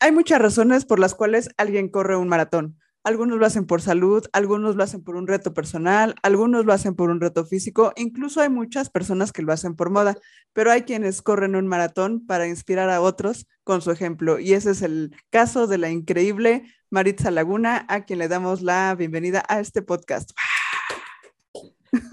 [0.00, 2.78] hay muchas razones por las cuales alguien corre un maratón.
[3.04, 6.94] Algunos lo hacen por salud, algunos lo hacen por un reto personal, algunos lo hacen
[6.94, 10.16] por un reto físico, incluso hay muchas personas que lo hacen por moda,
[10.52, 14.38] pero hay quienes corren un maratón para inspirar a otros con su ejemplo.
[14.38, 18.94] Y ese es el caso de la increíble Maritza Laguna, a quien le damos la
[18.94, 20.32] bienvenida a este podcast.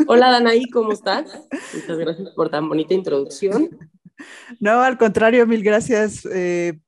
[0.08, 1.38] Hola Danaí, ¿cómo estás?
[1.74, 3.70] Muchas gracias por tan bonita introducción.
[4.60, 6.80] No, al contrario, mil gracias eh,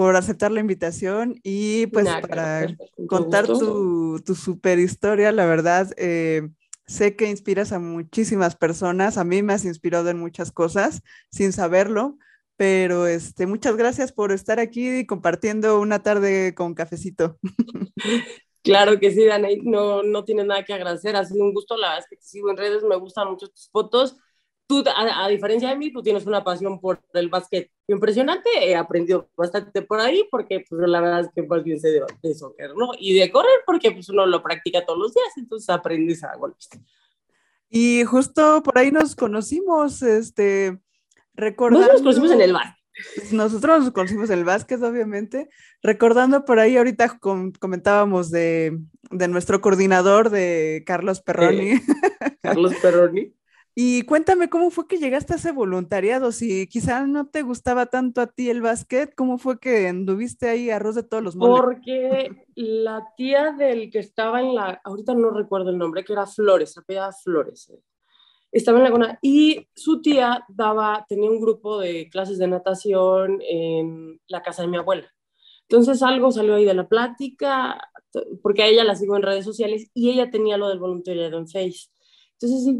[0.00, 2.74] por aceptar la invitación y pues para
[3.06, 6.48] contar tu, tu, super historia, la verdad, eh,
[6.86, 11.52] sé que inspiras a muchísimas personas, a mí me has inspirado en muchas cosas sin
[11.52, 12.16] saberlo,
[12.56, 17.38] pero este, muchas gracias por estar aquí compartiendo una tarde con cafecito.
[18.62, 21.88] Claro que sí, Danaí, no, no tienes nada que agradecer, ha sido un gusto, la
[21.88, 24.18] verdad es que te sigo en redes, me gustan mucho tus fotos.
[24.70, 29.28] Tú, a, diferencia de mí, tú tienes una pasión por el básquet impresionante, he aprendido
[29.36, 32.76] bastante por ahí, porque pues, la verdad es que más bien sé de, de soccer,
[32.76, 32.92] ¿no?
[32.96, 36.68] Y de correr, porque pues, uno lo practica todos los días, entonces aprendes a golpes.
[37.68, 40.78] Y justo por ahí nos conocimos, este,
[41.34, 41.88] recordando...
[41.88, 42.76] Nos conocimos en el bar.
[43.32, 45.48] Nosotros nos conocimos el básquet, obviamente.
[45.82, 48.78] Recordando por ahí, ahorita comentábamos de,
[49.10, 51.80] de, nuestro coordinador de Carlos Perroni.
[52.40, 53.34] Carlos Perroni.
[53.74, 56.32] Y cuéntame cómo fue que llegaste a ese voluntariado.
[56.32, 60.70] Si quizás no te gustaba tanto a ti el básquet, ¿cómo fue que anduviste ahí
[60.70, 61.62] arroz de todos los moles?
[61.62, 66.26] Porque la tía del que estaba en la, ahorita no recuerdo el nombre, que era
[66.26, 67.70] Flores, apellida Flores.
[67.70, 67.80] Eh
[68.52, 74.20] estaba en Laguna y su tía daba, tenía un grupo de clases de natación en
[74.28, 75.12] la casa de mi abuela.
[75.68, 77.80] Entonces algo salió ahí de la plática,
[78.42, 81.46] porque a ella la sigo en redes sociales y ella tenía lo del voluntariado en
[81.46, 81.90] Face.
[82.40, 82.74] Entonces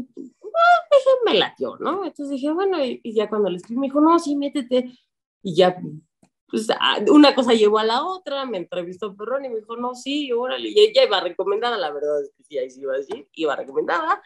[0.55, 2.05] ah, me latió, ¿no?
[2.05, 4.91] Entonces dije, bueno, y, ya cuando le escribí me dijo, no, sí, métete.
[5.43, 5.77] Y ya,
[6.47, 9.95] pues ah, una cosa llevó a la otra, me entrevistó Perrón y me dijo, no,
[9.95, 10.69] sí, órale.
[10.69, 13.55] Y ella iba recomendada, la verdad es que sí, ahí sí iba a decir, iba
[13.55, 14.21] recomendada.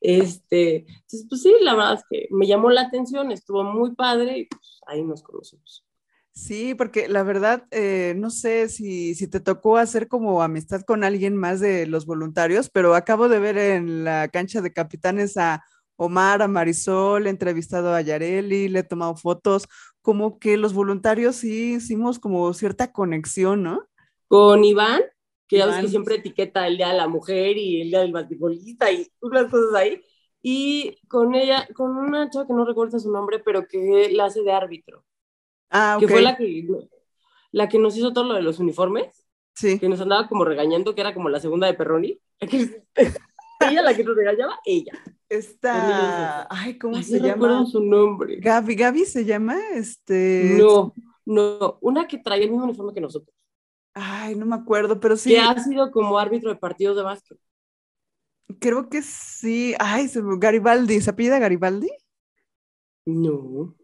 [0.00, 4.38] Este, entonces, pues sí, la verdad es que me llamó la atención, estuvo muy padre
[4.38, 5.84] y pues ahí nos conocemos.
[6.40, 11.04] Sí, porque la verdad, eh, no sé si, si, te tocó hacer como amistad con
[11.04, 15.62] alguien más de los voluntarios, pero acabo de ver en la cancha de capitanes a
[15.96, 19.68] Omar, a Marisol, he entrevistado a Yareli, le he tomado fotos,
[20.00, 23.86] como que los voluntarios sí hicimos como cierta conexión, ¿no?
[24.26, 25.02] Con Iván,
[25.46, 28.12] que ya ves que siempre etiqueta el Día de la Mujer y el Día del
[28.12, 30.02] Basquetbolista y unas cosas ahí.
[30.40, 34.40] Y con ella, con una chava que no recuerdo su nombre, pero que la hace
[34.42, 35.04] de árbitro.
[35.70, 35.96] Ah.
[35.98, 36.66] Que fue la que,
[37.52, 39.26] la que nos hizo todo lo de los uniformes.
[39.54, 39.78] Sí.
[39.78, 42.18] Que nos andaba como regañando, que era como la segunda de Perroni.
[42.40, 44.92] ella la que nos regañaba, ella.
[45.28, 47.64] Esta, ay, ¿cómo se llama?
[47.66, 48.36] su nombre.
[48.40, 50.56] Gaby, Gaby se llama, este.
[50.58, 50.92] No,
[51.24, 53.32] no, una que traía el mismo uniforme que nosotros.
[53.94, 55.30] Ay, no me acuerdo, pero sí.
[55.30, 57.38] Que ha sido como árbitro de partidos de básquet.
[58.58, 59.74] Creo que sí.
[59.78, 61.90] Ay, Garibaldi, ¿se apellida Garibaldi?
[63.06, 63.76] No.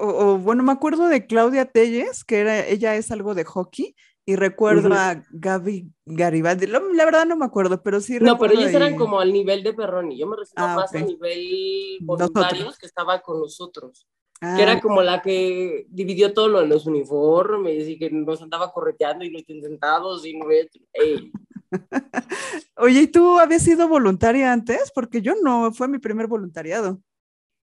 [0.00, 3.94] O, bueno, me acuerdo de Claudia Telles, que era, ella es algo de hockey,
[4.24, 6.66] y recuerdo a Gaby Garibaldi.
[6.66, 9.72] La, verdad no me acuerdo, pero sí No, pero ellos eran como al nivel de
[9.72, 10.16] Perroni.
[10.16, 14.06] Yo me refiero ah, más a nivel voluntarios que estaba con nosotros
[14.42, 14.80] que era ah.
[14.80, 19.30] como la que dividió todo lo de los uniformes y que nos andaba correteando y
[19.30, 20.46] nos sentados y no
[22.76, 24.90] Oye, ¿y tú habías sido voluntaria antes?
[24.92, 27.00] Porque yo no, fue mi primer voluntariado.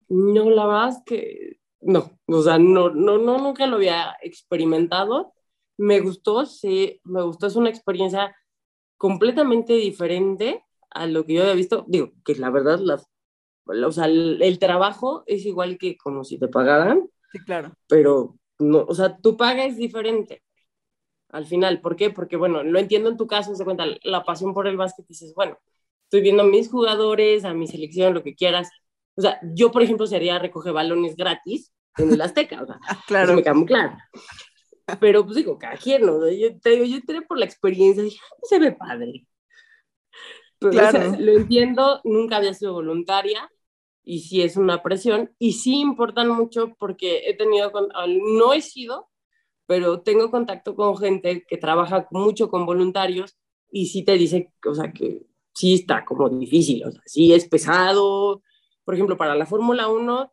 [0.07, 5.33] No, la verdad es que no, o sea, no, no, no, nunca lo había experimentado.
[5.77, 8.35] Me gustó, sí, me gustó, es una experiencia
[8.97, 11.85] completamente diferente a lo que yo había visto.
[11.87, 13.09] Digo, que la verdad, las
[13.67, 17.09] o sea, el, trabajo es igual que como si te pagaran.
[17.31, 17.73] Sí, claro.
[17.87, 20.43] Pero, no, o sea, tu paga es diferente
[21.29, 21.81] al final.
[21.81, 22.09] ¿Por qué?
[22.09, 25.33] Porque, bueno, lo entiendo en tu caso, se cuenta la pasión por el básquet, dices,
[25.35, 25.57] bueno,
[26.03, 28.69] estoy viendo a mis jugadores, a mi selección, lo que quieras.
[29.17, 33.33] O sea, yo, por ejemplo, sería recoger balones gratis en el Azteca, o sea, claro.
[33.33, 33.97] me queda muy claro.
[34.99, 36.29] Pero, pues digo, cada quien, ¿no?
[36.29, 39.27] Yo, te, yo entré por la experiencia, dije, ah, se ve padre.
[40.59, 41.15] claro.
[41.19, 43.49] lo entiendo, nunca había sido voluntaria,
[44.07, 47.73] y sí es una presión y sí importan mucho porque he tenido,
[48.37, 49.09] no he sido,
[49.65, 53.37] pero tengo contacto con gente que trabaja mucho con voluntarios
[53.69, 57.49] y sí te dice, o sea, que sí está como difícil, o sea, sí es
[57.49, 58.41] pesado.
[58.87, 60.31] Por ejemplo, para la Fórmula 1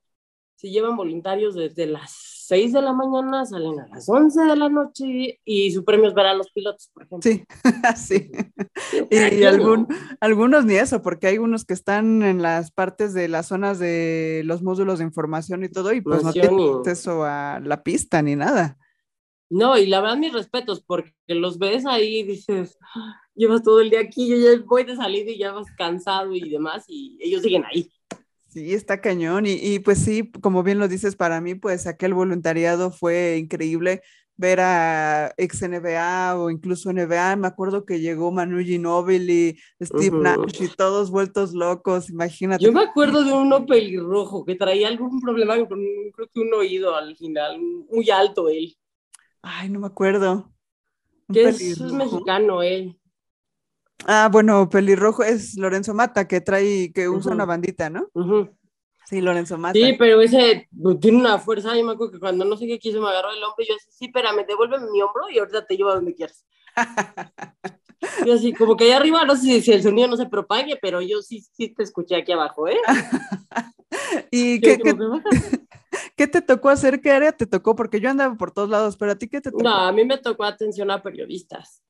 [0.55, 2.13] se llevan voluntarios desde las
[2.47, 6.15] 6 de la mañana, salen a las 11 de la noche y su premio es
[6.15, 7.29] ver a los pilotos, por ejemplo.
[7.29, 7.45] Sí,
[7.97, 8.31] sí.
[9.11, 9.89] y algún,
[10.21, 14.43] algunos ni eso, porque hay unos que están en las partes de las zonas de
[14.45, 18.37] los módulos de información y todo, y pues no tienen acceso a la pista ni
[18.37, 18.79] nada.
[19.51, 23.81] No, y la verdad, mis respetos, porque los ves ahí y dices, ah, llevas todo
[23.81, 27.19] el día aquí, yo ya voy de salida y ya vas cansado y demás, y
[27.21, 27.91] ellos siguen ahí.
[28.55, 29.47] Sí, está cañón.
[29.47, 34.01] Y, y, pues sí, como bien lo dices, para mí, pues aquel voluntariado fue increíble
[34.37, 37.35] ver a ex NBA o incluso NBA.
[37.35, 42.65] Me acuerdo que llegó Manu Ginóbili, Steve Nash y todos vueltos locos, imagínate.
[42.65, 45.81] Yo me acuerdo de uno pelirrojo que traía algún problema con
[46.13, 47.61] creo que un oído al final,
[47.91, 48.77] muy alto él.
[49.43, 50.53] Ay, no me acuerdo.
[51.33, 52.97] Que es, es, mexicano él.
[54.07, 58.09] Ah, bueno, pelirrojo es Lorenzo Mata, que trae, que usa una bandita, ¿no?
[59.07, 59.79] Sí, Lorenzo Mata.
[59.79, 61.77] Sí, pero ese pues, tiene una fuerza.
[61.77, 63.75] Yo me acuerdo que cuando no sé qué quiso me agarró el hombro y yo
[63.75, 66.45] así, sí, espérame, devuélveme mi hombro y ahorita te llevo a donde quieras.
[68.27, 71.01] y así, como que allá arriba, no sé si, el sonido no se propague, pero
[71.01, 72.79] yo sí, sí te escuché aquí abajo, ¿eh?
[74.31, 74.95] ¿Y qué, qué,
[76.17, 77.01] qué, te tocó hacer?
[77.01, 77.77] ¿Qué área te tocó?
[77.77, 79.63] Porque yo andaba por todos lados, pero a ti qué te tocó?
[79.63, 81.83] No, a mí me tocó atención a periodistas.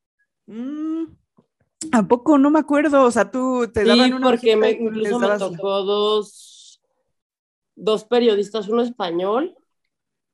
[0.47, 1.05] Mm.
[1.93, 2.39] ¿A poco?
[2.39, 3.05] No me acuerdo.
[3.05, 4.31] O sea, tú te daban una.
[4.31, 6.81] porque me, incluso me tocó dos,
[7.75, 9.57] dos periodistas, uno español,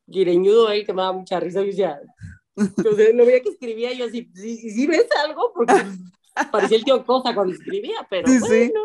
[0.08, 1.62] gireñudo él, que me daba mucha risa.
[1.62, 2.00] Y decía,
[2.56, 3.92] entonces, no veía que escribía.
[3.92, 5.75] yo, si, si, ves algo, porque
[6.52, 8.81] parecía el tío Cosa cuando escribía, pero sí, bueno.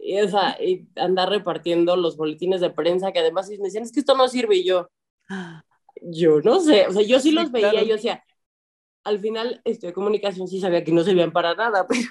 [0.00, 3.92] Y, o sea, y andar repartiendo los boletines de prensa, que además me decían, es
[3.92, 4.56] que esto no sirve.
[4.56, 4.88] Y yo,
[6.02, 6.86] yo no sé.
[6.86, 7.82] O sea, yo sí los veía.
[7.82, 8.22] Yo decía,
[9.08, 12.08] al final estudié comunicación, sí sabía que no servían para nada, pero,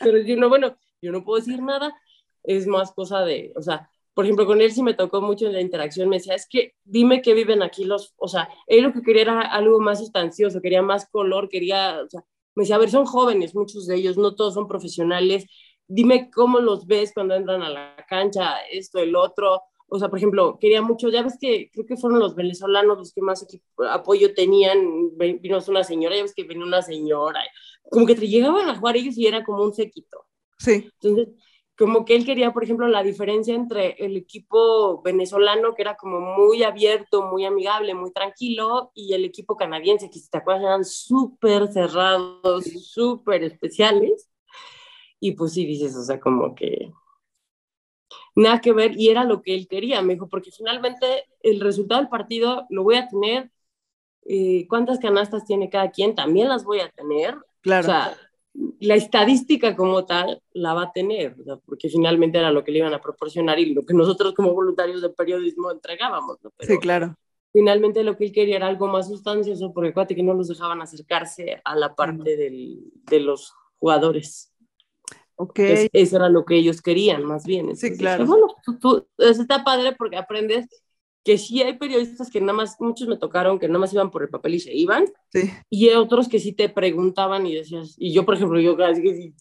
[0.00, 1.94] pero yo no, bueno, yo no puedo decir nada,
[2.42, 5.52] es más cosa de, o sea, por ejemplo, con él sí me tocó mucho en
[5.52, 8.92] la interacción, me decía, es que dime que viven aquí los, o sea, él lo
[8.92, 12.80] que quería era algo más sustancioso, quería más color, quería, o sea, me decía, a
[12.80, 15.46] ver, son jóvenes, muchos de ellos, no todos son profesionales,
[15.86, 20.18] dime cómo los ves cuando entran a la cancha, esto, el otro, o sea, por
[20.18, 23.46] ejemplo, quería mucho, ya ves que creo que fueron los venezolanos los que más
[23.90, 27.40] apoyo tenían, vino una señora, ya ves que venía una señora,
[27.90, 30.26] como que te llegaban a jugar ellos y era como un sequito.
[30.58, 30.90] Sí.
[31.00, 31.28] Entonces,
[31.78, 36.18] como que él quería, por ejemplo, la diferencia entre el equipo venezolano, que era como
[36.20, 40.84] muy abierto, muy amigable, muy tranquilo, y el equipo canadiense, que si te acuerdas eran
[40.84, 44.28] súper cerrados, súper especiales.
[45.20, 46.92] Y pues sí, dices, o sea, como que
[48.38, 52.00] nada que ver y era lo que él quería, me dijo, porque finalmente el resultado
[52.00, 53.50] del partido lo voy a tener,
[54.24, 57.36] eh, cuántas canastas tiene cada quien, también las voy a tener.
[57.60, 57.86] Claro.
[57.86, 58.16] O sea,
[58.80, 62.94] la estadística como tal la va a tener, porque finalmente era lo que le iban
[62.94, 66.38] a proporcionar y lo que nosotros como voluntarios de periodismo entregábamos.
[66.60, 67.16] sí, claro.
[67.52, 70.82] Finalmente lo que él quería era algo más sustancioso, porque cuate que no los dejaban
[70.82, 72.78] acercarse a la parte del,
[73.10, 74.52] de los jugadores.
[75.40, 75.60] Ok.
[75.92, 77.76] eso era lo que ellos querían, más bien.
[77.76, 78.26] sí, claro.
[78.26, 78.48] bueno,
[78.80, 80.66] tú, está padre porque aprendes
[81.24, 84.22] que sí hay periodistas que nada más, muchos me tocaron que nada más iban por
[84.22, 85.04] el papel y se iban.
[85.32, 85.50] Sí.
[85.70, 89.34] Y hay otros que sí te preguntaban y decías, y yo, por ejemplo, yo casi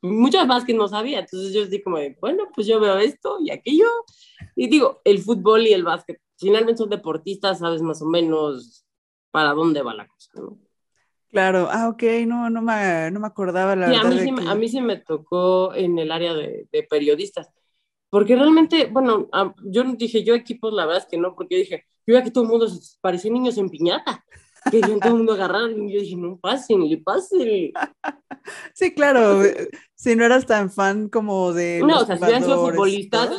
[0.00, 1.20] muchas más que no sabía.
[1.20, 3.86] Entonces yo así como de, bueno, pues yo veo esto y aquello.
[4.54, 8.86] Y digo, el fútbol y el básquet, finalmente son deportistas, sabes más o menos
[9.30, 10.58] para dónde va la cosa, ¿no?
[11.30, 14.54] Claro, ah, ok, no, no, me, no me acordaba la sí, A mí, sí, a
[14.54, 17.50] mí sí me tocó en el área de, de periodistas,
[18.10, 19.28] porque realmente, bueno,
[19.64, 22.44] yo dije, yo equipos, la verdad es que no, porque dije, yo veía que todo
[22.44, 22.66] el mundo
[23.00, 24.24] parecía niños en piñata,
[24.70, 27.72] querían todo el mundo agarrar, y yo dije, no, pásenle, pásenle.
[28.74, 31.82] Sí, claro, eh, si no eras tan fan como de.
[31.84, 33.36] No, o sea, si hubieran sido futbolistas,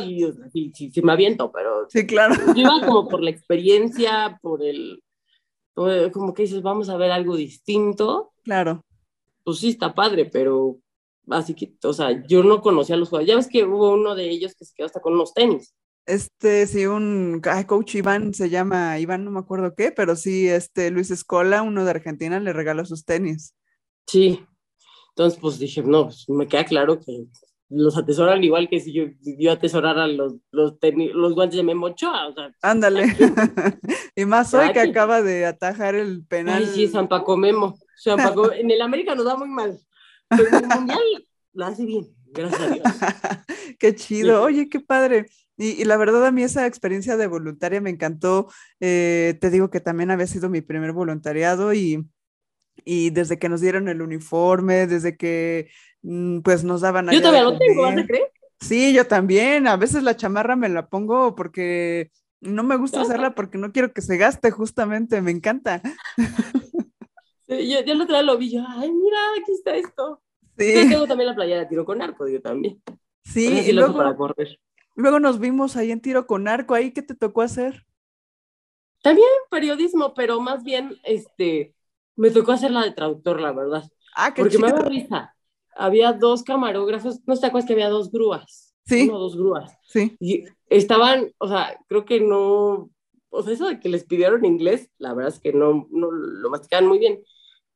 [0.52, 1.88] sí, sí, sí, me aviento, pero.
[1.90, 2.36] Sí, claro.
[2.48, 5.02] Yo iba como por la experiencia, por el
[6.12, 8.34] como que dices, vamos a ver algo distinto.
[8.44, 8.84] Claro.
[9.44, 10.80] Pues sí, está padre, pero
[11.30, 13.30] así que, o sea, yo no conocía a los jugadores.
[13.30, 15.76] Ya ves que hubo uno de ellos que se quedó hasta con unos tenis.
[16.06, 20.90] Este, sí, un coach Iván se llama, Iván no me acuerdo qué, pero sí, este
[20.90, 23.54] Luis Escola, uno de Argentina, le regaló sus tenis.
[24.08, 24.46] Sí,
[25.10, 27.26] entonces pues dije, no, pues, me queda claro que
[27.70, 32.28] los atesoran igual que si yo, yo atesorara los, los, los guantes de Memo Ochoa.
[32.28, 33.06] O sea, Ándale.
[34.16, 36.64] y más hoy que acaba de atajar el penal.
[36.66, 37.78] Ay, sí, San Paco Memo.
[37.98, 39.78] San Paco, en el América nos da muy mal.
[40.30, 41.00] Pero en el Mundial
[41.54, 42.86] lo hace bien, gracias a Dios.
[43.80, 44.44] qué chido.
[44.44, 45.28] Oye, qué padre.
[45.58, 48.48] Y, y, la verdad a mí esa experiencia de voluntaria me encantó.
[48.80, 52.08] Eh, te digo que también había sido mi primer voluntariado y,
[52.86, 55.70] y desde que nos dieron el uniforme, desde que
[56.44, 57.10] pues nos daban...
[57.10, 58.32] Yo todavía lo tengo, ¿vas a creer?
[58.60, 59.68] Sí, yo también.
[59.68, 62.12] A veces la chamarra me la pongo porque
[62.42, 65.82] no me gusta usarla porque no quiero que se gaste, justamente, me encanta.
[67.48, 70.22] Yo, yo el otro día lo vi, yo, ay, mira, aquí está esto.
[70.58, 70.74] Sí.
[70.74, 72.82] Yo tengo también la playa de tiro con arco, yo también.
[73.24, 74.04] Sí, y luego,
[74.96, 77.86] luego nos vimos ahí en tiro con arco, ahí, ¿qué te tocó hacer?
[79.02, 81.74] También periodismo, pero más bien, este,
[82.16, 83.84] me tocó hacer la de traductor, la verdad.
[84.16, 84.68] Ah, qué Porque chido.
[84.68, 85.36] me da risa.
[85.78, 88.74] Había dos camarógrafos, no te acuerdas que había dos grúas.
[88.86, 89.08] Sí.
[89.10, 89.78] Uno dos grúas.
[89.84, 90.16] Sí.
[90.20, 92.90] Y estaban, o sea, creo que no,
[93.30, 96.50] o sea, eso de que les pidieron inglés, la verdad es que no, no lo
[96.50, 97.22] masticaban muy bien.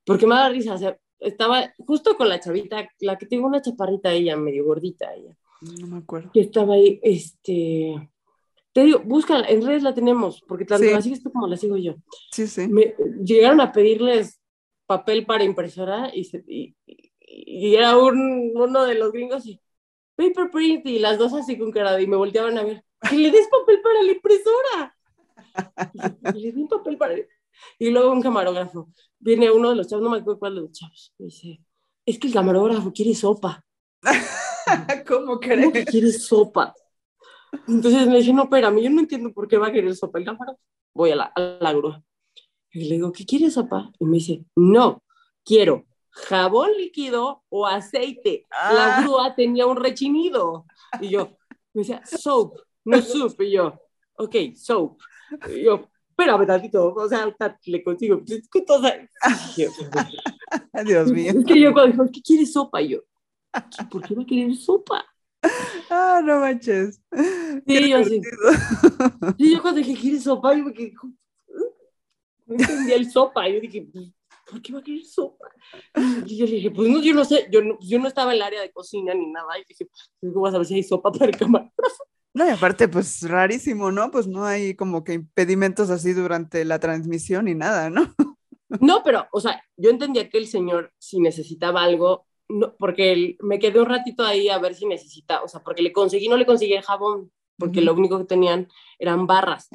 [0.05, 3.61] Porque me da risa, o sea, estaba justo con la chavita, la que tengo una
[3.61, 5.37] chaparrita ella, medio gordita ella,
[5.79, 6.31] No me acuerdo.
[6.33, 8.09] que estaba ahí, este,
[8.73, 10.93] te digo, búscala, en redes la tenemos, porque tanto Sí.
[10.93, 11.95] la sigues tú como la sigo yo.
[12.31, 12.67] Sí, sí.
[12.67, 14.41] Me, llegaron a pedirles
[14.87, 19.59] papel para impresora y, se- y, y- y era un, uno de los gringos y
[20.15, 23.15] paper print y las dos así con cara de- y me volteaban a ver, que
[23.17, 24.95] le des papel para la impresora.
[26.35, 27.15] Y le di un papel para...
[27.79, 30.71] Y luego un camarógrafo, viene uno de los chavos, no me acuerdo cuál de los
[30.71, 31.61] chavos, me dice,
[32.05, 33.63] es que el camarógrafo quiere sopa.
[35.07, 35.85] ¿Cómo ¿Cómo que crees?
[35.85, 36.73] quiere sopa?
[37.67, 40.25] Entonces me dije, no, espérame, yo no entiendo por qué va a querer sopa el
[40.25, 40.55] cámara.
[40.93, 42.03] Voy a la, a la grúa.
[42.71, 43.91] Y le digo, ¿qué quieres sopa?
[43.99, 45.03] Y me dice, no,
[45.43, 48.45] quiero jabón líquido o aceite.
[48.51, 49.01] La Ah.
[49.01, 50.65] grúa tenía un rechinido.
[50.99, 51.37] Y yo,
[51.73, 53.39] me decía, soap, no soup.
[53.41, 53.79] Y yo,
[54.17, 54.97] ok, soap.
[55.49, 57.33] Y yo, espérame tantito, o sea,
[57.65, 58.21] le consigo.
[58.27, 58.93] Es que todas-
[59.57, 59.69] Y yo,
[60.85, 61.33] Dios mío.
[61.37, 62.81] Es que yo cuando dijo, ¿qué quieres sopa?
[62.81, 62.99] Y yo,
[63.89, 65.05] ¿por qué va a querer sopa?
[65.89, 67.01] Ah, no manches.
[67.65, 67.99] Sí, yo.
[69.37, 70.53] Y yo cuando dije, ¿quieres sopa?
[70.53, 71.13] Yo me quedé, como,
[72.45, 73.47] no entendía el sopa.
[73.49, 74.11] Yo dije, pues,
[74.51, 75.47] ¿por qué va a querer sopa?
[76.27, 78.37] Y yo le dije, pues no, yo no sé, yo no, yo no estaba en
[78.37, 79.57] el área de cocina ni nada.
[79.59, 81.71] Y dije, pues, ¿cómo vas a ver si hay sopa para el cámara?
[82.33, 84.09] No, y aparte, pues rarísimo, ¿no?
[84.11, 88.13] Pues no hay como que impedimentos así durante la transmisión ni nada, ¿no?
[88.79, 93.37] No, pero, o sea, yo entendía que el señor, si necesitaba algo, no, porque él-
[93.41, 96.37] me quedé un ratito ahí a ver si necesita, o sea, porque le conseguí, no
[96.37, 97.85] le conseguí el jabón, porque Ujú.
[97.87, 99.69] lo único que tenían eran barras.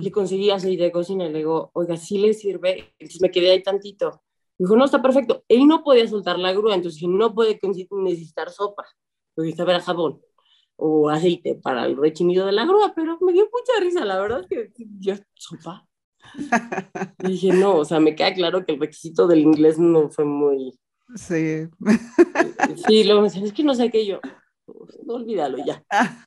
[0.00, 2.94] Le conseguí aceite de cocina y le digo, oiga, sí le sirve.
[2.98, 4.22] Entonces me quedé ahí tantito.
[4.58, 5.44] Me dijo, no, está perfecto.
[5.48, 7.58] Él no podía soltar la grúa, entonces no puede
[7.90, 8.84] necesitar sopa.
[9.36, 10.20] Necesitaba el jabón
[10.76, 14.42] o aceite para el rechinido de la grúa, pero me dio mucha risa, la verdad
[14.42, 15.86] es que yo, sopa.
[17.22, 20.24] Y dije, no, o sea, me queda claro que el requisito del inglés no fue
[20.24, 20.78] muy...
[21.14, 21.68] sí.
[22.86, 24.20] Sí, luego me decían, es que no sé qué yo.
[25.04, 25.84] No, olvídalo ya.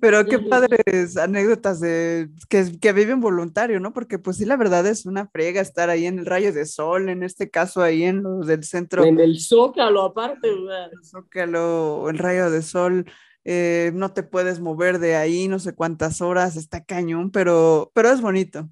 [0.00, 3.92] Pero qué padres anécdotas de que, que viven voluntario, ¿no?
[3.92, 7.08] Porque pues sí, la verdad es una friega estar ahí en el rayo de sol,
[7.08, 12.18] en este caso ahí en los del centro En el zócalo aparte, sea, Zócalo, el
[12.18, 13.06] rayo de sol,
[13.44, 18.10] eh, no te puedes mover de ahí no sé cuántas horas, está cañón, pero, pero
[18.10, 18.68] es bonito.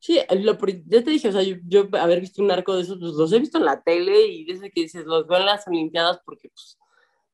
[0.00, 2.98] Sí, lo, ya te dije, o sea, yo, yo haber visto un arco de esos,
[2.98, 5.66] pues los he visto en la tele y desde que dices, los veo en las
[5.66, 6.76] Olimpiadas porque pues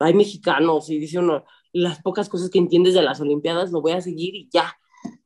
[0.01, 3.93] hay mexicanos y dice uno, las pocas cosas que entiendes de las Olimpiadas lo voy
[3.93, 4.75] a seguir y ya.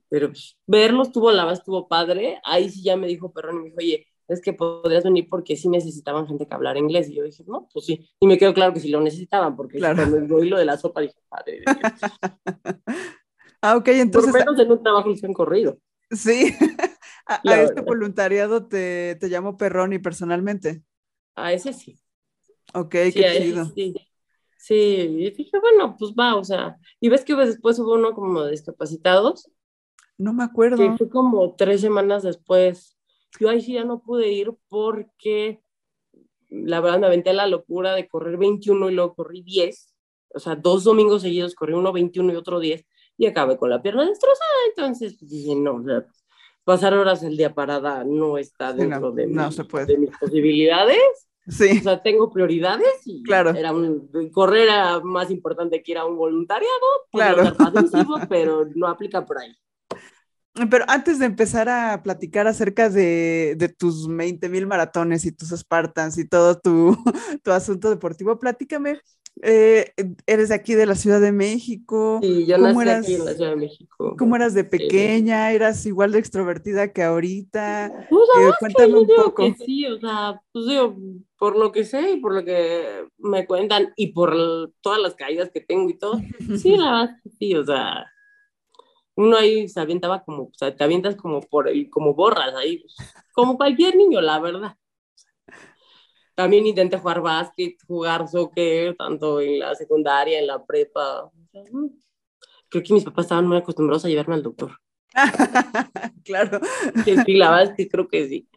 [0.08, 2.40] Pero pues, verlos tuvo la verdad estuvo padre.
[2.44, 5.56] Ahí sí ya me dijo Perrón y me dijo, oye, es que podrías venir porque
[5.56, 7.08] sí necesitaban gente que hablara inglés.
[7.08, 8.08] Y yo dije, no, pues sí.
[8.20, 10.08] Y me quedó claro que sí lo necesitaban porque Claro.
[10.10, 12.00] cuando oí lo de la sopa dije, padre, de Dios".
[13.62, 15.78] Ah, ok, por entonces, lo menos en un trabajo les han corrido.
[16.10, 16.54] sí,
[17.26, 20.82] a, este voluntariado te, te llamo Perroni personalmente.
[21.34, 21.98] A ese sí.
[22.74, 23.64] Ok, Sí, qué chido.
[23.74, 23.94] sí.
[24.66, 28.42] Sí, y dije, bueno, pues va, o sea, y ves que después hubo uno como
[28.42, 29.50] de discapacitados,
[30.16, 30.96] No me que acuerdo.
[30.96, 32.96] fue como tres semanas después.
[33.38, 35.60] Yo ahí sí ya no pude ir porque
[36.48, 39.94] la verdad me aventé a la locura de correr 21 y luego corrí 10.
[40.34, 42.86] O sea, dos domingos seguidos corrí uno 21 y otro 10
[43.18, 44.50] y acabé con la pierna destrozada.
[44.74, 46.06] Entonces pues, dije, no, o sea,
[46.64, 49.84] pasar horas el día parada no está Sí, no, dentro de, no mi- se puede.
[49.86, 51.28] de mis posibilidades.
[51.46, 53.50] Sí, O sea, tengo prioridades y Claro.
[53.50, 56.72] era un, correr era más importante que ir a un voluntariado.
[57.12, 57.42] Claro.
[58.28, 59.54] pero no aplica por ahí.
[60.70, 65.50] pero antes de empezar a platicar acerca de, de tus 20 mil maratones y tus
[65.50, 66.96] Spartans y todo tu,
[67.42, 69.00] tu asunto deportivo, platícame.
[69.42, 69.92] Eh,
[70.26, 72.20] eres de aquí de la Ciudad de México.
[72.22, 73.04] Sí, yo ¿Cómo nací eras?
[73.04, 74.16] aquí en la Ciudad de México.
[74.16, 75.52] ¿Cómo eras de pequeña?
[75.52, 77.92] ¿Eras igual de extrovertida que ahorita?
[78.08, 79.34] Pues, Eh, cuéntame yo un digo poco.
[79.34, 80.96] que sí, o sea, pues digo,
[81.38, 84.34] por lo que sé y por lo que me cuentan y por
[84.80, 86.20] todas las caídas que tengo y todo,
[86.54, 88.06] sí, la verdad sí, o sea,
[89.16, 92.78] uno ahí se avientaba como, o sea, te avientas como por el, como borras ahí,
[92.78, 92.96] pues,
[93.32, 94.76] como cualquier niño, la verdad.
[96.34, 101.24] También intenté jugar básquet, jugar soccer, tanto en la secundaria, en la prepa.
[101.24, 101.62] o sea.
[102.68, 104.72] Creo que mis papás estaban muy acostumbrados a llevarme al doctor.
[106.24, 106.60] claro.
[107.04, 108.48] Sí, sí, la que creo que sí.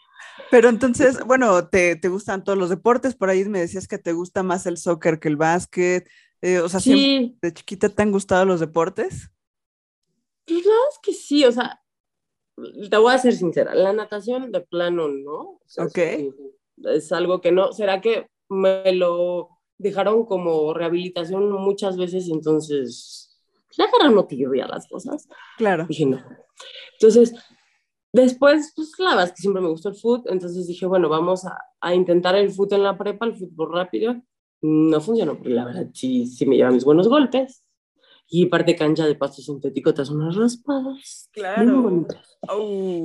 [0.50, 4.14] Pero entonces, bueno, te, te gustan todos los deportes, por ahí me decías que te
[4.14, 6.08] gusta más el soccer que el básquet,
[6.42, 9.30] eh, o sea, Sí, de chiquita te han gustado los deportes.
[10.46, 11.82] pues la verdad es que sí, o sea,
[12.90, 15.60] te voy a ser sincera, la natación de plano no.
[15.78, 16.00] ok.
[16.84, 22.30] Es, algo que no, ¿será que me lo dejaron como rehabilitación muchas veces?
[22.30, 23.40] Entonces,
[23.78, 25.28] la cara no a las cosas.
[25.58, 25.86] Claro.
[25.88, 26.24] Dije, no.
[26.94, 27.34] Entonces,
[28.12, 31.46] después, pues la verdad es que siempre me gustó el fútbol, entonces dije, bueno, vamos
[31.46, 34.16] a, a intentar el fútbol en la prepa, el fútbol rápido.
[34.62, 37.64] No funcionó, porque la verdad sí, sí me lleva mis buenos golpes
[38.30, 41.30] y parte cancha de pasto sintético te unas raspadas.
[41.32, 42.06] Claro.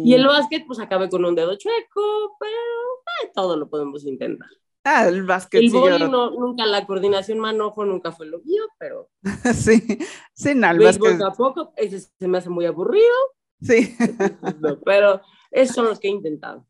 [0.05, 4.49] Y el básquet, pues acabé con un dedo chueco, pero eh, todo lo podemos intentar.
[4.85, 5.63] Ah, el básquet.
[5.63, 9.09] El sí, nunca la coordinación manojo nunca fue lo mío, pero.
[9.55, 9.99] sí,
[10.35, 11.19] sí, no, el básquet.
[11.37, 13.15] poco, ese se me hace muy aburrido.
[13.61, 13.97] Sí.
[14.85, 15.21] pero
[15.53, 16.67] esos son los que he intentado.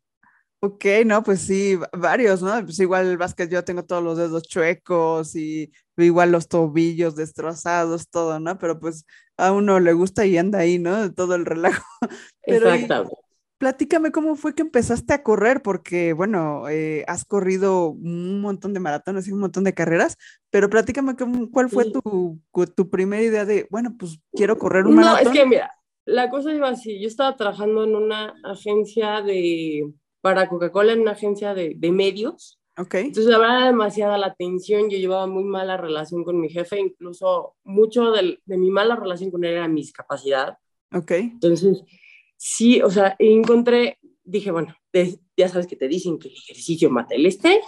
[0.59, 2.63] Ok, no, pues sí, varios, ¿no?
[2.63, 8.09] Pues igual el básquet yo tengo todos los dedos chuecos y igual los tobillos destrozados,
[8.09, 8.57] todo, ¿no?
[8.57, 11.13] Pero pues a uno le gusta y anda ahí, ¿no?
[11.13, 11.83] Todo el relajo.
[12.43, 13.11] Exacto.
[13.57, 18.79] Platícame cómo fue que empezaste a correr, porque bueno, eh, has corrido un montón de
[18.79, 20.17] maratones y un montón de carreras,
[20.49, 21.15] pero platícame
[21.51, 22.39] cuál fue tu,
[22.75, 25.23] tu primera idea de, bueno, pues quiero correr un maratón.
[25.23, 25.71] No, es que mira,
[26.05, 31.11] la cosa iba así, yo estaba trabajando en una agencia de para Coca-Cola en una
[31.11, 32.57] agencia de, de medios.
[32.77, 33.07] Okay.
[33.07, 34.89] Entonces, la verdad, demasiada la atención.
[34.89, 39.29] Yo llevaba muy mala relación con mi jefe, incluso mucho de, de mi mala relación
[39.29, 40.57] con él era mi discapacidad.
[40.93, 41.11] Ok.
[41.11, 41.83] Entonces,
[42.37, 44.75] sí, o sea, encontré, dije, bueno,
[45.37, 47.63] ya sabes que te dicen que el ejercicio mata el estrés.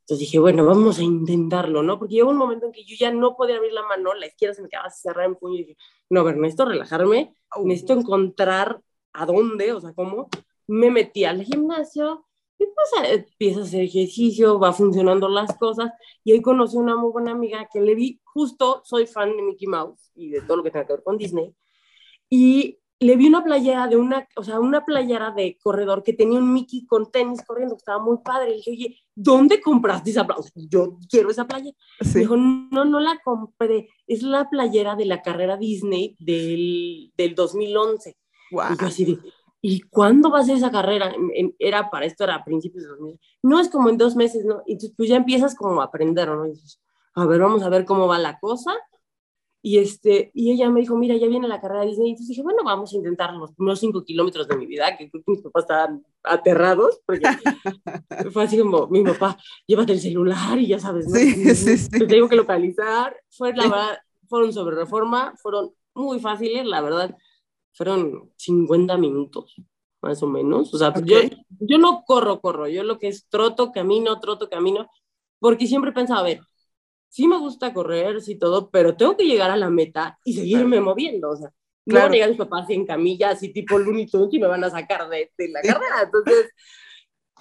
[0.00, 1.98] Entonces dije, bueno, vamos a intentarlo, ¿no?
[1.98, 4.54] Porque llegó un momento en que yo ya no podía abrir la mano, la izquierda
[4.54, 5.76] se me quedaba cerrada en puño y dije,
[6.10, 7.34] no, a ver, necesito relajarme,
[7.64, 8.80] necesito encontrar
[9.12, 10.28] a dónde, o sea, cómo,
[10.68, 12.24] me metí al gimnasio
[12.58, 15.90] y pues empieza a hacer ejercicio, va funcionando las cosas
[16.22, 19.66] y ahí conocí una muy buena amiga que le vi, justo soy fan de Mickey
[19.66, 21.52] Mouse y de todo lo que tenga que ver con Disney
[22.30, 26.38] y le vi una playera de una, o sea, una playera de corredor que tenía
[26.38, 28.52] un Mickey con tenis corriendo, que estaba muy padre.
[28.52, 30.50] Y dije, oye, ¿dónde compraste esa playera?
[30.54, 31.76] yo quiero esa playera.
[32.14, 33.88] Dijo, no, no la compré.
[34.06, 38.16] Es la playera de la carrera Disney del, del 2011.
[38.52, 38.64] Wow.
[38.72, 39.18] Y yo así de,
[39.60, 41.14] ¿y cuándo va a ser esa carrera?
[41.58, 43.20] era para esto, era a principios de 2000.
[43.42, 44.62] No es como en dos meses, ¿no?
[44.66, 46.46] Y tú, pues ya empiezas como a aprender, ¿no?
[46.46, 46.80] Y dices,
[47.14, 48.72] a ver, vamos a ver cómo va la cosa.
[49.66, 52.06] Y, este, y ella me dijo, mira, ya viene la carrera de Disney.
[52.06, 55.10] Y entonces dije, bueno, vamos a intentar los primeros cinco kilómetros de mi vida, que
[55.10, 57.24] creo que mis papás estaban aterrados, porque
[58.32, 61.16] fue así como, mi papá, llévate el celular y ya sabes, ¿no?
[61.16, 61.90] Sí, sí, sí.
[61.90, 63.16] Te tengo que localizar.
[63.28, 63.98] Fue, la verdad,
[64.28, 67.16] fueron sobre reforma, fueron muy fáciles, la verdad
[67.72, 69.56] fueron 50 minutos,
[70.00, 70.72] más o menos.
[70.72, 71.18] O sea, yo,
[71.58, 74.88] yo no corro, corro, yo lo que es troto, camino, troto, camino,
[75.40, 76.40] porque siempre pensaba, a ver,
[77.08, 80.80] sí me gusta correr, sí todo, pero tengo que llegar a la meta y seguirme
[80.80, 81.52] moviendo, o sea,
[81.86, 84.64] no van a llegar mis papás en camilla, así tipo Looney Tunes y me van
[84.64, 86.50] a sacar de, de la carrera, entonces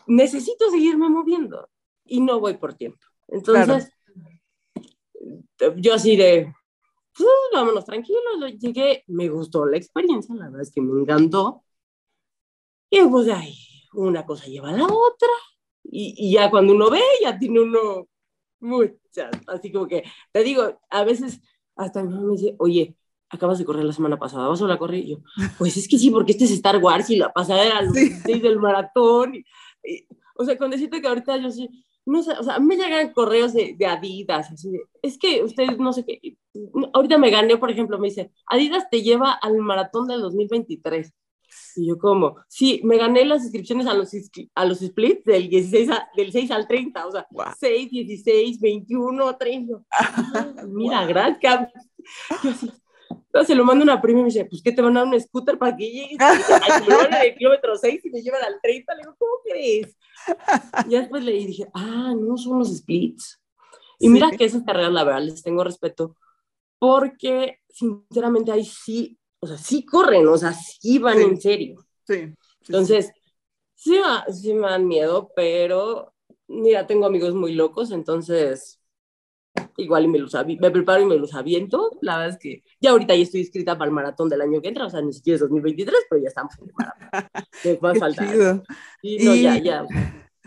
[0.08, 1.70] necesito seguirme moviendo
[2.06, 3.00] y no voy por tiempo.
[3.28, 3.92] Entonces,
[5.78, 6.54] yo así de,
[7.18, 8.22] pues, vámonos tranquilos,
[8.60, 11.64] llegué, me gustó la experiencia, la verdad es que me encantó.
[12.90, 13.56] Y pues ahí,
[13.94, 15.30] una cosa lleva a la otra,
[15.84, 18.08] y, y ya cuando uno ve, ya tiene uno
[18.60, 21.42] muchas, así como que, te digo, a veces
[21.76, 22.96] hasta mi mamá me dice, oye,
[23.30, 25.00] acabas de correr la semana pasada, ¿vas a la correr?
[25.00, 25.18] Y yo,
[25.58, 28.40] pues es que sí, porque este es Star Wars y la pasada era los sí.
[28.40, 29.36] del maratón.
[29.36, 29.46] Y,
[30.36, 31.70] o sea, con decirte que ahorita yo sí,
[32.06, 35.78] no sé, o sea, me llegan correos de, de Adidas, así de, es que ustedes
[35.80, 36.38] no sé qué,
[36.94, 41.14] ahorita me gané, por ejemplo, me dice, Adidas te lleva al maratón del 2023.
[41.76, 44.12] Y yo como, sí, me gané las inscripciones a los,
[44.56, 47.28] a los splits del, 16 del 6 al 30, o sea,
[47.60, 49.82] 6, 16, 21, 30.
[50.68, 51.70] mira, gracias.
[53.10, 55.14] Entonces se lo mando una prima y me dice, pues, ¿qué te van a dar
[55.14, 56.18] un scooter para que llegues?
[56.88, 58.96] Me van el kilómetro 6 y me llevan al 30.
[58.96, 59.98] Le digo, ¿cómo crees?
[60.88, 63.42] Y después le dije, ah, no son los splits.
[64.00, 66.16] Y mira que esas carreras, la verdad, les tengo respeto,
[66.80, 71.86] porque sinceramente ahí sí, o sea, sí corren, o sea, sí van en serio.
[72.08, 72.34] Sí.
[72.68, 73.12] Entonces,
[73.76, 74.00] sí,
[74.32, 76.14] sí me dan miedo, pero
[76.48, 78.80] mira, tengo amigos muy locos, entonces
[79.78, 81.92] igual y me los me preparo y me los aviento.
[82.02, 84.70] La verdad es que ya ahorita ya estoy inscrita para el maratón del año que
[84.70, 87.80] entra, o sea, ni siquiera es 2023, pero ya estamos en el maratón.
[87.86, 88.64] va a faltar.
[89.02, 89.86] Sí, no, ya, ya.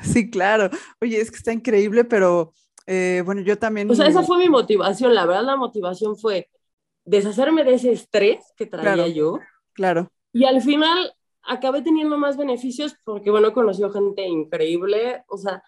[0.03, 0.71] Sí, claro.
[1.01, 2.53] Oye, es que está increíble, pero
[2.87, 3.91] eh, bueno, yo también...
[3.91, 6.49] O sea, esa fue mi motivación, la verdad la motivación fue
[7.09, 9.39] deshacerme de ese estrés que traía yo.
[9.73, 10.11] Claro.
[10.33, 15.63] Y al final acabé teniendo más beneficios porque, bueno, he conocido gente increíble, o sea,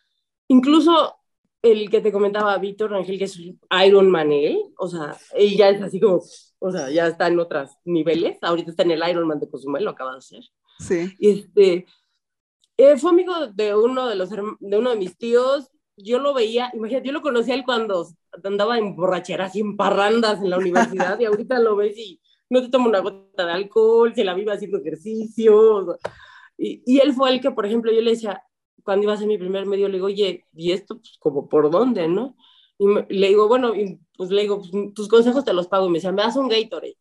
[0.48, 1.14] incluso
[1.62, 3.38] el que te comentaba Víctor Ángel, que es
[3.84, 6.20] Iron Man, él, o sea, él ya es así como,
[6.58, 9.84] o sea, ya está en otros niveles, ahorita está en el Iron Man de Cozumel,
[9.84, 10.44] lo acaba de hacer.
[10.78, 11.14] Sí.
[11.18, 11.86] Este,
[12.76, 15.70] eh, fue amigo de uno de, los, de uno de mis tíos.
[16.02, 18.06] Yo lo veía, imagínate, yo lo conocía él cuando
[18.44, 22.60] andaba en borracheras y en parrandas en la universidad y ahorita lo ves y no
[22.62, 25.98] te toma una gota de alcohol, se la vive haciendo ejercicio.
[26.58, 28.42] Y, y, él fue el que, por ejemplo, yo le decía,
[28.82, 31.70] cuando iba a hacer mi primer medio, le digo, oye, ¿y esto pues, como por
[31.70, 32.36] dónde, no?
[32.78, 35.86] Y le digo, bueno, y pues le digo, pues, tus consejos te los pago.
[35.86, 36.96] Y me decía, me das un Gatorade.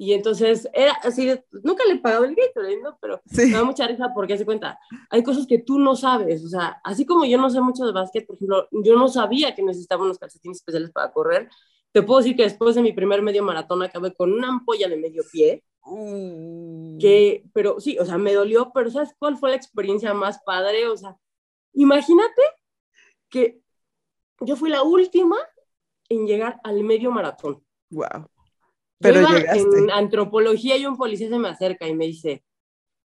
[0.00, 1.28] Y entonces era así,
[1.64, 2.96] nunca le he pagado el Gatorade, ¿no?
[3.00, 4.78] Pero me da mucha risa porque se cuenta,
[5.10, 7.90] hay cosas que tú no sabes, o sea, así como yo no sé mucho de
[7.90, 11.50] básquet, por ejemplo, yo no sabía que necesitaba unos calcetines especiales para correr.
[11.90, 14.98] Te puedo decir que después de mi primer medio maratón acabé con una ampolla de
[14.98, 15.64] medio pie.
[15.84, 16.98] Mm.
[16.98, 20.86] Que, pero sí, o sea, me dolió, pero ¿sabes cuál fue la experiencia más padre?
[20.86, 21.16] O sea,
[21.72, 22.42] imagínate
[23.28, 23.60] que
[24.42, 25.36] yo fui la última
[26.08, 27.64] en llegar al medio maratón.
[27.90, 28.28] Wow.
[28.98, 32.44] Pero en antropología y un policía se me acerca y me dice,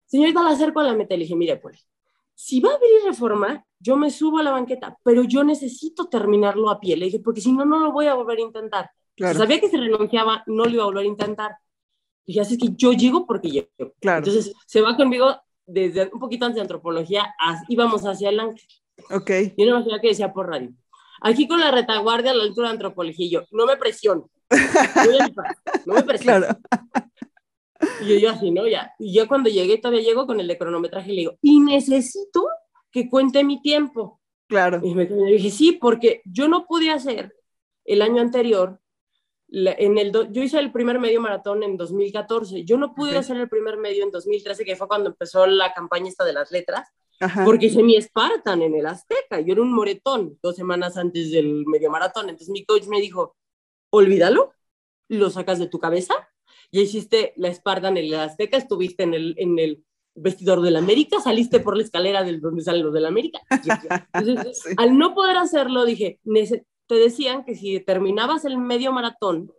[0.06, 1.16] señorita, la acerco a la meta.
[1.16, 1.88] Le dije, mire, pues,
[2.36, 6.70] si va a abrir reforma, yo me subo a la banqueta, pero yo necesito terminarlo
[6.70, 6.96] a pie.
[6.96, 8.92] Le dije, porque si no, no lo voy a volver a intentar.
[9.18, 11.52] sabía que se renunciaba, no lo iba a volver a intentar.
[12.26, 13.94] Dije, así que yo llego porque llego.
[14.00, 14.20] Claro.
[14.20, 17.34] Entonces, se va conmigo desde un poquito antes de antropología,
[17.68, 18.68] íbamos hacia el ángel.
[19.12, 19.32] Ok.
[19.56, 20.72] Y una que decía por radio,
[21.22, 24.30] aquí con la retaguardia a la altura de antropología, y yo, no me presiono
[25.86, 26.48] no me presiono.
[28.02, 28.68] Y yo, así, ¿no?
[28.68, 28.94] Ya.
[29.00, 32.48] Y yo cuando llegué, todavía llego con el de cronometraje y le digo, y necesito
[32.92, 34.20] que cuente mi tiempo.
[34.48, 34.82] Claro.
[34.84, 37.36] Y me dije, sí, porque yo no pude hacer
[37.86, 38.80] el año anterior,
[39.52, 43.50] en el yo hice el primer medio maratón en 2014, yo no pude hacer el
[43.50, 46.88] primer medio en 2013, que fue cuando empezó la campaña esta de las letras,
[47.44, 51.66] porque hice mi Spartan en el Azteca, yo era un moretón dos semanas antes del
[51.66, 53.36] medio maratón, entonces mi coach me dijo,
[53.90, 54.54] olvídalo,
[55.08, 56.14] lo sacas de tu cabeza.
[56.72, 59.84] Ya hiciste la Spartan en la Azteca, estuviste en el, en el
[60.16, 63.40] vestidor del América, saliste por la escalera del donde salen los del América.
[64.14, 66.20] Entonces, al no poder hacerlo, dije,
[66.88, 69.52] te decían que si terminabas el medio maratón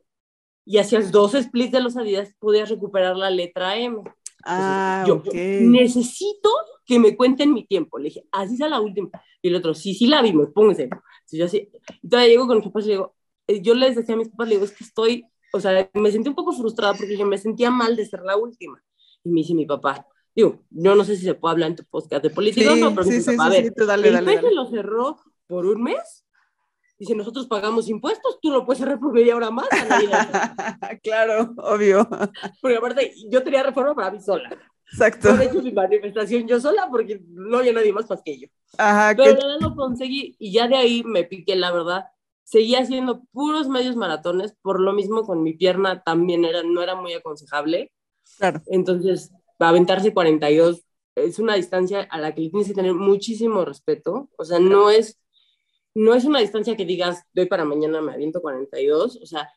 [0.64, 4.02] y hacías dos splits de los Adidas, podías recuperar la letra M.
[4.44, 6.50] ah, yo, necesito
[6.84, 7.98] que me cuenten mi tiempo.
[7.98, 9.10] Le dije, así es la última.
[9.42, 10.84] Y el otro, sí, sí la vimos, póngase.
[10.84, 11.70] Entonces yo así,
[12.08, 13.14] todavía llego con mis papás y digo,
[13.60, 16.28] yo les decía a mis papás, le digo, es que estoy, o sea, me sentí
[16.28, 18.82] un poco frustrada porque yo me sentía mal de ser la última.
[19.24, 21.84] Y me dice mi papá, digo, yo no sé si se puede hablar en tu
[21.84, 25.66] podcast de política no, pero mi papá, a ver, dale, dale, el lo cerró por
[25.66, 26.24] un mes
[26.98, 29.66] y si nosotros pagamos impuestos, tú lo puedes cerrar por media hora más.
[31.02, 32.06] claro, obvio.
[32.60, 34.50] Porque aparte, yo tenía reforma para mí sola.
[34.92, 35.30] Exacto.
[35.30, 38.48] Por hecho mi manifestación yo sola porque no había nadie más más que yo.
[38.76, 42.04] Ajá, Pero ya lo conseguí y ya de ahí me piqué, la verdad
[42.50, 46.96] seguía haciendo puros medios maratones, por lo mismo con mi pierna también era, no era
[46.96, 47.92] muy aconsejable.
[48.38, 48.60] Claro.
[48.66, 50.82] Entonces, aventarse 42
[51.14, 54.30] es una distancia a la que tienes que tener muchísimo respeto.
[54.36, 55.20] O sea, no es,
[55.94, 59.20] no es una distancia que digas, doy para mañana me aviento 42.
[59.22, 59.48] O sea,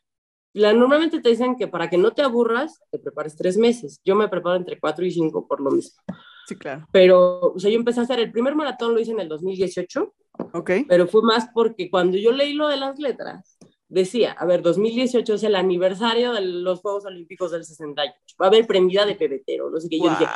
[0.52, 4.00] la, normalmente te dicen que para que no te aburras, te prepares tres meses.
[4.04, 6.00] Yo me preparo entre cuatro y cinco por lo mismo.
[6.46, 6.86] Sí, claro.
[6.92, 10.14] Pero, o sea, yo empecé a hacer el primer maratón, lo hice en el 2018
[10.52, 10.70] Ok.
[10.88, 15.34] Pero fue más porque cuando yo leí lo de las letras, decía, a ver, 2018
[15.34, 19.70] es el aniversario de los Juegos Olímpicos del 68, va a haber prendida de pebetero,
[19.70, 20.26] no sé qué, yo dije,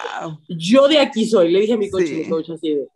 [0.49, 2.89] yo de aquí soy, le dije a mi coach, mi coach así de...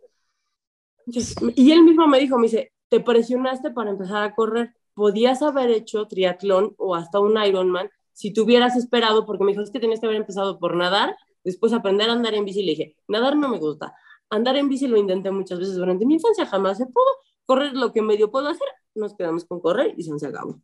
[1.55, 5.69] y él mismo me dijo, me dice, te presionaste para empezar a correr, podías haber
[5.71, 9.79] hecho triatlón o hasta un Ironman si te hubieras esperado, porque me dijo, es que
[9.79, 13.35] tenías que haber empezado por nadar, después aprender a andar en bici, le dije, nadar
[13.35, 13.93] no me gusta,
[14.33, 17.05] Andar en bici lo intenté muchas veces durante mi infancia, jamás se pudo.
[17.45, 20.59] Correr lo que medio puedo hacer, nos quedamos con correr y se acabó.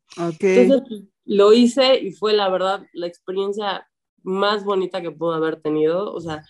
[0.58, 3.88] Entonces pues, lo hice y fue la verdad la experiencia
[4.24, 6.12] más bonita que puedo haber tenido.
[6.12, 6.44] O sea,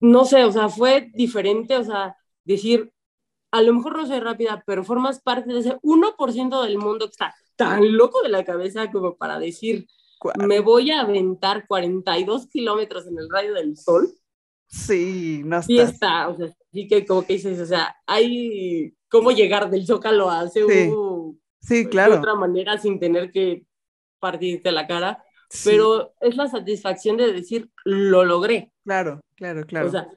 [0.00, 2.92] no sé, o sea, fue diferente, o sea, decir,
[3.50, 7.12] a lo mejor no soy rápida, pero formas parte de ese 1% del mundo que
[7.12, 9.86] está tan loco de la cabeza como para decir,
[10.38, 14.10] me voy a aventar 42 kilómetros en el rayo del sol.
[14.70, 15.66] Sí, no está.
[15.66, 19.84] Sí está, o sea, sí que como que dices, o sea, hay cómo llegar del
[19.84, 21.86] Zócalo a CU sí.
[21.86, 22.12] claro.
[22.12, 23.66] de otra manera sin tener que
[24.20, 25.24] partirte la cara,
[25.64, 28.72] pero es la satisfacción de decir, lo logré.
[28.84, 29.88] Claro, claro, claro.
[29.88, 30.08] O sea,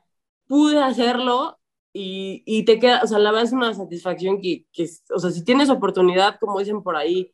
[0.45, 1.57] pude hacerlo
[1.91, 5.31] y, y te queda, o sea, la verdad es una satisfacción que, que, o sea,
[5.31, 7.33] si tienes oportunidad, como dicen por ahí,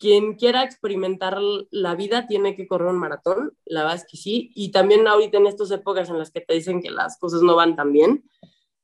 [0.00, 1.38] quien quiera experimentar
[1.70, 5.38] la vida tiene que correr un maratón, la verdad es que sí, y también ahorita
[5.38, 8.24] en estas épocas en las que te dicen que las cosas no van tan bien,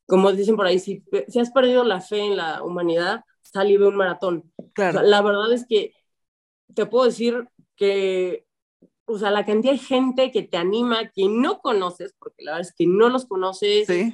[0.07, 3.79] como dicen por ahí, si, si has perdido la fe en la humanidad, sal y
[3.79, 4.53] ve un maratón.
[4.75, 5.01] Claro.
[5.03, 5.95] la verdad es que
[6.75, 8.47] te puedo decir que
[9.07, 12.69] o sea, la cantidad de gente que te anima, que no conoces, porque la verdad
[12.69, 13.87] es que no los conoces.
[13.87, 14.13] Sí.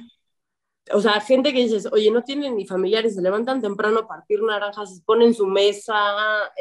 [0.91, 4.41] O sea, gente que dices, oye, no tienen ni familiares, se levantan temprano a partir
[4.41, 5.95] naranjas, se ponen su mesa,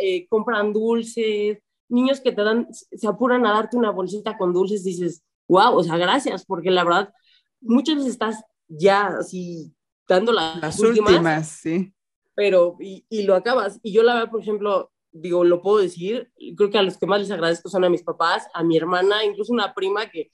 [0.01, 1.59] eh, compran dulces,
[1.89, 5.83] niños que te dan, se apuran a darte una bolsita con dulces, dices, wow, o
[5.83, 7.13] sea, gracias, porque la verdad,
[7.61, 9.75] muchas veces estás ya así
[10.09, 11.93] dando las, últimas, sí.
[12.35, 13.79] Pero, y, y, lo acabas.
[13.83, 17.07] Y yo la verdad, por ejemplo, digo, lo puedo decir, creo que a los que
[17.07, 20.31] más les agradezco son a mis papás, a mi hermana, incluso una prima que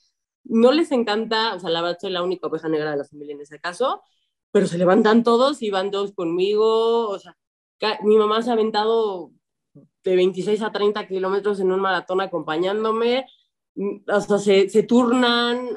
[0.49, 3.35] no les encanta, o sea, la verdad soy la única oveja negra de la familia
[3.35, 4.03] en ese caso,
[4.51, 7.37] pero se levantan todos y van todos conmigo, o sea,
[8.03, 9.33] mi mamá se ha aventado
[10.03, 13.27] de 26 a 30 kilómetros en un maratón acompañándome,
[14.09, 15.69] o sea, se, se, turnan,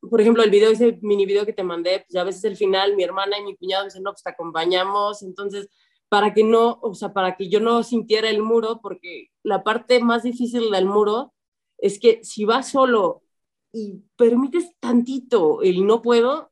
[0.00, 2.94] por ejemplo, el video, ese mini video que te mandé, pues a veces el final,
[2.94, 5.68] mi hermana y mi cuñado dicen, no, pues te acompañamos, entonces,
[6.08, 10.00] para que no, o sea, para que yo no sintiera el muro, porque la parte
[10.00, 11.34] más difícil del muro
[11.78, 13.22] es que si vas solo
[13.72, 16.50] y permites tantito el no puedo,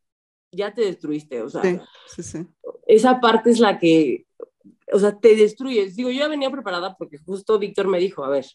[0.53, 2.47] ya te destruiste, o sea, sí, sí, sí.
[2.87, 4.27] esa parte es la que,
[4.93, 5.97] o sea, te destruyes.
[5.97, 8.47] Digo, yo ya venía preparada porque justo Víctor me dijo, a ver,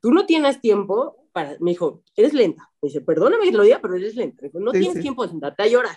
[0.00, 2.70] tú no tienes tiempo para, me dijo, eres lenta.
[2.80, 4.42] Me dice, perdóname que lo diga, pero eres lenta.
[4.42, 5.96] Me dijo, no tienes tiempo de sentarte a llorar.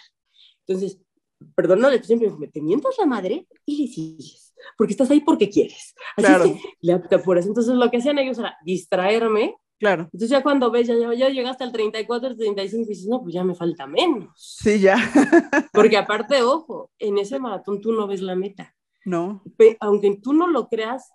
[0.66, 1.00] Entonces,
[1.56, 5.94] perdóname, siempre me te mientas la madre y le sigues, porque estás ahí porque quieres.
[6.16, 6.46] Así Claro.
[6.46, 7.46] que le apuras.
[7.46, 9.56] Entonces, lo que hacían ellos era distraerme.
[9.84, 10.04] Claro.
[10.04, 13.34] Entonces, ya cuando ves, ya, ya, llegaste al 34, al 35, y dices, no, pues
[13.34, 14.30] ya me falta menos.
[14.38, 14.96] Sí, ya.
[15.74, 18.74] Porque aparte, ojo, en ese maratón tú no ves la meta.
[19.04, 19.44] No.
[19.58, 21.12] Pe- aunque tú no lo creas,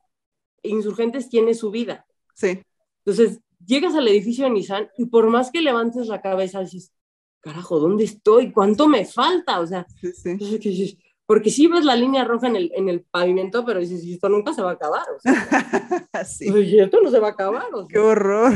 [0.63, 2.05] Insurgentes tiene su vida.
[2.35, 2.61] Sí.
[3.07, 6.93] Entonces, llegas al edificio de Nissan y por más que levantes la cabeza, dices,
[7.41, 8.53] carajo, ¿dónde estoy?
[8.53, 9.61] ¿Cuánto me falta?
[9.61, 10.29] O sea, Sí, sí.
[10.31, 10.99] entonces, ¿qué dices?
[11.29, 14.31] Porque sí ves la línea roja en el, en el pavimento, pero dices, "Y esto
[14.31, 15.05] nunca se va a acabar.
[15.15, 15.33] O sea,
[16.25, 16.49] Sí.
[16.49, 17.67] "Y esto no se va a acabar.
[17.75, 17.89] o sea".
[17.93, 18.55] Qué horror.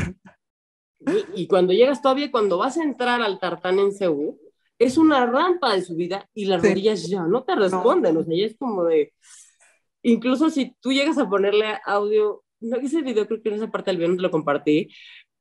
[1.35, 4.39] Y, y cuando llegas todavía, cuando vas a entrar al tartán en Ceú,
[4.79, 6.69] es una rampa de subida y las Sí.
[6.69, 8.17] rodillas ya no te responden.
[8.17, 9.13] O sea, ya es como de.
[10.01, 13.91] Incluso si tú llegas a ponerle audio, no ese video, creo que en esa parte
[13.91, 14.89] del video no te lo compartí,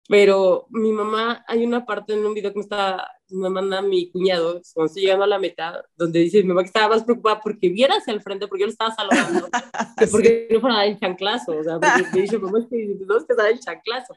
[0.08, 4.10] pero mi mamá, hay una parte en un video que me, está, me manda mi
[4.10, 7.40] cuñado, cuando estoy llegando a la meta, donde dice mi mamá que estaba más preocupada
[7.40, 9.48] porque viera hacia el frente, porque yo le estaba saludando,
[9.98, 13.16] que porque no fuera el chanclazo, o sea, porque me dice, mamá, es que no
[13.16, 14.16] es que el chanclazo.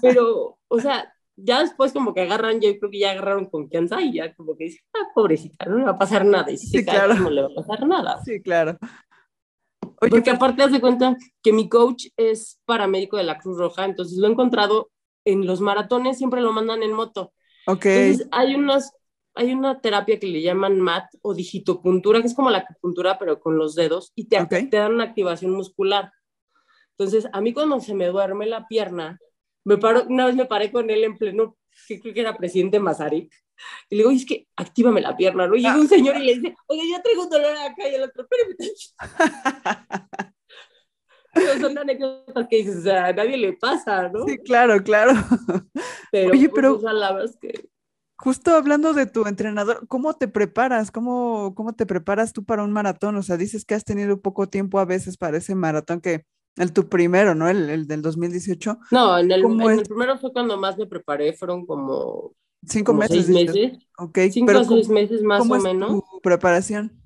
[0.00, 4.12] Pero, o sea, ya después como que agarran, yo creo que ya agarraron confianza y
[4.14, 6.50] ya como que dicen, ah, pobrecita, no le va a pasar nada.
[6.50, 7.14] Y si Sí, se cae, claro.
[7.14, 8.20] no le va a pasar nada.
[8.24, 8.78] Sí, claro.
[10.00, 13.84] Oye, Porque pues, aparte hace cuenta que mi coach es paramédico de la Cruz Roja,
[13.84, 14.90] entonces lo he encontrado
[15.32, 17.32] en los maratones, siempre lo mandan en moto.
[17.66, 17.84] ok.
[17.86, 18.92] Entonces hay unas,
[19.34, 23.40] hay una terapia que le llaman MAT o digitopuntura, que es como la acupuntura, pero
[23.40, 24.48] con los dedos, y te, Ok.
[24.70, 26.12] te dan una activación muscular.
[26.96, 29.18] Entonces, a mí cuando se me duerme la pierna,
[29.64, 32.80] me paro, una vez me paré con él en pleno, que creo que era presidente
[32.80, 33.32] Mazarik,
[33.90, 35.54] y le digo, "Oye, es que actívame la pierna, ¿no?
[35.54, 38.02] Y llega un señor y le dice, oye, ya traigo un dolor acá, y el
[38.02, 38.56] otro, espérame.
[41.58, 44.24] Pero son anécdotas que dices, o sea, a nadie le pasa, ¿no?
[44.26, 45.12] Sí, claro, claro.
[46.12, 46.80] Pero, Oye, pues, pero-
[47.40, 47.68] que
[48.20, 50.90] Justo hablando de tu entrenador, ¿cómo te preparas?
[50.90, 53.14] ¿Cómo, cómo te preparas tú para un maratón?
[53.16, 56.24] O sea, dices que has tenido poco tiempo a veces para ese maratón que
[56.56, 57.48] el tu primero, ¿no?
[57.48, 58.78] El, el del 2018.
[58.90, 62.32] No, en el, primero fue cuando más me preparé, fueron como,
[62.66, 63.26] Cinco como meses.
[63.26, 63.54] seis dices.
[63.54, 65.90] meses, Ok, cinco pero o seis ¿cómo, meses más cómo o es menos.
[65.90, 67.00] tu preparación?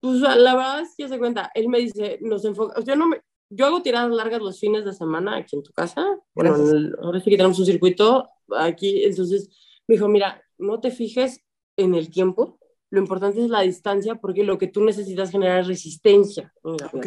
[0.00, 3.20] Pues la verdad es que se cuenta, él me dice, nos enfoca, yo no me,
[3.50, 6.96] yo hago tiradas largas los fines de semana aquí en tu casa, bueno, en el-
[7.02, 9.48] ahora sí que tenemos un circuito aquí, entonces
[9.86, 11.40] me dijo, mira, no te fijes
[11.76, 12.58] en el tiempo,
[12.90, 16.52] lo importante es la distancia porque lo que tú necesitas generar es resistencia.
[16.64, 17.06] Mira, Ok.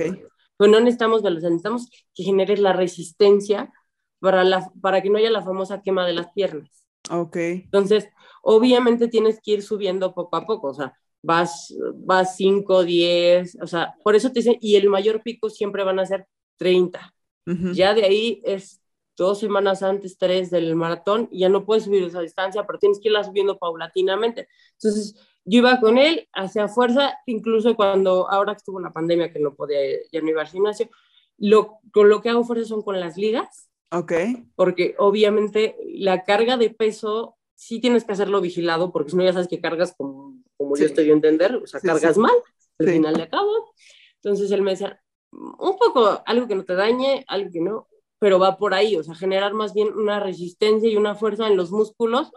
[0.58, 3.71] Pues no necesitamos velocidad, necesitamos que generes la resistencia
[4.19, 6.86] para, la, para que no haya la famosa quema de las piernas.
[7.10, 8.08] Ok, Entonces,
[8.43, 13.68] obviamente tienes que ir subiendo poco a poco, o sea, vas, vas 5, 10, o
[13.68, 17.14] sea, por eso te dicen, y el mayor pico siempre van a ser 30.
[17.48, 18.82] ujú, Ya de ahí es
[19.18, 23.00] dos semanas antes, tres del maratón, y ya no puedes subir esa distancia, pero tienes
[23.00, 24.48] que irla subiendo paulatinamente.
[24.74, 29.40] Entonces, yo iba con él, hacía fuerza, incluso cuando ahora que estuvo la pandemia, que
[29.40, 29.80] no podía,
[30.12, 30.90] ya no iba al gimnasio,
[31.38, 34.12] lo, con lo que hago fuerza son con las ligas, ok,
[34.56, 39.34] porque obviamente la carga de peso sí tienes que hacerlo vigilado, porque si no ya
[39.34, 40.82] sabes que cargas como, como Sí.
[40.82, 42.19] yo estoy a entender, o sea, Sí, cargas sí.
[42.19, 42.34] mal,
[42.80, 43.74] al final de cabo.
[44.15, 45.00] Entonces él me decía,
[45.32, 49.04] un poco, algo que no te dañe, algo que no, pero va por ahí, o
[49.04, 52.32] sea, generar más bien una resistencia y una fuerza en los músculos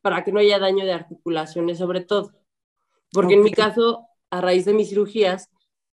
[0.00, 2.32] para que no haya daño de articulaciones sobre todo.
[3.10, 5.48] Porque en mi caso, a raíz de mis cirugías,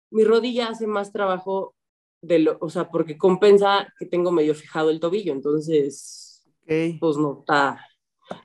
[0.10, 1.76] mi rodilla hace más trabajo
[2.24, 6.44] de lo, o sea, porque compensa que tengo medio fijado el tobillo, entonces
[7.00, 7.86] pues no está,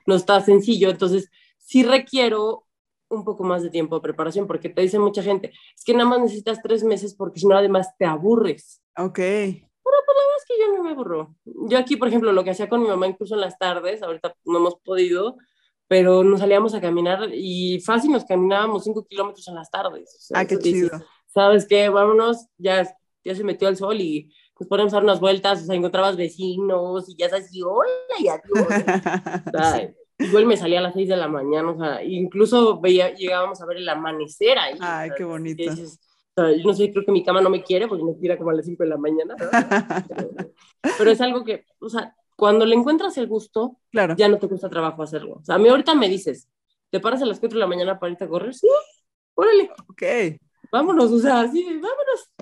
[0.05, 0.89] no está sencillo.
[0.89, 2.67] Entonces, sí requiero
[3.09, 6.09] un poco más de tiempo de preparación, porque te dice mucha gente, es que nada
[6.09, 8.81] más necesitas tres meses porque si no, además te aburres.
[8.97, 9.17] Ok.
[9.17, 11.35] Pero pues la verdad es que yo no me aburro.
[11.69, 14.35] Yo aquí, por ejemplo, lo que hacía con mi mamá incluso en las tardes, ahorita
[14.45, 15.37] no hemos podido,
[15.87, 20.29] pero nos salíamos a caminar y fácil nos caminábamos cinco kilómetros en las tardes.
[20.33, 20.89] ah, qué chido.
[21.27, 21.87] ¿Sabes qué?
[21.89, 22.87] Vámonos, ya,
[23.23, 26.17] ya se metió el sol y nos ponemos a dar unas vueltas, o sea, encontrabas
[26.17, 27.89] vecinos y ya sabes, y hola
[28.19, 28.67] y adiós.
[29.53, 33.13] o sea, igual me salía a las 6 de la mañana, o sea, incluso veía,
[33.13, 34.77] llegábamos a ver el amanecer ahí.
[34.79, 35.63] Ay, qué bonito.
[35.71, 38.37] o sea, yo no sé, creo que mi cama no me quiere porque me tira
[38.37, 39.35] como a las 5 de la mañana.
[39.37, 40.29] pero,
[40.97, 44.15] pero, es algo que, o sea, cuando le encuentras el gusto, claro.
[44.17, 45.37] ya no te cuesta trabajo hacerlo.
[45.41, 46.47] O sea, a mí ahorita me dices,
[46.89, 48.53] ¿te paras a las 4 de la mañana para irte a correr?
[48.53, 48.67] Sí,
[49.35, 49.69] órale.
[49.87, 50.03] Ok.
[50.71, 52.33] Vámonos, o sea, sí, vámonos.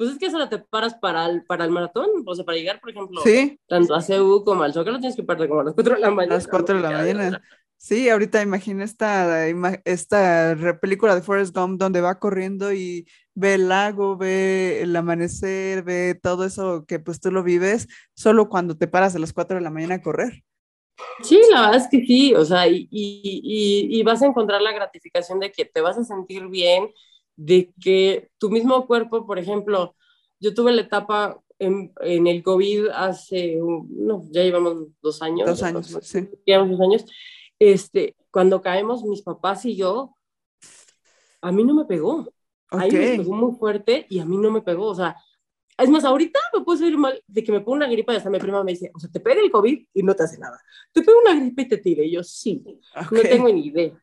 [0.00, 2.80] Pues es que solo te paras para el, para el maratón, o sea, para llegar,
[2.80, 3.60] por ejemplo, ¿Sí?
[3.68, 6.10] tanto a CEU como al Zócalo tienes que pararte como a las 4 de la
[6.10, 6.34] mañana.
[6.36, 7.42] A las 4 de la mañana.
[7.76, 9.46] Sí, ahorita imagina esta,
[9.84, 15.82] esta película de Forrest Gump donde va corriendo y ve el lago, ve el amanecer,
[15.82, 19.58] ve todo eso que pues tú lo vives solo cuando te paras a las 4
[19.58, 20.44] de la mañana a correr.
[21.22, 24.72] Sí, la verdad es que sí, o sea, y, y, y, vas a encontrar la
[24.72, 26.88] gratificación de que te vas a sentir bien,
[27.40, 29.94] de que tu mismo cuerpo, por ejemplo,
[30.38, 35.48] yo tuve la etapa en, en el COVID hace, no, ya llevamos dos años.
[35.48, 36.28] Dos años, sí.
[36.44, 37.06] Llevamos dos años.
[37.58, 40.14] Este, cuando caemos mis papás y yo,
[41.40, 42.30] a mí no me pegó.
[42.68, 44.88] Ahí me pegó muy fuerte y a mí no me pegó.
[44.88, 45.16] O sea,
[45.78, 48.28] es más, ahorita me puedo salir mal de que me ponga una gripa y hasta
[48.28, 50.60] mi prima me dice, o sea, te pega el COVID y no te hace nada.
[50.92, 52.04] Te pega una gripa y te tire.
[52.04, 52.62] Y yo, sí,
[53.10, 53.98] no tengo ni idea.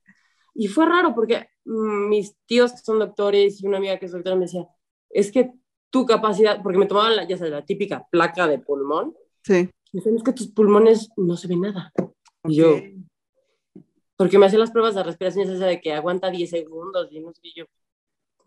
[0.60, 4.12] Y fue raro porque mm, mis tíos que son doctores y una amiga que es
[4.12, 4.68] doctora me decía,
[5.08, 5.52] es que
[5.92, 9.16] tu capacidad, porque me tomaban la, ya sabes, la típica placa de pulmón.
[9.44, 9.70] Sí.
[9.94, 11.94] Me dicen, es que tus pulmones no se ven nada.
[12.46, 12.76] Y yo,
[14.16, 17.32] porque me hacen las pruebas de respiración esa de que aguanta 10 segundos y no
[17.36, 17.66] sé, yo,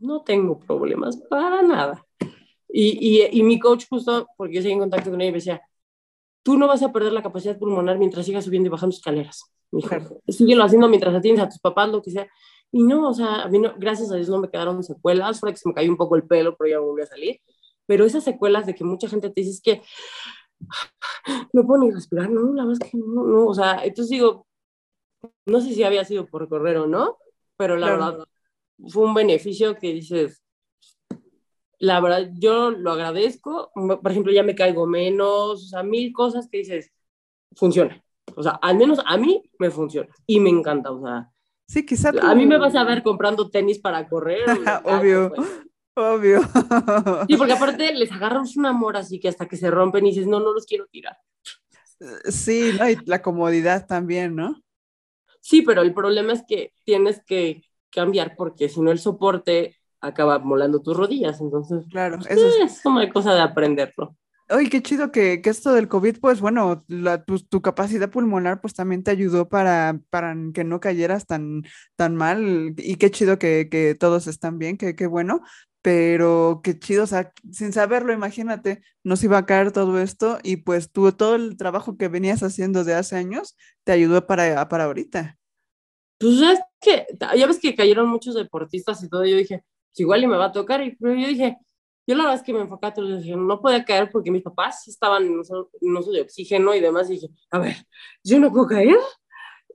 [0.00, 2.04] no tengo problemas para nada.
[2.68, 5.62] Y, y, y, mi coach justo, porque yo seguí en contacto con ella, me decía,
[6.42, 9.82] tú no vas a perder la capacidad pulmonar mientras sigas subiendo y bajando escaleras mi
[10.28, 12.28] síguelo haciendo mientras atiendes a tus papás, lo que sea.
[12.72, 15.50] Y no, o sea, a mí no, gracias a Dios no me quedaron secuelas, fue
[15.52, 17.40] que se me cayó un poco el pelo, pero ya volvió a salir.
[17.86, 19.82] Pero esas secuelas de que mucha gente te dice es que
[21.52, 24.46] no puedo ni respirar, no, la verdad es que no, no, o sea, entonces digo,
[25.46, 27.18] no sé si había sido por correr o no,
[27.56, 28.18] pero la verdad
[28.88, 30.42] fue un beneficio que dices,
[31.78, 36.48] la verdad, yo lo agradezco, por ejemplo, ya me caigo menos, o sea, mil cosas
[36.50, 36.92] que dices,
[37.56, 38.02] funciona.
[38.36, 41.30] O sea, al menos a mí me funciona y me encanta, o sea.
[41.66, 44.40] Sí, quizá A mí me vas a ver comprando tenis para correr.
[44.84, 45.32] obvio,
[45.94, 46.40] obvio.
[47.28, 50.26] Sí, porque aparte les agarras un amor así que hasta que se rompen y dices,
[50.26, 51.16] no, no los quiero tirar.
[52.24, 52.88] Sí, ¿no?
[52.88, 54.62] y la comodidad también, ¿no?
[55.40, 60.38] Sí, pero el problema es que tienes que cambiar porque si no el soporte acaba
[60.38, 61.86] molando tus rodillas, entonces.
[61.90, 64.16] Claro, pues, eso es, es una cosa de aprenderlo.
[64.50, 66.84] Oye, qué chido que, que, esto del COVID, pues bueno,
[67.26, 71.62] tu, tu, capacidad pulmonar pues también te ayudó para, para que no cayeras tan,
[71.94, 75.42] tan mal y qué chido que, que todos están bien, qué bueno,
[75.82, 80.56] pero qué chido, o sea, sin saberlo, imagínate, nos iba a caer todo esto y
[80.56, 84.84] pues tú, todo el trabajo que venías haciendo de hace años te ayudó para, para
[84.84, 85.38] ahorita.
[86.18, 90.22] Pues es que, ya ves que cayeron muchos deportistas y todo, yo dije, pues igual
[90.22, 91.56] y me va a tocar, y, yo dije,
[92.10, 92.92] yo la verdad es que me enfocaba
[93.36, 97.12] no podía caer porque mis papás estaban en un uso de oxígeno y demás, y
[97.14, 97.76] dije, a ver,
[98.24, 98.98] yo no puedo caer.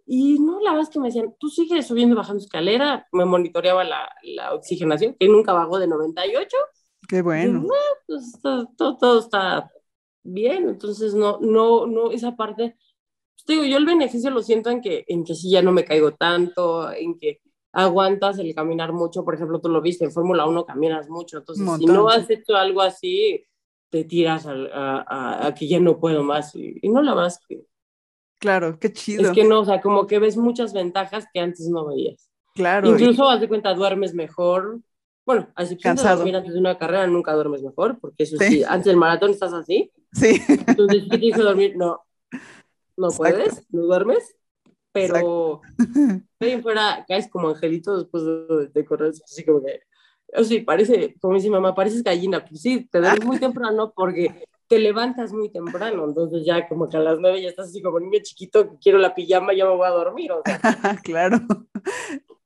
[0.06, 3.24] Y no, la verdad es que me decían, tú sigues subiendo y bajando escalera, me
[3.24, 6.58] monitoreaba la, la oxigenación, que nunca bajó de 98.
[7.08, 7.64] Qué bueno.
[7.64, 7.68] Y,
[8.06, 9.72] pues, todo, todo, está
[10.22, 14.82] bien, entonces no, no, no, esa parte, pues, digo, yo el beneficio lo siento en
[14.82, 17.40] que, en que sí ya no me caigo tanto, en que
[17.76, 21.68] aguantas el caminar mucho, por ejemplo, tú lo viste, en Fórmula 1 caminas mucho, entonces
[21.78, 23.46] si no has hecho algo así,
[23.90, 27.66] te tiras a, a, que ya no puedo más y, no la que...
[28.40, 29.24] Claro, qué chido.
[29.24, 32.30] Es que no, o sea, como que ves muchas ventajas que antes no veías.
[32.54, 32.90] Claro.
[32.90, 34.80] Incluso, haz de cuenta, duermes mejor.
[35.26, 36.16] Bueno, a excepción Cansado.
[36.16, 39.32] de dormir antes de una carrera, nunca duermes mejor, porque eso sí, antes del maratón
[39.32, 39.92] estás así.
[40.14, 40.40] Sí.
[40.48, 41.76] Entonces, ¿qué tienes que dormir?
[41.76, 42.02] No,
[42.96, 44.36] no puedes, no duermes
[44.96, 45.60] pero
[46.40, 48.24] ahí fuera caes como angelito después
[48.74, 49.82] de, correr, así como que,
[50.34, 53.92] o sí, parece, como dice mi mamá, pareces gallina, pues sí, te duermes muy temprano
[53.94, 57.82] porque te levantas muy temprano, entonces ya como que a las nueve ya estás así
[57.82, 60.62] como niño chiquito, quiero la pijama, ya me voy a dormir, o sea.
[61.04, 61.42] claro.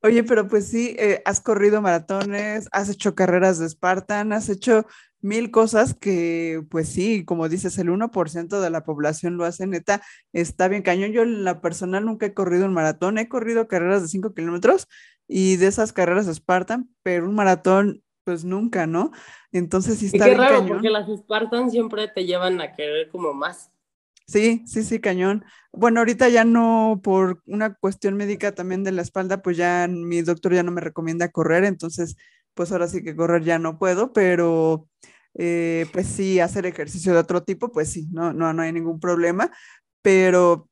[0.02, 4.88] Oye, pero pues sí, eh, has corrido maratones, has hecho carreras de Spartan, has hecho
[5.22, 10.02] mil cosas que, pues sí, como dices, el 1% de la población lo hace, neta,
[10.34, 11.12] está bien cañón.
[11.12, 14.88] Yo en la personal nunca he corrido un maratón, he corrido carreras de 5 kilómetros
[15.28, 19.12] y de esas carreras Spartan, pero un maratón, pues nunca, ¿no?
[19.52, 23.34] Entonces sí está y qué raro, porque las Spartan siempre te llevan a querer como
[23.34, 23.72] más.
[24.28, 25.44] Sí, sí, sí, cañón.
[25.74, 30.22] Bueno, ahorita ya no, por una cuestión médica también de la espalda, pues ya mi
[30.22, 32.16] doctor ya no me recomienda correr, entonces
[32.60, 34.86] pues ahora sí que correr ya no puedo, pero
[35.34, 39.00] eh, pues sí, hacer ejercicio de otro tipo, pues sí, no, no, no hay ningún
[39.00, 39.50] problema,
[40.02, 40.68] pero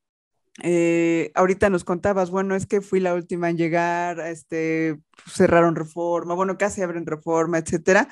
[0.63, 6.33] eh, ahorita nos contabas, bueno, es que fui la última en llegar, este, cerraron reforma,
[6.33, 8.09] bueno, casi abren reforma, etcétera.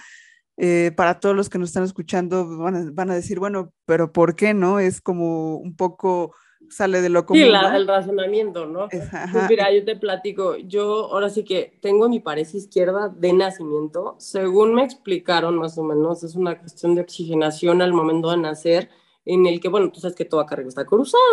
[0.55, 4.53] Eh, para todos los que nos están escuchando van a, decir, bueno, pero ¿por qué
[4.53, 4.79] no?
[4.79, 6.33] Es como un poco
[6.75, 7.41] sale de lo común.
[7.41, 8.89] Sí, el razonamiento, ¿no?
[8.89, 14.15] Pues mira, yo te platico, yo ahora sí que tengo mi pared izquierda de nacimiento,
[14.19, 18.89] según me explicaron más o menos, es una cuestión de oxigenación al momento de nacer,
[19.23, 21.23] en el que, bueno, tú sabes que toda carga está cruzado,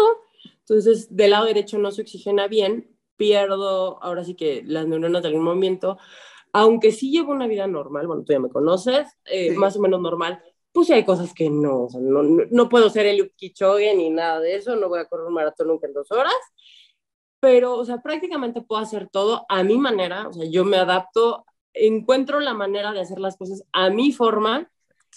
[0.60, 5.28] entonces del lado derecho no se oxigena bien, pierdo ahora sí que las neuronas de
[5.28, 5.98] algún momento,
[6.52, 10.00] aunque sí llevo una vida normal, bueno, tú ya me conoces, eh, más o menos
[10.00, 10.40] normal,
[10.72, 14.56] pues sí hay cosas que no, no, no, puedo ser el Kichogue ni nada de
[14.56, 16.34] eso, no voy a correr un maratón nunca en dos horas,
[17.40, 21.44] pero, o sea, prácticamente puedo hacer todo a mi manera, o sea, yo me adapto,
[21.74, 24.70] encuentro la manera de hacer las cosas a mi forma,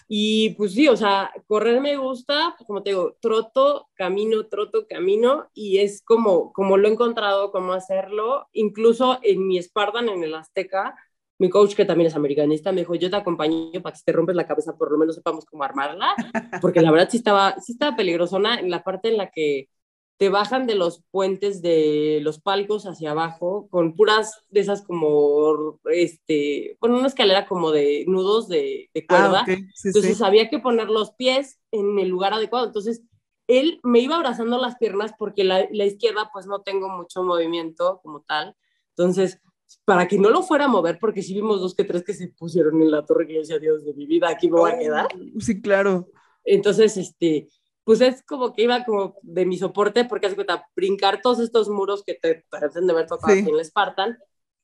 [0.07, 5.49] y pues sí, o sea, correr me gusta, como te digo, troto, camino, troto, camino,
[5.53, 10.35] y es como, como lo he encontrado, cómo hacerlo, incluso en mi Spartan, en el
[10.35, 10.95] Azteca,
[11.37, 14.11] mi coach, que también es americanista, me dijo, yo te acompaño para que si te
[14.11, 16.13] rompes la cabeza, por lo menos sepamos cómo armarla,
[16.61, 19.69] porque la verdad sí estaba, sí estaba peligrosona en la parte en la que
[20.17, 25.79] te bajan de los puentes de los palcos hacia abajo con puras de esas como,
[25.91, 29.45] este, bueno, una escalera como de nudos de, de ah, cuerda.
[29.83, 32.65] Entonces había que poner los pies en el lugar adecuado.
[32.65, 33.03] Entonces
[33.47, 37.99] él me iba abrazando las piernas porque la, la izquierda pues no tengo mucho movimiento
[38.01, 38.55] como tal.
[38.91, 39.41] Entonces
[39.85, 42.29] para que no lo fuera a mover, porque sí vimos dos que tres que se
[42.29, 44.79] pusieron en la torre que yo decía, Dios de mi vida, aquí me voy a
[44.79, 45.07] quedar.
[45.39, 46.07] Sí, claro.
[46.43, 47.47] Entonces, este,
[47.83, 51.69] pues es como que iba como de mi soporte, porque hace cuenta, brincar todos estos
[51.69, 54.17] muros que te parecen de haber tocado aquí en Spartan.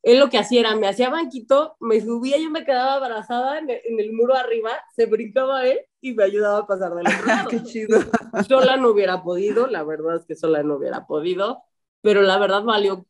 [0.04, 3.70] Él lo que hacía era, me hacía banquito, me subía, yo me quedaba abrazada en
[3.70, 7.50] el, muro arriba, se brincaba él y me ayudaba a pasar del otro lado.
[7.50, 8.00] Qué chido.
[8.48, 11.62] Sola no hubiera podido, la verdad es que sola no hubiera podido,
[12.02, 13.06] pero la verdad valió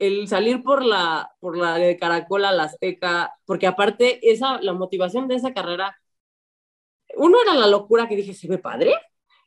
[0.00, 4.72] el salir por la, por la de Caracol a la Azteca, porque aparte esa, la
[4.72, 5.96] motivación de esa carrera,
[7.16, 8.94] uno era la locura que dije, se ve padre,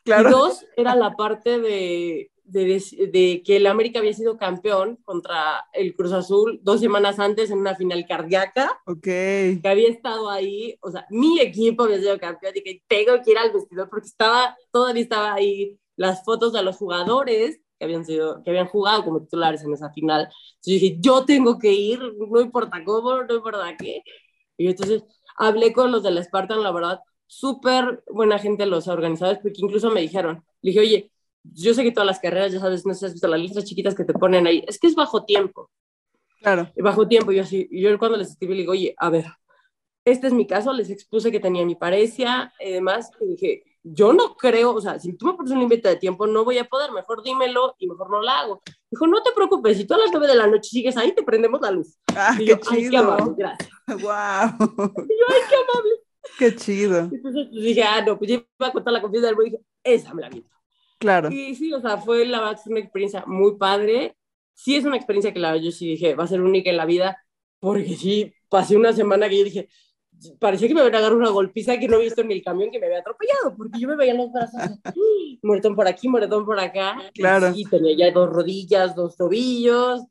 [0.06, 0.30] claro.
[0.30, 5.66] y dos era la parte de, de, de, que el América había sido campeón contra
[5.74, 9.60] el Cruz Azul dos semanas antes en una final cardíaca, okay.
[9.60, 13.32] que había estado ahí, o sea, mi equipo había sido campeón y que tengo que
[13.32, 18.05] ir al vestidor porque estaba, todavía estaba ahí las fotos de los jugadores que habían,
[18.05, 20.21] sido, que habían jugado como titulares en esa final.
[20.21, 24.01] Entonces dije, yo tengo que ir, no importa cómo, no importa qué.
[24.57, 25.03] Y entonces
[25.38, 29.91] hablé con los de la Spartan, la verdad, súper buena gente los organizadores, porque incluso
[29.91, 31.11] me dijeron, le dije, oye,
[31.43, 33.65] yo sé que todas las carreras, ya sabes, no sé si has visto las letras
[33.65, 35.69] chiquitas que te ponen ahí, es que es bajo tiempo.
[36.41, 36.71] Claro.
[36.77, 39.25] Bajo tiempo, yo así, yo cuando les escribí, le digo, oye, a ver,
[40.05, 44.13] este es mi caso, les expuse que tenía mi parecia y demás, y dije, yo
[44.13, 46.63] no creo, o sea, si tú me pones un límite de tiempo, no voy a
[46.65, 48.61] poder, mejor dímelo y mejor no la hago.
[48.89, 51.23] Dijo, no te preocupes, si tú a las nueve de la noche sigues ahí, te
[51.23, 51.97] prendemos la luz.
[52.15, 52.61] Ah, qué chido.
[52.71, 53.69] Ay, qué amable, gracias.
[53.88, 53.99] Wow.
[53.99, 55.91] Y yo, ay, qué amable.
[56.39, 56.99] Qué chido.
[56.99, 59.63] Entonces pues, dije, ah, no, pues yo iba a contar la confianza del y dije,
[59.84, 60.55] esa me la viento.
[60.99, 61.29] Claro.
[61.29, 64.15] Y sí, o sea, fue la verdad una experiencia muy padre.
[64.53, 66.86] Sí es una experiencia que la yo sí dije, va a ser única en la
[66.86, 67.17] vida,
[67.59, 69.69] porque sí, pasé una semana que yo dije,
[70.39, 72.80] parecía que me había agarrado una golpiza que no he visto en el camión que
[72.80, 74.61] me había atropellado, porque yo me veía en los brazos,
[75.41, 76.97] muertón por aquí, muertón por acá.
[77.13, 77.51] Claro.
[77.55, 80.03] Y tenía ya dos rodillas, dos tobillos.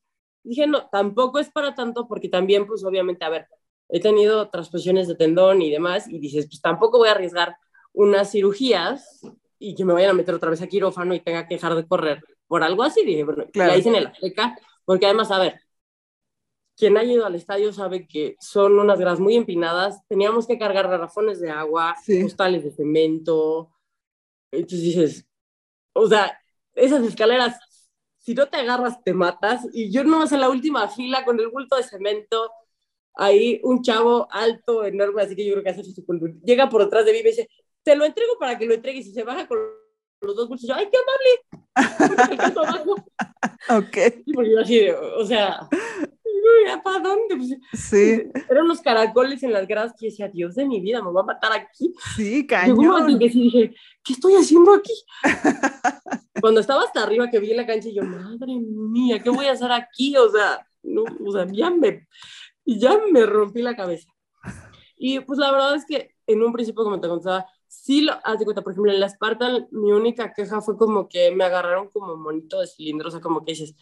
[0.42, 3.46] Dije, no, tampoco es para tanto, porque también, pues obviamente, a ver,
[3.88, 7.56] he tenido transposiciones de tendón y demás, y dices, pues tampoco voy a arriesgar
[7.92, 9.20] unas cirugías
[9.58, 11.86] y que me vayan a meter otra vez a quirófano y tenga que dejar de
[11.86, 13.04] correr por algo así.
[13.04, 15.60] Dije, bueno, la hice en el Azteca, porque además, a ver,
[16.76, 20.06] quien ha ido al estadio sabe que son unas gradas muy empinadas.
[20.08, 22.22] Teníamos que cargar garrafones de agua, sí.
[22.62, 23.70] de cemento.
[24.50, 25.26] Entonces dices,
[25.92, 26.38] o sea,
[26.74, 27.58] esas escaleras,
[28.18, 29.66] si no te agarras, te matas.
[29.72, 32.50] Y yo no en la última fila con el bulto de cemento.
[33.14, 36.02] Ahí un chavo alto, enorme, así que yo creo que hace su
[36.42, 37.48] Llega por detrás de mí y me dice,
[37.82, 39.06] te lo entrego para que lo entregues.
[39.06, 39.58] Y se baja con
[40.22, 40.64] los dos bultos.
[40.64, 41.52] Y yo, ¡ay, qué amable!
[43.78, 43.96] ok.
[44.24, 45.68] Y porque yo así, o sea,
[46.82, 47.36] ¿para dónde?
[47.36, 48.22] Pues, sí.
[48.48, 51.26] Eran unos caracoles en las gradas que decía, Dios de mi vida, me voy a
[51.26, 51.94] matar aquí.
[52.16, 53.18] Sí, cañón.
[53.18, 54.92] que sí dije, ¿qué estoy haciendo aquí?
[56.40, 59.70] Cuando estaba hasta arriba que vi la cancha yo, madre mía, ¿qué voy a hacer
[59.70, 60.16] aquí?
[60.16, 62.08] O sea, no, o sea, ya me,
[62.64, 64.08] ya me rompí la cabeza.
[64.96, 68.38] Y pues la verdad es que en un principio, como te contaba, sí lo, haz
[68.38, 71.88] de cuenta, por ejemplo, en la Spartan, mi única queja fue como que me agarraron
[71.88, 73.74] como monito de cilindro, o sea, como que dices,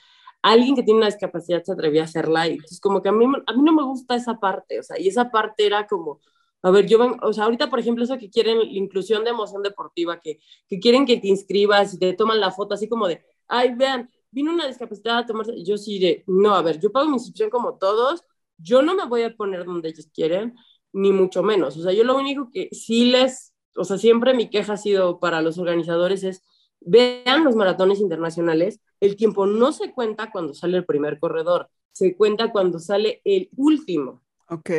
[0.42, 3.24] alguien que tiene una discapacidad se atrevía a hacerla, y entonces como que a mí,
[3.24, 6.20] a mí no me gusta esa parte, o sea, y esa parte era como,
[6.62, 9.30] a ver, yo ven, o sea, ahorita, por ejemplo, eso que quieren, la inclusión de
[9.30, 13.08] emoción deportiva, que, que quieren que te inscribas y te toman la foto así como
[13.08, 16.92] de, ay, vean, vino una discapacidad a tomarse, yo sí de, no, a ver, yo
[16.92, 18.24] pago mi inscripción como todos,
[18.58, 20.54] yo no me voy a poner donde ellos quieren,
[20.92, 21.76] ni mucho menos.
[21.76, 25.20] O sea, yo lo único que sí les, o sea, siempre mi queja ha sido
[25.20, 26.42] para los organizadores es,
[26.80, 32.16] vean los maratones internacionales, el tiempo no se cuenta cuando sale el primer corredor, se
[32.16, 34.22] cuenta cuando sale el último.
[34.48, 34.70] Ok.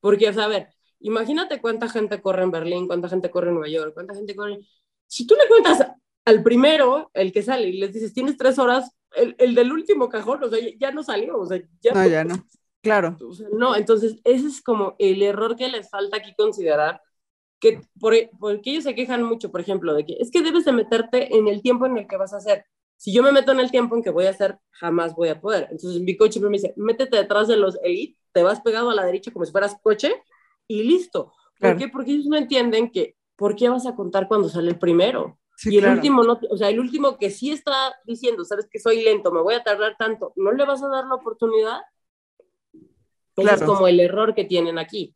[0.00, 0.68] Porque, o sea, a ver,
[1.00, 4.58] imagínate cuánta gente corre en Berlín, cuánta gente corre en Nueva York, cuánta gente corre...
[5.06, 5.86] Si tú le cuentas
[6.24, 10.08] al primero, el que sale, y les dices, tienes tres horas, el, el del último
[10.08, 12.08] cajón, o sea, ya no salió, o sea, ya no.
[12.08, 12.46] ya no.
[12.84, 13.16] Claro.
[13.52, 17.00] no, entonces ese es como el error que les falta aquí considerar,
[17.64, 20.72] que por, porque ellos se quejan mucho, por ejemplo, de que es que debes de
[20.72, 22.66] meterte en el tiempo en el que vas a hacer.
[22.98, 25.40] Si yo me meto en el tiempo en que voy a hacer, jamás voy a
[25.40, 25.68] poder.
[25.70, 29.06] Entonces mi coche me dice, métete detrás de los elite, te vas pegado a la
[29.06, 30.12] derecha como si fueras coche
[30.68, 31.32] y listo.
[31.58, 31.88] ¿Por qué?
[31.88, 35.38] Porque ellos no entienden que, ¿por qué vas a contar cuando sale el primero?
[35.64, 39.02] y el último, no, o sea, el último que sí está diciendo, sabes que soy
[39.02, 41.78] lento, me voy a tardar tanto, ¿no le vas a dar la oportunidad?
[43.34, 43.56] Claro.
[43.56, 45.14] es como el error que tienen aquí.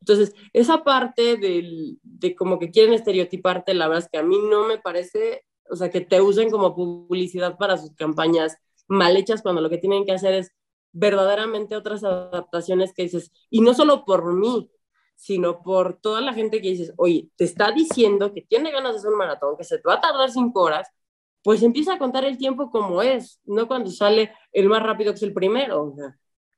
[0.00, 4.38] Entonces, esa parte del, de como que quieren estereotiparte, la verdad es que a mí
[4.50, 8.56] no me parece, o sea, que te usen como publicidad para sus campañas
[8.88, 10.52] mal hechas cuando lo que tienen que hacer es
[10.92, 14.70] verdaderamente otras adaptaciones que dices, y no solo por mí,
[15.16, 18.98] sino por toda la gente que dices, oye, te está diciendo que tiene ganas de
[18.98, 20.88] hacer un maratón, que se te va a tardar cinco horas,
[21.42, 25.16] pues empieza a contar el tiempo como es, no cuando sale el más rápido que
[25.16, 25.94] es el primero.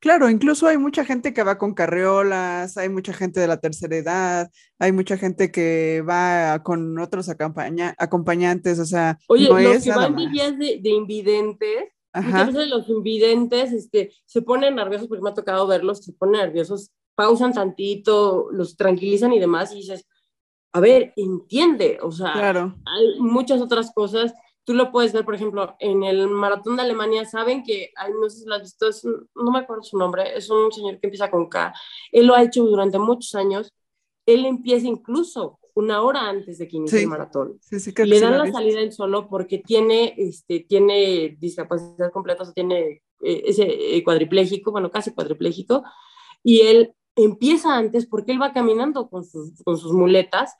[0.00, 3.96] Claro, incluso hay mucha gente que va con carriolas, hay mucha gente de la tercera
[3.96, 9.90] edad, hay mucha gente que va con otros acompañantes, o sea, Oye, no los que
[9.90, 11.84] van de, de, invidentes,
[12.14, 16.42] muchas veces los invidentes este, se ponen nerviosos, porque me ha tocado verlos, se ponen
[16.42, 20.06] nerviosos, pausan tantito, los tranquilizan y demás, y dices,
[20.72, 22.76] a ver, entiende, o sea, claro.
[22.84, 24.32] hay muchas otras cosas
[24.68, 27.90] Tú lo puedes ver, por ejemplo, en el maratón de Alemania, saben que,
[28.20, 28.90] no sé si lo has visto,
[29.34, 31.72] no me acuerdo su nombre, es un señor que empieza con K.
[32.12, 33.72] Él lo ha hecho durante muchos años.
[34.26, 37.58] Él empieza incluso una hora antes de que inicie el maratón.
[37.70, 43.00] le dan la salida él solo porque tiene, este, tiene discapacidad completa, o sea, tiene
[43.22, 45.82] eh, ese eh, cuadripléjico, bueno, casi cuadripléjico,
[46.42, 50.56] y él empieza antes porque él va caminando con sus, con sus muletas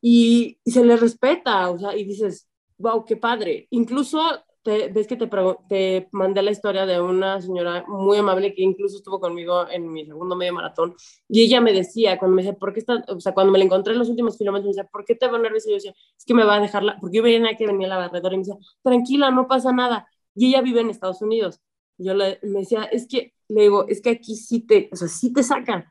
[0.00, 2.48] y, y se le respeta, o sea, y dices,
[2.78, 3.66] wow, qué padre.
[3.70, 4.20] Incluso
[4.62, 5.28] te, ves que te,
[5.68, 10.06] te mandé la historia de una señora muy amable que incluso estuvo conmigo en mi
[10.06, 10.94] segundo medio maratón
[11.28, 13.64] y ella me decía, cuando me decía, ¿por qué está, o sea, cuando me la
[13.64, 15.68] encontré en los últimos kilómetros, me decía, ¿por qué te va nerviosa?
[15.68, 17.98] Y yo decía, es que me va a dejarla, porque yo venía que venía la
[17.98, 20.08] barredora y me decía, tranquila, no pasa nada.
[20.34, 21.60] Y ella vive en Estados Unidos.
[21.98, 25.08] yo le, me decía, es que, le digo, es que aquí sí te, o sea,
[25.08, 25.84] sí te sacan.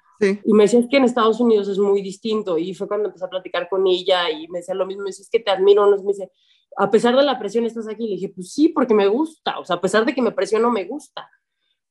[0.43, 2.57] Y me decía, es que en Estados Unidos es muy distinto.
[2.57, 5.23] Y fue cuando empecé a platicar con ella y me decía lo mismo, me dice,
[5.23, 6.31] es que te admiro, me dice,
[6.77, 8.07] a pesar de la presión estás aquí.
[8.07, 10.71] Le dije, pues sí, porque me gusta, o sea, a pesar de que me presiono,
[10.71, 11.29] me gusta.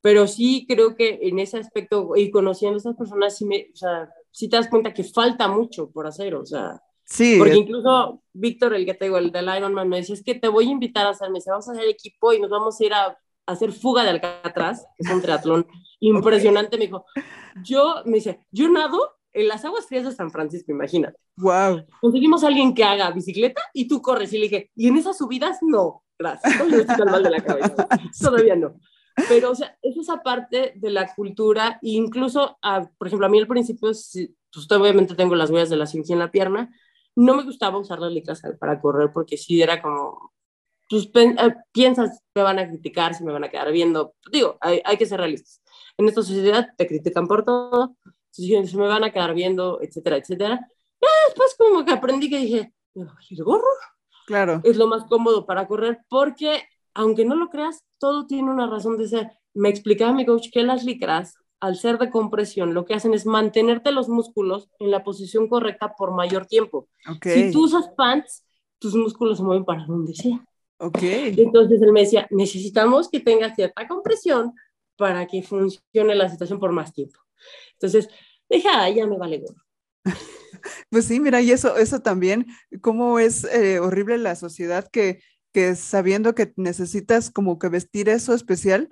[0.01, 3.77] Pero sí creo que en ese aspecto, y conociendo a estas personas, sí, me, o
[3.77, 6.81] sea, sí te das cuenta que falta mucho por hacer, o sea.
[7.05, 7.37] Sí.
[7.39, 10.49] Porque incluso Víctor, el que te digo, el del Ironman, me decía, es que te
[10.49, 12.85] voy a invitar a hacer, me dice, vamos a hacer equipo y nos vamos a
[12.85, 15.67] ir a, hacer fuga de Alcatraz, que es un triatlón
[16.01, 16.79] impresionante.
[16.79, 17.05] Me dijo,
[17.65, 21.19] yo, me dice, yo nado en las aguas frías de San Francisco, imagínate.
[21.37, 21.85] Wow.
[22.01, 24.33] Conseguimos a alguien que haga bicicleta y tú corres.
[24.33, 25.59] Y le dije, ¿y en esas subidas?
[25.63, 26.55] No, gracias.
[27.07, 27.89] mal de la cabeza.
[28.21, 28.75] Todavía no.
[29.29, 32.59] Pero, o sea, es esa parte de la cultura, e incluso,
[32.97, 34.29] por ejemplo, a mí al principio, pues
[34.71, 36.71] obviamente tengo las huellas de la cirugía en la pierna,
[37.17, 40.33] no me gustaba usar las licras para correr porque sí era como,
[40.89, 44.15] pues eh, piensas, me van a criticar, se me van a quedar viendo.
[44.31, 45.61] Digo, hay, hay que ser realistas.
[45.99, 47.97] En esta sociedad te critican por todo,
[48.33, 50.61] se me van a quedar viendo, etcétera, etcétera.
[51.01, 53.65] Y después como que aprendí que dije, el gorro.
[54.27, 54.61] Claro.
[54.65, 56.63] Es lo más cómodo para correr porque,
[56.95, 59.31] aunque no lo creas, todo tiene una razón de ser.
[59.55, 63.27] Me explicaba mi coach que las licras, al ser de compresión, lo que hacen es
[63.27, 66.89] mantenerte los músculos en la posición correcta por mayor tiempo.
[67.17, 67.47] Okay.
[67.47, 68.45] Si tú usas pants,
[68.79, 70.45] tus músculos se mueven para donde sea.
[70.79, 70.99] Ok.
[71.03, 74.55] Entonces él me decía, necesitamos que tengas cierta compresión
[74.97, 77.19] para que funcione la situación por más tiempo.
[77.73, 78.09] Entonces,
[78.49, 79.63] deja, ya me vale gorro.
[80.91, 82.47] Pues sí, mira, y eso, eso también,
[82.83, 85.23] cómo es eh, horrible la sociedad que,
[85.55, 88.91] que sabiendo que necesitas como que vestir eso especial,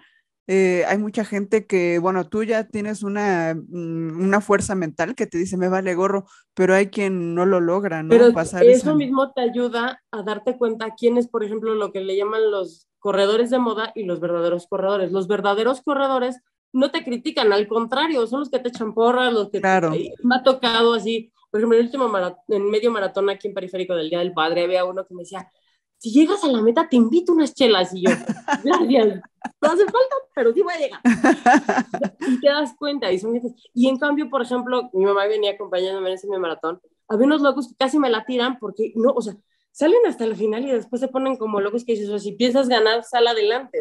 [0.50, 5.26] eh, hay mucha gente que, bueno, tú ya tienes una, mm, una, fuerza mental que
[5.26, 6.24] te dice, me vale gorro,
[6.54, 8.08] pero hay quien no lo logra, ¿no?
[8.08, 12.00] Pero Pasar eso mismo te ayuda a darte cuenta quién es, por ejemplo, lo que
[12.00, 15.12] le llaman los corredores de moda y los verdaderos corredores.
[15.12, 16.40] Los verdaderos corredores
[16.72, 19.92] no te critican, al contrario, son los que te echan porras, los que claro.
[20.22, 23.94] me ha tocado así, por ejemplo, en el último en medio maratón aquí en Periférico
[23.94, 25.50] del Día del Padre, había uno que me decía,
[25.96, 28.10] si llegas a la meta te invito unas chelas y yo,
[28.64, 29.20] gracias,
[29.60, 31.00] no hace falta, pero sí voy a llegar.
[32.28, 33.40] y te das cuenta, y son
[33.74, 37.68] Y en cambio, por ejemplo, mi mamá venía acompañándome en ese maratón, había unos locos
[37.68, 39.34] que casi me la tiran porque, no, o sea,
[39.72, 42.68] salen hasta el final y después se ponen como locos que dices, o si piensas
[42.68, 43.78] ganar, sal adelante.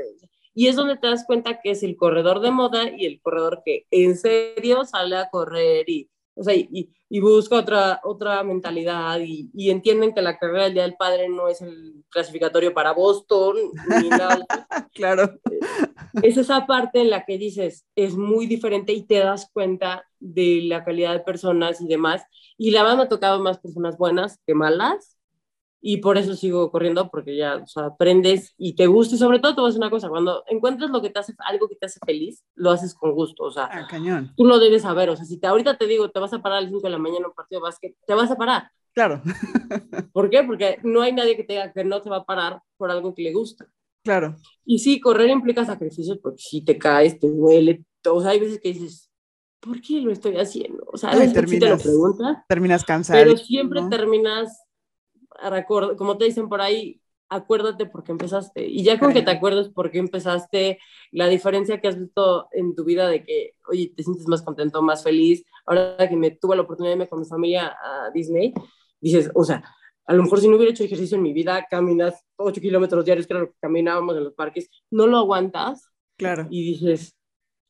[0.58, 3.62] Y es donde te das cuenta que es el corredor de moda y el corredor
[3.64, 9.20] que en serio sale a correr y, o sea, y, y busca otra, otra mentalidad
[9.20, 12.92] y, y, entienden que la carrera del Día del Padre no es el clasificatorio para
[12.94, 13.56] Boston
[14.02, 14.48] ni nada.
[14.96, 15.40] claro.
[16.24, 20.62] Es esa parte en la que dices, es muy diferente y te das cuenta de
[20.64, 22.24] la calidad de personas y demás.
[22.58, 25.17] Y la verdad me ha tocado más personas buenas que malas,
[25.82, 29.40] y por eso sigo corriendo porque ya o sea, aprendes y te gusta y sobre
[29.40, 31.86] todo te voy a una cosa, cuando encuentras lo que te hace, algo que te
[31.86, 34.34] hace feliz, lo haces con gusto, o sea, ah, cañón.
[34.36, 36.60] tú lo debes saber, o sea, si te, ahorita te digo, te vas a parar
[36.60, 38.72] a las 5 de la mañana en un partido de básquet, te vas a parar.
[38.94, 39.22] Claro.
[40.12, 40.44] ¿Por qué?
[40.44, 43.14] Porque no hay nadie que te diga que no te va a parar por algo
[43.14, 43.68] que le gusta.
[44.04, 44.36] Claro.
[44.66, 48.60] Y sí, correr implica sacrificios porque si te caes, te duele, o sea, hay veces
[48.60, 49.12] que dices,
[49.60, 50.84] ¿por qué lo estoy haciendo?
[50.92, 52.38] O sea, a veces terminas, te lo preguntas.
[52.48, 53.20] Terminas cansado.
[53.20, 54.64] Pero siempre terminas
[55.98, 58.66] como te dicen por ahí, acuérdate por qué empezaste.
[58.66, 60.80] Y ya con que te acuerdes por qué empezaste,
[61.12, 64.82] la diferencia que has visto en tu vida de que, oye, te sientes más contento,
[64.82, 65.44] más feliz.
[65.66, 68.54] Ahora que me tuve la oportunidad de irme con mi familia a Disney,
[69.00, 69.64] dices, o sea,
[70.06, 73.28] a lo mejor si no hubiera hecho ejercicio en mi vida, caminas 8 kilómetros diarios,
[73.28, 75.92] que caminábamos en los parques, no lo aguantas.
[76.16, 76.48] Claro.
[76.50, 77.14] Y dices,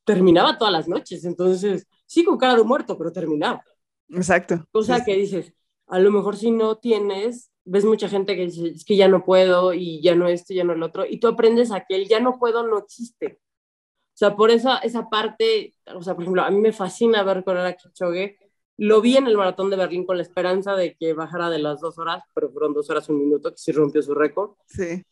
[0.03, 1.25] terminaba todas las noches.
[1.25, 3.63] Entonces, sí, con cara de muerto, pero terminaba.
[4.09, 4.67] Exacto.
[4.71, 5.51] Cosa que dices,
[5.87, 9.23] a lo mejor si no tienes ves mucha gente que dice, es que ya no
[9.25, 12.07] puedo y ya no esto, ya no el otro, y tú aprendes a que el
[12.07, 13.39] ya no puedo no existe.
[13.41, 17.43] O sea, por eso esa parte, o sea, por ejemplo, a mí me fascina ver
[17.43, 18.37] correr a Kipchoge.
[18.77, 21.81] Lo vi en el maratón de Berlín con la esperanza de que bajara de las
[21.81, 24.51] dos horas, pero fueron dos horas un minuto, que sí rompió su récord.
[24.65, 25.03] Sí.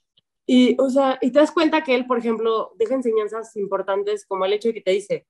[0.48, 4.46] Y, o sea, y te das cuenta que él, por ejemplo, deja enseñanzas importantes como
[4.46, 5.28] el hecho de que te dice,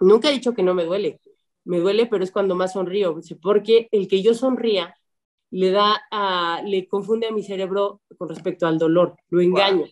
[0.00, 1.20] nunca he dicho que no me duele,
[1.64, 4.94] me duele, pero es cuando más sonrío, porque el que yo sonría
[5.56, 9.86] le da a, le confunde a mi cerebro con respecto al dolor, lo engaña.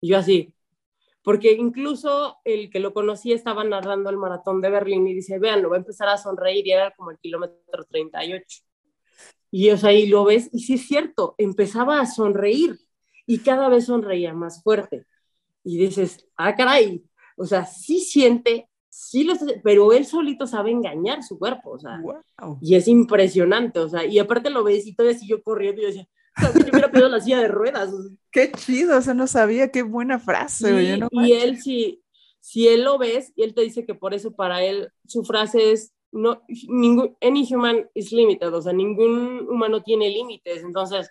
[0.00, 0.54] Y yo así,
[1.22, 5.60] porque incluso el que lo conocía estaba narrando el maratón de Berlín y dice, vean,
[5.60, 8.62] lo va a empezar a sonreír y era como el kilómetro 38.
[9.50, 12.78] Y o sea, y lo ves, y sí es cierto, empezaba a sonreír
[13.26, 15.04] y cada vez sonreía más fuerte.
[15.62, 17.04] Y dices, ah, caray,
[17.36, 22.00] o sea, sí siente sí lo pero él solito sabe engañar su cuerpo, o sea,
[22.60, 25.88] y es impresionante, o sea, y aparte lo ves y todavía siguió corriendo y yo
[25.88, 26.08] decía,
[26.54, 27.90] yo hubiera pedido la silla de ruedas.
[28.30, 30.98] Qué chido, o sea, no sabía, qué buena frase.
[31.12, 32.02] y él sí,
[32.40, 35.72] si él lo ves, y él te dice que por eso para él su frase
[35.72, 41.08] es, no, ningún, any human is limited, o sea, ningún humano tiene límites, entonces,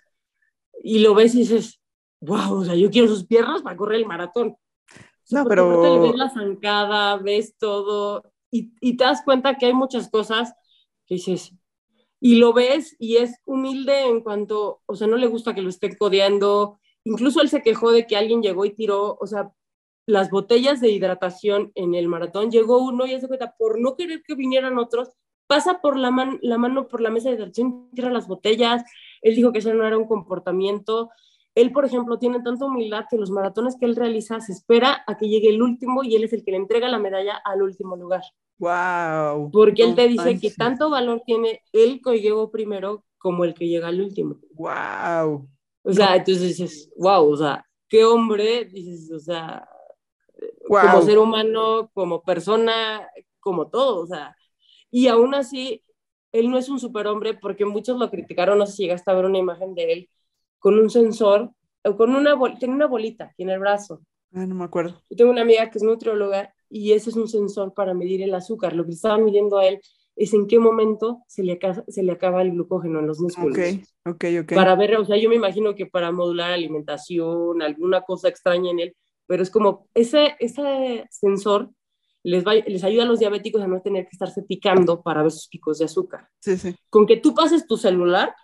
[0.82, 1.80] y lo ves y dices,
[2.20, 4.56] wow, o sea, yo quiero sus piernas para correr el maratón.
[5.30, 6.02] No, pero...
[6.02, 10.54] Ves la zancada, ves todo y, y, te das cuenta que hay muchas cosas
[11.06, 11.54] que dices,
[12.20, 15.70] y lo ves y es humilde en cuanto, o sea, no le gusta que lo
[15.70, 16.78] estén codeando.
[17.04, 19.52] Incluso él se quejó de que alguien llegó y tiró, o sea,
[20.06, 22.50] las botellas de hidratación en el maratón.
[22.50, 25.08] Llegó uno y hace cuenta, por no querer que vinieran otros,
[25.46, 28.84] pasa por la, la mano por la mesa de hidratación, tira las botellas.
[29.22, 31.10] Él dijo que eso no era un comportamiento.
[31.54, 35.16] Él, por ejemplo, tiene tanta humildad que los maratones que él realiza se espera a
[35.16, 37.96] que llegue el último y él es el que le entrega la medalla al último
[37.96, 38.22] lugar.
[38.58, 39.50] Wow.
[39.50, 43.66] Porque él te dice que tanto valor tiene el que llegó primero como el que
[43.66, 44.36] llega al último.
[44.54, 45.48] Wow.
[45.82, 49.66] O sea, entonces dices, wow, o sea, qué hombre, dices, o sea,
[50.68, 53.08] como ser humano, como persona,
[53.40, 54.36] como todo, o sea,
[54.90, 55.82] y aún así,
[56.32, 59.24] él no es un superhombre porque muchos lo criticaron, no sé si llegaste a ver
[59.24, 60.10] una imagen de él,
[60.60, 61.50] con un sensor,
[61.82, 64.02] o con una, tiene una bolita aquí en el brazo.
[64.32, 65.02] Ah, no me acuerdo.
[65.10, 68.32] Yo tengo una amiga que es nutrióloga y ese es un sensor para medir el
[68.34, 68.76] azúcar.
[68.76, 69.80] Lo que estaba midiendo a él
[70.14, 73.58] es en qué momento se le, acaba, se le acaba el glucógeno en los músculos.
[73.58, 74.54] Ok, ok, ok.
[74.54, 78.80] Para ver, o sea, yo me imagino que para modular alimentación, alguna cosa extraña en
[78.80, 78.96] él,
[79.26, 81.70] pero es como ese, ese sensor
[82.22, 85.32] les, va, les ayuda a los diabéticos a no tener que estarse picando para ver
[85.32, 86.28] sus picos de azúcar.
[86.40, 86.76] Sí, sí.
[86.90, 88.34] Con que tú pases tu celular,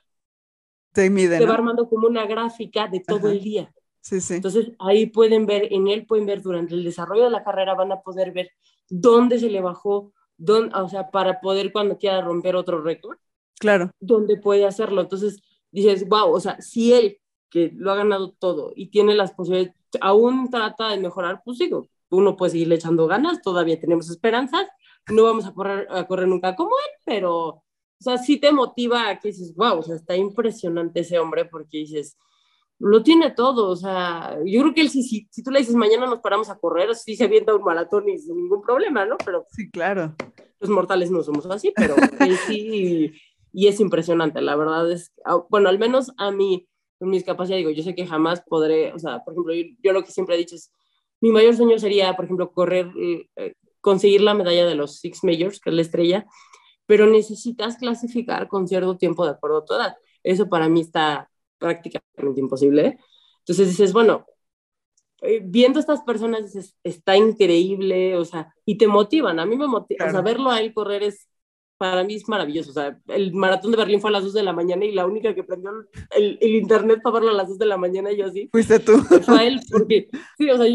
[0.97, 3.71] te, mide, te va armando como una gráfica de todo el día.
[4.01, 4.35] Sí, sí.
[4.35, 7.93] Entonces ahí pueden ver, en él pueden ver durante el desarrollo de la carrera, van
[7.93, 8.51] a poder ver
[8.89, 13.19] dónde se le bajó, dónde, o sea, para poder cuando quiera romper otro récord.
[13.59, 13.91] Claro.
[14.01, 15.03] Dónde puede hacerlo.
[15.03, 17.19] Entonces dices, wow, o sea, si él,
[17.51, 21.89] que lo ha ganado todo y tiene las posibilidades, aún trata de mejorar, pues digo,
[22.09, 24.67] uno puede seguirle echando ganas, todavía tenemos esperanzas,
[25.13, 27.63] no vamos a correr, a correr nunca como él, pero,
[27.99, 31.47] o sea, sí te motiva a que dices, wow, o sea, está impresionante ese hombre
[31.47, 32.17] porque dices,
[32.79, 35.75] lo tiene todo, o sea, yo creo que él, si, si, si tú le dices
[35.75, 39.17] mañana nos paramos a correr, sí se avienta un maratón y sin ningún problema, ¿no?
[39.25, 40.15] Pero sí, claro.
[40.61, 43.13] Los mortales no somos así, pero él sí,
[43.53, 45.15] y es impresionante, la verdad es,
[45.49, 46.69] bueno, al menos a mí,
[46.99, 50.03] con mis capacidades, digo, yo sé que jamás podré, o sea, por ejemplo, yo, lo
[50.03, 50.71] que siempre he dicho es,
[51.23, 55.61] mi mayor sueño sería, por ejemplo, correr, eh, conseguir la medalla de los Six Majors,
[55.61, 56.27] que es la estrella,
[56.87, 59.97] pero necesitas clasificar con cierto tiempo de acuerdo a tu edad.
[60.23, 62.99] Eso para mí está prácticamente imposible.
[63.41, 64.27] Entonces dices, bueno,
[65.23, 69.39] eh, viendo a estas personas dices, está increíble, o sea, y te motivan.
[69.39, 71.29] A mí me motiva, o sea, verlo a él correr es,
[71.79, 72.71] para mí es maravilloso.
[72.71, 75.07] O sea, el maratón de Berlín fue a las 2 de la mañana y la
[75.07, 75.71] única que prendió
[76.11, 78.49] el, el internet para verlo a las 2 de la mañana, y yo así.
[78.51, 78.99] Fuiste tú.
[78.99, 80.09] Fue a él, porque,
[80.39, 80.67] sí, o sea,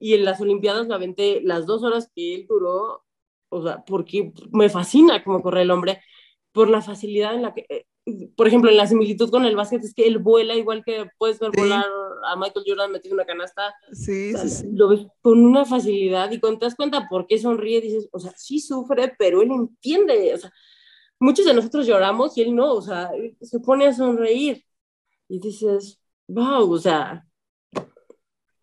[0.00, 3.04] y en las Olimpiadas me aventé las dos horas que él duró,
[3.48, 6.00] o sea, porque me fascina cómo corre el hombre,
[6.52, 7.86] por la facilidad en la que, eh,
[8.36, 11.38] por ejemplo, en la similitud con el básquet es que él vuela igual que puedes
[11.38, 11.84] ver volar
[12.24, 13.74] a Michael Jordan metido en una canasta.
[13.92, 14.66] Sí, sí, sí.
[14.72, 18.18] Lo ves con una facilidad y cuando te das cuenta por qué sonríe, dices, o
[18.18, 20.34] sea, sí sufre, pero él entiende.
[20.34, 20.52] O sea,
[21.20, 24.64] muchos de nosotros lloramos y él no, o sea, se pone a sonreír.
[25.28, 27.24] Y dices, wow, o sea.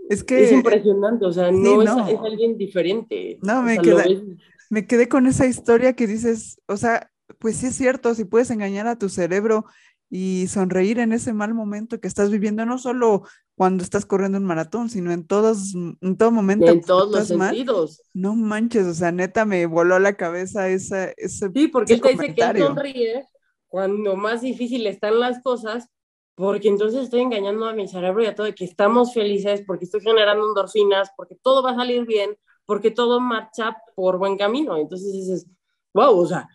[0.10, 0.44] Es que.
[0.44, 3.38] Es impresionante, o sea, no, Es, alguien diferente.
[3.42, 4.38] No, me, quedé,
[4.70, 8.50] me quedé con esa historia que dices, o sea, pues sí es cierto, si puedes
[8.52, 9.66] engañar a tu cerebro
[10.10, 13.24] y sonreír en ese mal momento que estás viviendo, no solo
[13.56, 16.68] cuando estás corriendo un maratón, sino en todos, en todo momento.
[16.68, 18.04] En todos los sentidos.
[18.14, 21.50] no manches, o sea, neta me voló la cabeza esa, ese.
[21.54, 23.26] Sí, porque te dice que él sonríe
[23.68, 25.90] cuando más difícil están las cosas,
[26.36, 30.02] porque entonces estoy engañando a mi cerebro y a todo, que estamos felices, porque estoy
[30.02, 34.78] generando endorfinas, porque todo va a salir bien, porque todo marcha por buen camino.
[34.78, 35.48] Entonces dices,
[35.94, 36.48] wow, o sea,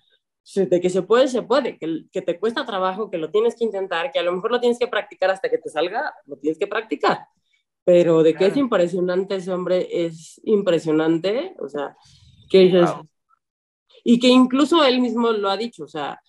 [0.55, 3.65] de que se puede, se puede, que, que, te cuesta trabajo, que lo tienes que
[3.65, 6.59] intentar, que a lo mejor lo tienes que practicar hasta que te salga, lo tienes
[6.59, 7.27] que practicar.
[7.85, 11.97] Pero de que es impresionante ese hombre, es impresionante, o sea,
[12.49, 12.91] que dices,
[14.05, 16.21] y que incluso él mismo lo ha dicho, o sea,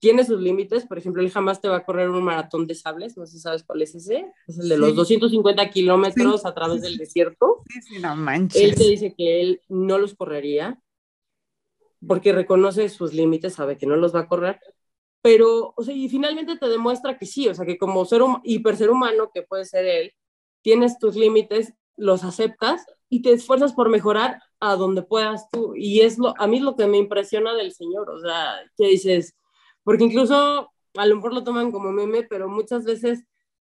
[0.00, 3.16] tiene sus límites, por ejemplo, él jamás te va a correr un maratón de sables,
[3.16, 6.80] no sé si sabes cuál es ese, es el de los 250 kilómetros a través
[6.80, 7.62] del desierto.
[7.68, 8.62] Sí, sí, no manches.
[8.62, 10.82] Él te dice que él no los correría,
[12.06, 14.58] porque reconoce sus límites, sabe que no los va a correr,
[15.22, 18.76] pero, o sea, y finalmente te demuestra que sí, o sea, que como ser hiper
[18.76, 20.12] ser humano que puede ser él,
[20.62, 25.74] tienes tus límites, los aceptas y te esfuerzas por mejorar a donde puedas tú.
[25.76, 29.36] Y es lo, a mí lo que me impresiona del Señor, o sea, que dices,
[29.84, 33.24] porque incluso a lo mejor lo toman como meme, pero muchas veces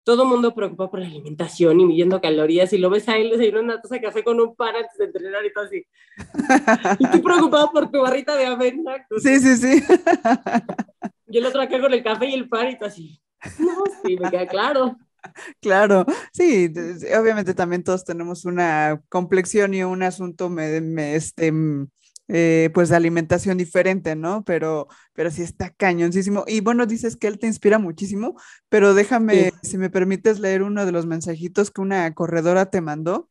[0.04, 3.72] todo mundo preocupado por la alimentación y midiendo calorías, y lo ves a él desayunando
[3.72, 5.84] una taza de café con un pan antes de entrenar y todo así.
[7.00, 9.04] y tú preocupado por tu barrita de avena.
[9.18, 9.82] Sí, sí, sí.
[11.26, 13.20] y el otro acá con el café y el pan y todo así.
[13.58, 14.96] No, sí, me queda claro.
[15.60, 16.72] Claro, sí,
[17.18, 21.52] obviamente también todos tenemos una complexión y un asunto me, me, este,
[22.28, 24.44] eh, pues de alimentación diferente, ¿no?
[24.44, 26.44] Pero, pero sí está cañoncísimo.
[26.46, 28.34] Y bueno, dices que él te inspira muchísimo,
[28.68, 33.30] pero déjame, si me permites leer uno de los mensajitos que una corredora te mandó.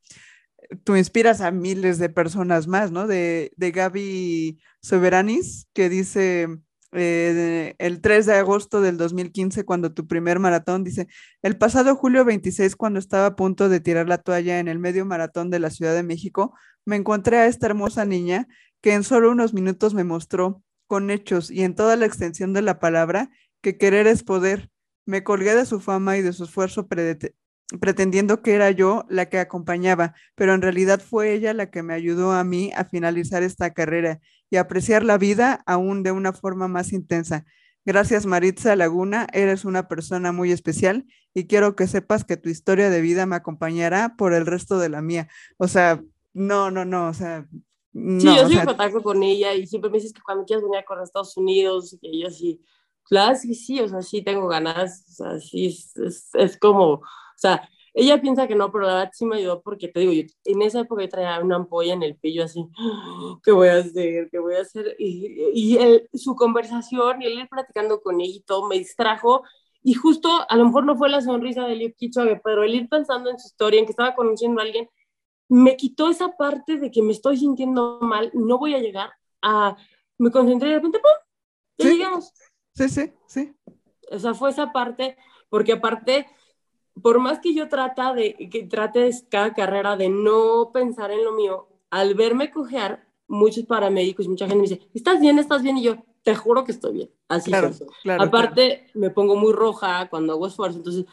[0.84, 3.06] Tú inspiras a miles de personas más, ¿no?
[3.06, 6.48] De, de Gaby Soberanis, que dice,
[6.98, 11.08] eh, el 3 de agosto del 2015, cuando tu primer maratón, dice,
[11.41, 15.06] el pasado julio 26, cuando estaba a punto de tirar la toalla en el medio
[15.06, 16.54] maratón de la Ciudad de México,
[16.86, 18.48] me encontré a esta hermosa niña
[18.86, 22.62] que en solo unos minutos me mostró, con hechos y en toda la extensión de
[22.62, 23.32] la palabra,
[23.62, 24.70] que querer es poder.
[25.08, 29.40] Me colgué de su fama y de su esfuerzo pretendiendo que era yo la que
[29.40, 33.74] acompañaba, pero en realidad fue ella la que me ayudó a mí a finalizar esta
[33.74, 34.20] carrera
[34.52, 37.44] y apreciar la vida aún de una forma más intensa.
[37.86, 42.92] Gracias Maritza Laguna, eres una persona muy especial y quiero que sepas que tu historia
[42.92, 45.28] de vida me acompañará por el resto de la mía.
[45.58, 47.48] O sea, no, no, no, o sea,
[47.96, 50.80] Sí, yo soy en contacto con ella y siempre me dices que cuando quieras venir
[50.86, 52.62] a Estados Unidos, y que yo sí,
[53.04, 57.02] claro, sí, sí, o sea, sí tengo ganas, o sea, sí, es, es, como, o
[57.38, 60.24] sea, ella piensa que no, pero la verdad sí me ayudó porque te digo, yo
[60.43, 62.68] en esa época yo traía una ampolla en el pillo así,
[63.43, 64.30] ¿qué voy a hacer?
[64.30, 64.98] ¿Qué voy a hacer?
[65.00, 69.43] Y, y él, su conversación y él platicando con ella y todo me distrajo.
[69.84, 72.89] Y justo, a lo mejor no fue la sonrisa de Liu Kichogue, pero el ir
[72.89, 74.89] pensando en su historia, en que estaba conociendo a alguien,
[75.50, 79.76] me quitó esa parte de que me estoy sintiendo mal, no voy a llegar a...
[80.18, 81.12] Me concentré y de repente, ¡pum!
[81.78, 81.98] Ya ¿Sí?
[81.98, 82.34] llegamos.
[82.74, 83.54] Sí, sí, sí.
[84.12, 85.18] O sea, fue esa parte,
[85.50, 86.26] porque aparte
[87.02, 91.34] por más que yo trata de, que trate cada carrera de no pensar en lo
[91.34, 95.39] mío, al verme cojear, muchos paramédicos y mucha gente me dice, ¿estás bien?
[95.39, 95.78] ¿Estás bien?
[95.78, 97.10] Y yo, te juro que estoy bien.
[97.28, 97.72] Así claro,
[98.20, 98.91] Aparte, claro.
[98.93, 101.06] me pongo muy roja cuando hago esfuerzo, entonces,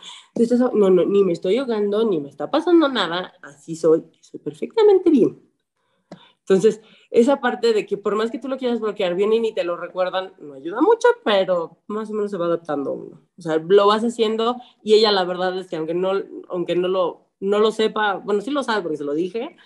[0.74, 4.04] no, no, ni me estoy ahogando, ni me está pasando nada, así soy,
[4.38, 5.40] perfectamente bien.
[6.40, 6.80] Entonces,
[7.10, 9.76] esa parte de que por más que tú lo quieras bloquear, vienen y te lo
[9.76, 13.22] recuerdan, no ayuda mucho, pero más o menos se va adaptando uno.
[13.38, 16.12] O sea, lo vas haciendo y ella la verdad es que aunque no,
[16.48, 19.56] aunque no, lo, no lo sepa, bueno, sí lo sabe porque se lo dije,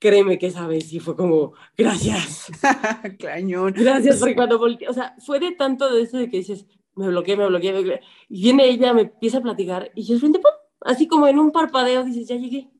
[0.00, 2.50] créeme que esa vez sí fue como, gracias.
[3.18, 3.74] Cañón.
[3.76, 6.66] Gracias, porque cuando volteé, o sea, fue de tanto de eso de que dices,
[6.96, 8.00] me bloqueé, me bloqueé, me bloqueé.
[8.28, 10.50] Y viene ella, me empieza a platicar y yo frente, ¡pum!
[10.80, 12.70] así como en un parpadeo, dices, ya llegué.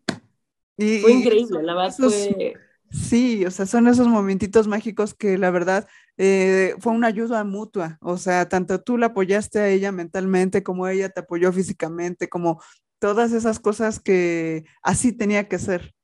[0.78, 2.54] Y, fue increíble, la verdad fue...
[2.90, 7.98] Sí, o sea, son esos momentitos mágicos que la verdad eh, fue una ayuda mutua,
[8.00, 12.62] o sea, tanto tú la apoyaste a ella mentalmente como ella te apoyó físicamente, como
[12.98, 15.94] todas esas cosas que así tenía que ser.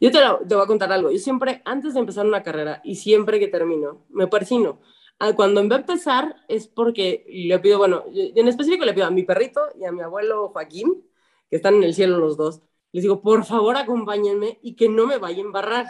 [0.00, 2.80] Yo te, lo, te voy a contar algo, yo siempre, antes de empezar una carrera
[2.84, 4.80] y siempre que termino, me persino.
[5.36, 9.22] Cuando va a empezar es porque le pido, bueno, en específico le pido a mi
[9.22, 11.04] perrito y a mi abuelo Joaquín,
[11.48, 12.62] que están en el cielo los dos,
[12.92, 15.86] les digo, por favor acompáñenme y que no me vaya a embarrar.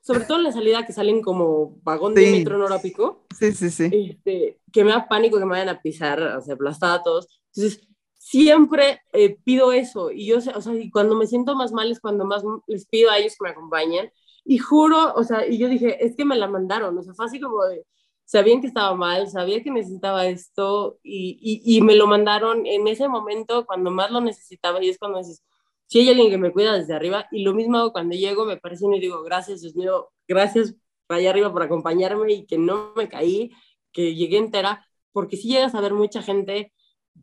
[0.00, 3.26] Sobre todo en la salida que salen como vagón de metro en hora pico.
[3.38, 3.90] Sí, sí, sí.
[3.92, 7.28] Este, que me da pánico que me vayan a pisar, o sea, aplastada a todos.
[7.54, 10.10] Entonces, siempre eh, pido eso.
[10.10, 13.10] Y yo, o sea, y cuando me siento más mal es cuando más les pido
[13.10, 14.10] a ellos que me acompañen.
[14.44, 16.96] Y juro, o sea, y yo dije, es que me la mandaron.
[16.96, 17.84] O sea, fue así como de,
[18.24, 22.88] sabían que estaba mal, sabía que necesitaba esto y, y, y me lo mandaron en
[22.88, 24.82] ese momento cuando más lo necesitaba.
[24.82, 25.42] Y es cuando dices,
[25.88, 28.58] si hay alguien que me cuida desde arriba, y lo mismo hago cuando llego, me
[28.58, 30.74] parece y digo, gracias, Dios mío, gracias
[31.08, 33.50] allá arriba por acompañarme y que no me caí,
[33.90, 36.72] que llegué entera, porque si llegas a ver mucha gente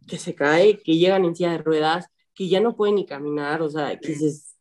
[0.08, 3.62] que se cae, que llegan en silla de ruedas, que ya no pueden ni caminar,
[3.62, 4.58] o sea, que dices,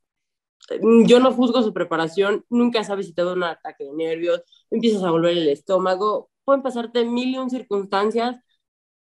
[1.06, 5.02] yo no juzgo su preparación, nunca sabes si te da un ataque de nervios, empiezas
[5.02, 8.36] a volver el estómago, pueden pasarte mil y un circunstancias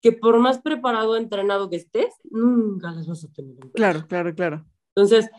[0.00, 3.56] que por más preparado, entrenado que estés, nunca las vas a tener.
[3.72, 4.66] Claro, claro, claro.
[4.94, 5.30] Entonces,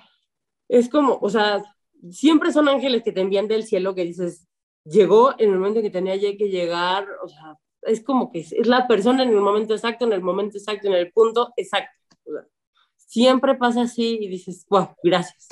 [0.69, 1.63] es como, o sea,
[2.11, 4.47] siempre son ángeles que te envían del cielo que dices,
[4.83, 8.87] llegó en el momento que tenía que llegar, o sea, es como que es la
[8.87, 11.93] persona en el momento exacto, en el momento exacto, en el punto exacto.
[12.25, 12.47] O sea,
[12.95, 15.47] siempre pasa así y dices, wow, gracias.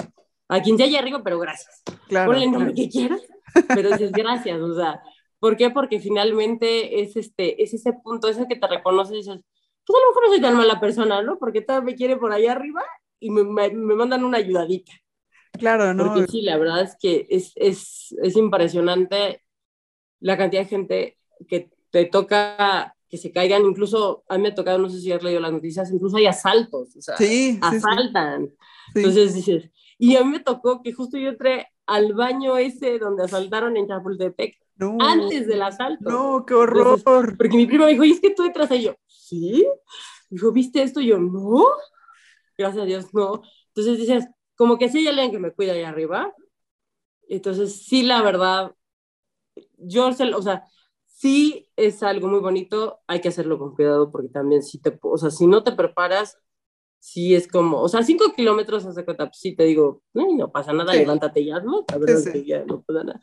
[0.48, 1.82] A quien ya haya arriba, pero gracias.
[2.08, 2.90] Claro, Ponle el nombre claro.
[2.90, 3.22] que quieras,
[3.68, 5.02] pero dices gracias, o sea,
[5.40, 5.70] ¿por qué?
[5.70, 9.40] Porque finalmente es, este, es ese punto, ese que te reconoce y dices,
[9.86, 11.38] pues a lo mejor no soy tan mala persona, ¿no?
[11.38, 12.84] Porque todo me quiere por allá arriba
[13.22, 14.92] y me, me, me mandan una ayudadita.
[15.54, 16.06] Claro, ¿no?
[16.14, 19.42] Porque sí, la verdad es que es, es, es impresionante
[20.20, 21.18] la cantidad de gente
[21.48, 25.12] que te toca que se caigan, incluso a mí me ha tocado, no sé si
[25.12, 27.60] has leído las noticias, incluso hay asaltos, o sea, Sí, sí, sí.
[27.62, 28.48] asaltan.
[28.48, 28.54] Sí.
[28.96, 33.24] Entonces dices, y a mí me tocó que justo yo entré al baño ese donde
[33.26, 36.10] asaltaron en Chapultepec No, antes del asalto.
[36.10, 36.98] no, qué horror.
[37.00, 38.96] Entonces, porque mi prima me dijo, ¿y es que tú detrás de yo?
[39.08, 39.68] ¿Sí?
[40.30, 41.02] Dijo, ¿viste esto?
[41.02, 41.66] Y yo, no.
[42.62, 43.42] Gracias a Dios, no.
[43.70, 46.34] Entonces dices, como que sí hay alguien que me cuida ahí arriba.
[47.30, 48.74] Entonces, sí, la verdad,
[49.78, 50.66] yo, se, o sea,
[51.06, 55.18] sí es algo muy bonito, hay que hacerlo con cuidado porque también si te, o
[55.18, 56.38] sea, si no te preparas,
[57.00, 60.52] sí es como, o sea, cinco kilómetros hace cuenta, pues sí te digo, no, no
[60.52, 61.00] pasa nada, Sí.
[61.00, 61.86] levántate ya, ¿no?
[61.92, 62.46] La verdad Sí, que sí.
[62.46, 63.22] ya no pasa nada.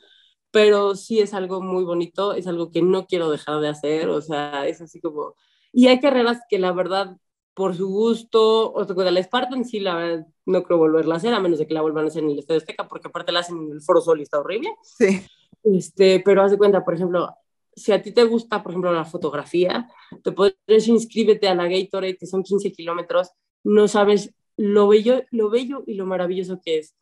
[0.53, 4.22] Pero sí es algo muy bonito, es algo que no quiero dejar de hacer, o
[4.22, 5.34] sea, es así como,
[5.72, 7.16] y hay carreras que la verdad,
[7.59, 11.34] por su gusto, o sea, la Spartan sí, la verdad, no creo volverla a hacer,
[11.34, 13.40] a menos de que la vuelvan a hacer en el Estadio Azteca, porque aparte la
[13.40, 14.70] hacen en el Foro Sol y está horrible.
[14.84, 15.26] Sí,
[15.64, 17.34] Este, pero haz de cuenta, por ejemplo,
[17.74, 19.88] si a ti te gusta, por ejemplo, la fotografía,
[20.22, 23.32] te puedes inscríbete a la Gatorade, que son 15 kilómetros,
[23.64, 26.94] no sabes lo bello, lo bello y lo maravilloso que es,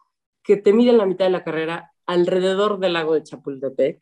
[0.42, 4.00] que te miden la mitad de la carrera alrededor del lago de Chapultepec,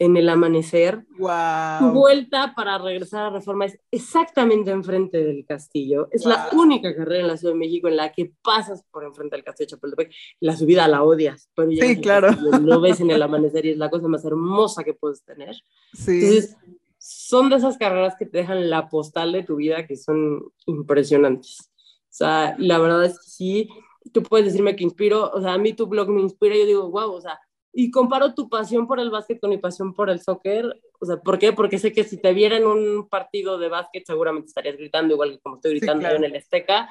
[0.00, 1.92] en el amanecer, tu wow.
[1.92, 6.08] vuelta para regresar a Reforma es exactamente enfrente del castillo.
[6.12, 6.60] Es la Wow.
[6.62, 9.66] única carrera en la Ciudad de México en la que pasas por enfrente del castillo
[9.66, 10.12] de Chapultepec.
[10.40, 12.28] La subida la odias, pero llegas Sí, claro.
[12.28, 15.56] castillo, Lo ves en el amanecer y es la cosa más hermosa que puedes tener.
[15.92, 16.56] Sí, Entonces,
[16.98, 21.72] son de esas carreras que te dejan la postal de tu vida que son impresionantes.
[22.04, 23.68] O sea, la verdad es que sí,
[24.12, 26.90] tú puedes decirme que inspiro, o sea, a mí tu blog me inspira, yo digo,
[26.90, 27.38] wow, o sea,
[27.72, 30.80] y comparo tu pasión por el básquet con mi pasión por el soccer.
[31.00, 31.52] O sea, ¿por qué?
[31.52, 35.32] Porque sé que si te viera en un partido de básquet, seguramente estarías gritando igual
[35.32, 36.88] que como estoy gritando yo en el Azteca.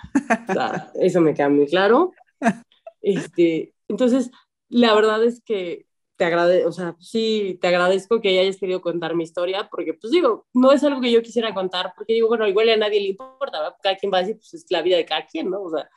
[0.50, 2.14] O sea, eso me queda muy claro.
[3.00, 4.32] Este, entonces,
[4.70, 5.86] la verdad es que
[6.18, 10.12] te agradezco, o sea, sí, te agradezco que hayas querido contar mi historia, porque, pues
[10.12, 13.10] digo, no es algo que yo quisiera contar, porque digo, bueno, igual a nadie le
[13.10, 13.78] importa, ¿verdad?
[13.82, 15.62] cada quien va a decir, pues es la vida de cada quien, ¿no?
[15.62, 15.88] O sea,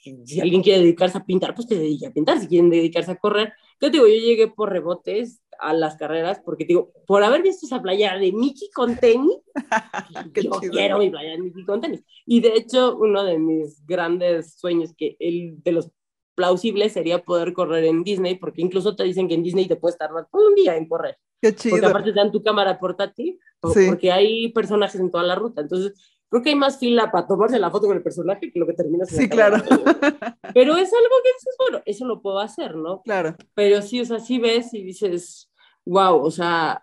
[0.00, 3.12] si alguien quiere dedicarse a pintar, pues que se dedique a pintar, si quieren dedicarse
[3.12, 3.52] a correr.
[3.80, 7.82] Yo digo, yo llegué por rebotes a las carreras, porque digo, por haber visto esa
[7.82, 9.38] playa de Mickey con tenis,
[10.42, 12.02] yo quiero mi playa de Mickey con tenis.
[12.26, 15.90] Y de hecho, uno de mis grandes sueños, que el de los
[16.34, 19.98] plausibles, sería poder correr en Disney, porque incluso te dicen que en Disney te puedes
[19.98, 21.18] tardar todo un día en correr.
[21.42, 21.74] Qué chido.
[21.74, 25.60] Porque aparte te dan tu cámara portátil, porque hay personajes en toda la ruta.
[25.60, 25.92] Entonces,
[26.30, 28.72] creo que hay más fila para tomarse la foto con el personaje que lo que
[28.72, 29.56] termina Sí, claro.
[30.54, 33.02] Pero es algo que dices, bueno, eso lo puedo hacer, ¿no?
[33.02, 33.36] Claro.
[33.54, 35.50] Pero sí, o sea, sí ves y dices,
[35.84, 36.82] wow, o sea,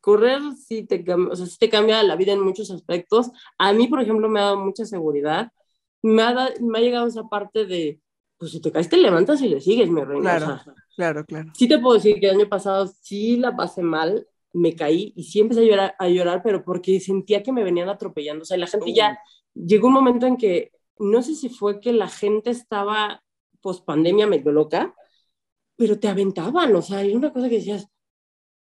[0.00, 3.30] correr sí te, o sea, sí te cambia la vida en muchos aspectos.
[3.56, 5.52] A mí, por ejemplo, me ha dado mucha seguridad.
[6.02, 8.00] Me ha, me ha llegado esa parte de,
[8.36, 10.38] pues si te caes, te levantas y le sigues, mi reina.
[10.38, 10.60] Claro,
[10.96, 11.52] claro, claro.
[11.54, 15.24] Sí te puedo decir que el año pasado sí la pasé mal, me caí y
[15.24, 18.42] sí empecé a llorar, a llorar, pero porque sentía que me venían atropellando.
[18.42, 19.18] O sea, la gente ya
[19.54, 23.22] llegó un momento en que no sé si fue que la gente estaba
[23.60, 24.94] post pandemia medio loca,
[25.76, 27.88] pero te aventaban, o sea, hay una cosa que decías,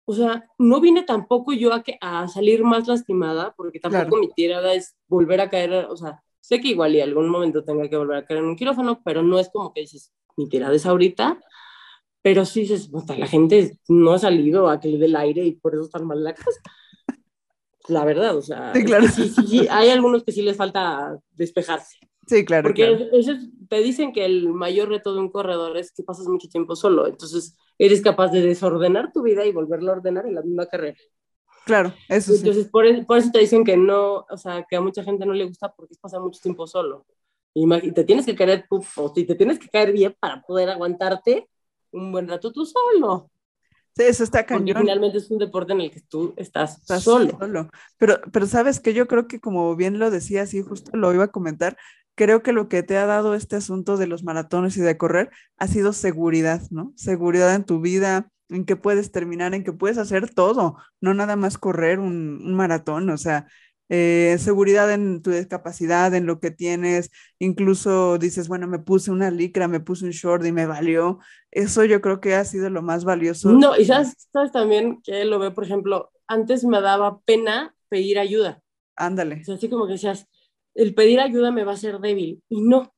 [0.05, 4.29] o sea, no vine tampoco yo a, que, a salir más lastimada, porque tampoco mi
[4.31, 7.97] tirada es volver a caer, o sea, sé que igual y algún momento tenga que
[7.97, 10.85] volver a caer en un quirófano, pero no es como que dices, mi tirada es
[10.85, 11.39] ahorita,
[12.21, 15.53] pero sí dices, la gente no ha salido a que le dé el aire y
[15.53, 16.61] por eso están mal la casa.
[17.87, 19.07] La verdad, o sea, sí, claro.
[19.07, 21.97] sí, sí, hay algunos que sí les falta despejarse.
[22.27, 22.69] Sí, claro.
[22.69, 23.09] Porque
[23.67, 27.07] te dicen que el mayor reto de un corredor es que pasas mucho tiempo solo,
[27.07, 30.97] entonces eres capaz de desordenar tu vida y volverlo a ordenar en la misma carrera.
[31.65, 32.39] Claro, eso sí.
[32.39, 35.33] Entonces, por, por, eso te dicen que no, o sea, que a mucha gente no
[35.33, 37.05] le gusta porque es pasar mucho tiempo solo.
[37.53, 41.49] Y te tienes que caer, o si te tienes que caer bien para poder aguantarte
[41.91, 43.31] un buen rato tú solo.
[43.95, 44.67] Sí, eso está cañón.
[44.67, 47.37] Porque finalmente es un deporte en el que tú estás, estás solo.
[47.37, 47.69] solo.
[47.97, 51.25] Pero, pero sabes que yo creo que como bien lo decías y justo lo iba
[51.25, 51.77] a comentar,
[52.15, 55.29] creo que lo que te ha dado este asunto de los maratones y de correr
[55.57, 56.93] ha sido seguridad, ¿no?
[56.95, 61.35] Seguridad en tu vida, en que puedes terminar, en que puedes hacer todo, no nada
[61.35, 63.47] más correr un, un maratón, o sea,
[63.93, 69.29] eh, seguridad en tu discapacidad, en lo que tienes, incluso dices, bueno, me puse una
[69.29, 71.19] licra, me puse un short y me valió.
[71.51, 73.51] Eso yo creo que ha sido lo más valioso.
[73.51, 78.61] No, y sabes, también que lo veo, por ejemplo, antes me daba pena pedir ayuda.
[78.95, 79.41] Ándale.
[79.45, 80.25] así como que decías,
[80.73, 82.41] el pedir ayuda me va a ser débil.
[82.47, 82.93] Y no,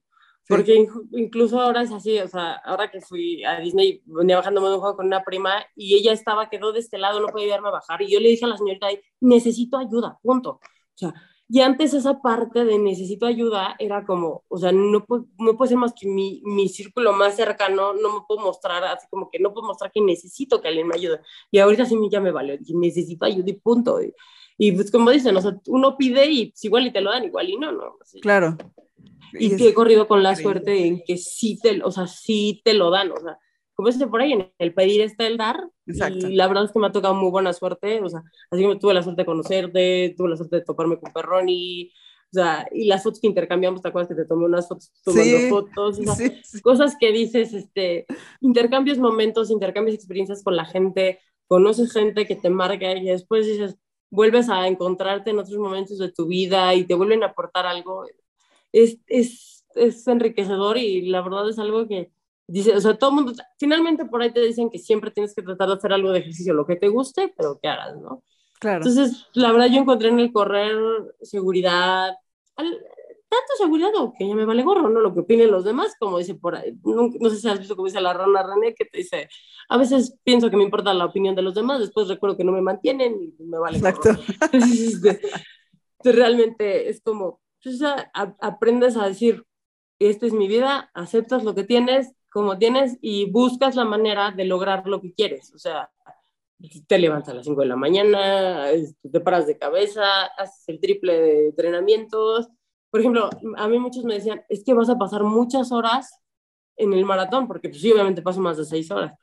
[0.48, 4.76] porque incluso ahora es así, o sea, ahora que fui a Disney, venía bajándome de
[4.76, 7.70] un juego con una prima y ella estaba, quedó de este lado, no podía ayudarme
[7.70, 8.00] a bajar.
[8.04, 8.90] Y yo le dije a la señorita,
[9.22, 10.60] necesito ayuda, punto.
[10.96, 11.14] O sea,
[11.50, 15.06] y antes esa parte de necesito ayuda era como, o sea, no,
[15.38, 19.06] no puede ser más que mi, mi, círculo más cercano, no me puedo mostrar así
[19.10, 21.20] como que no puedo mostrar que necesito que alguien me ayude.
[21.52, 24.02] Y ahorita sí ya me vale, necesito ayuda y punto.
[24.02, 24.14] Y,
[24.58, 27.50] y, pues como dicen, o sea, uno pide y igual y te lo dan, igual
[27.50, 27.98] y no, ¿no?
[28.22, 28.58] Claro.
[29.34, 32.74] Y, y he corrido con la suerte en que sí te, o sea, sí te
[32.74, 33.38] lo dan, o sea,
[33.76, 35.58] como dice por ahí, en el pedir está el dar.
[35.86, 36.28] Exacto.
[36.28, 38.22] Y la verdad es que me ha tocado muy buena suerte, o sea,
[38.52, 41.92] así que tuve la suerte de conocerte, tuve la suerte de toparme con Perroni,
[42.32, 45.38] o sea, y las fotos que intercambiamos, ¿te acuerdas que te tomé unas fotos tomando
[45.50, 45.98] fotos?
[46.18, 48.08] sí, cosas que dices, este,
[48.42, 53.78] intercambios momentos, intercambios experiencias con la gente, conoces gente que te marca y después dices,
[54.10, 58.06] vuelves a encontrarte en otros momentos de tu vida y te vuelven a aportar algo.
[58.72, 62.12] Es, es, es enriquecedor y la verdad es algo que
[62.48, 65.42] dice, o sea, todo el mundo, finalmente por ahí te dicen que siempre tienes que
[65.42, 68.24] tratar de hacer algo de ejercicio, lo que te guste, pero que hagas, ¿no?
[68.60, 68.86] Claro.
[68.86, 70.78] Entonces, la verdad, yo encontré en el correr
[71.22, 72.14] seguridad,
[73.34, 75.00] tanto seguridad o que ya me vale gorro, ¿no?
[75.00, 77.76] Lo que opinen los demás, como dice por ahí, no, no sé si has visto
[77.76, 79.28] como dice la rana René, que te dice,
[79.70, 82.52] a veces pienso que me importa la opinión de los demás, después recuerdo que no
[82.52, 84.10] me mantienen y me vale Exacto.
[84.10, 84.24] gorro.
[84.52, 85.22] Entonces, este,
[86.04, 87.80] realmente es como, pues,
[88.40, 89.44] aprendes a decir,
[90.00, 94.46] esta es mi vida, aceptas lo que tienes, como tienes y buscas la manera de
[94.46, 95.54] lograr lo que quieres.
[95.54, 95.90] O sea,
[96.88, 98.68] te levantas a las 5 de la mañana,
[99.12, 102.50] te paras de cabeza, haces el triple de entrenamientos.
[102.90, 106.20] Por ejemplo, a mí muchos me decían, es que vas a pasar muchas horas
[106.78, 109.14] en el maratón, porque pues sí, obviamente paso más de 6 horas.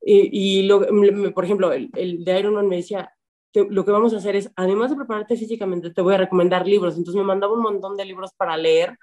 [0.00, 0.80] Y, y lo,
[1.34, 3.12] por ejemplo, el, el de Ironman me decía,
[3.54, 6.96] lo que vamos a hacer es, además de prepararte físicamente, te voy a recomendar libros.
[6.96, 8.96] Entonces me mandaba un montón de libros para leer.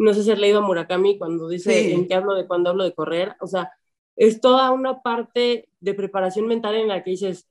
[0.00, 2.84] No sé si has leído a Murakami cuando dice en qué hablo de cuando hablo
[2.84, 3.36] de correr.
[3.40, 3.72] O sea,
[4.16, 7.48] es toda una parte de preparación mental en la que dices,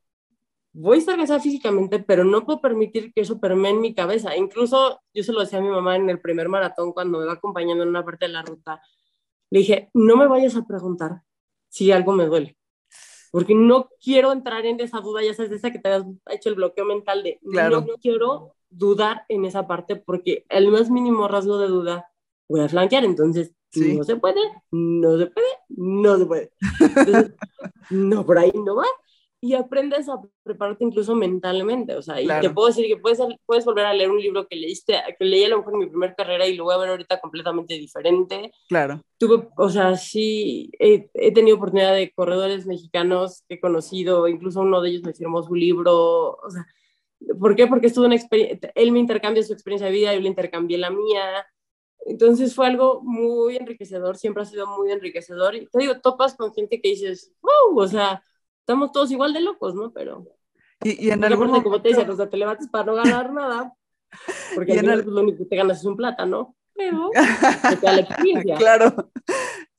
[0.74, 4.36] voy a estar cansada físicamente, pero no puedo permitir que eso permee en mi cabeza.
[4.36, 7.34] Incluso yo se lo decía a mi mamá en el primer maratón cuando me va
[7.34, 8.82] acompañando en una parte de la ruta.
[9.50, 11.22] Le dije, no me vayas a preguntar
[11.70, 12.60] si algo me duele
[13.32, 16.56] porque no quiero entrar en esa duda, ya sabes, esa que te has hecho el
[16.56, 21.68] bloqueo mental de no, quiero dudar en esa parte porque el más mínimo rasgo de
[21.68, 22.09] duda
[22.50, 24.42] voy a flanquear, entonces si no se puede,
[24.72, 26.52] no se puede, no se puede.
[27.92, 28.86] no, por ahí no va
[29.42, 33.64] y aprendes a prepararte incluso mentalmente, o sea, y te puedo decir que puedes, puedes
[33.64, 36.14] volver a leer un libro que leíste, que leí a lo mejor en mi primera
[36.14, 38.52] carrera y lo voy a ver ahorita completamente diferente.
[38.68, 39.02] Claro.
[39.18, 44.60] Tuve, o sea, sí, he, he tenido oportunidad de corredores mexicanos que he conocido, incluso
[44.60, 46.66] uno de ellos me firmó su libro, o sea,
[47.40, 47.68] ¿por qué?
[47.68, 50.90] Porque estuvo una experiencia, él me intercambió su experiencia de vida, yo le intercambié la
[50.90, 51.46] mía,
[52.10, 56.54] entonces fue algo muy enriquecedor, siempre ha sido muy enriquecedor, y te digo, topas con
[56.54, 58.24] gente que dices, wow, o sea,
[58.62, 59.94] estamos todos igual de locos, ¿no?
[59.94, 60.26] Pero...
[60.84, 61.64] Y, y en algún momento...
[61.64, 63.74] como te decía, o sea, te levantas para no ganar nada,
[64.56, 67.12] porque al final, pues, lo único que te ganas es un plátano, pero
[67.80, 68.56] te da la experiencia.
[68.56, 69.12] Claro.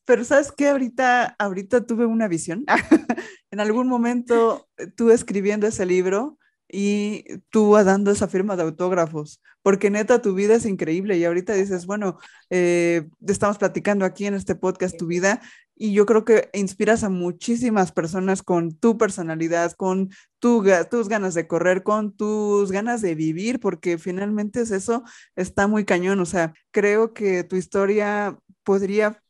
[0.05, 2.64] Pero sabes qué, ahorita, ahorita tuve una visión.
[3.51, 6.39] en algún momento tú escribiendo ese libro,
[6.73, 11.55] y tú dando esa firma de autógrafos, porque neta tu vida es increíble y ahorita
[11.55, 12.18] dices, bueno,
[12.49, 15.41] eh, estamos platicando aquí en este podcast tu vida
[15.75, 21.35] y yo creo que inspiras a muchísimas personas con tu personalidad, con tu, tus ganas
[21.35, 25.03] de correr, con tus ganas de vivir, porque finalmente es eso,
[25.37, 29.23] está muy cañón, o sea, creo que tu historia podría...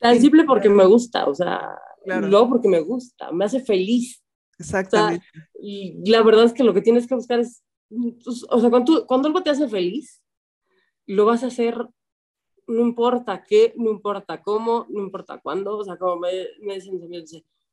[0.00, 2.48] Tan simple porque me gusta, o sea, claro.
[2.48, 4.23] porque me gusta, me hace feliz
[4.58, 5.26] Exactamente.
[5.60, 9.06] y la verdad es que lo que tienes que buscar es, pues, o sea, cuando,
[9.06, 10.22] cuando algo te hace feliz,
[11.06, 11.76] lo vas a hacer,
[12.66, 16.30] no importa qué, no importa cómo, no importa cuándo, o sea, como me,
[16.62, 17.00] me dicen,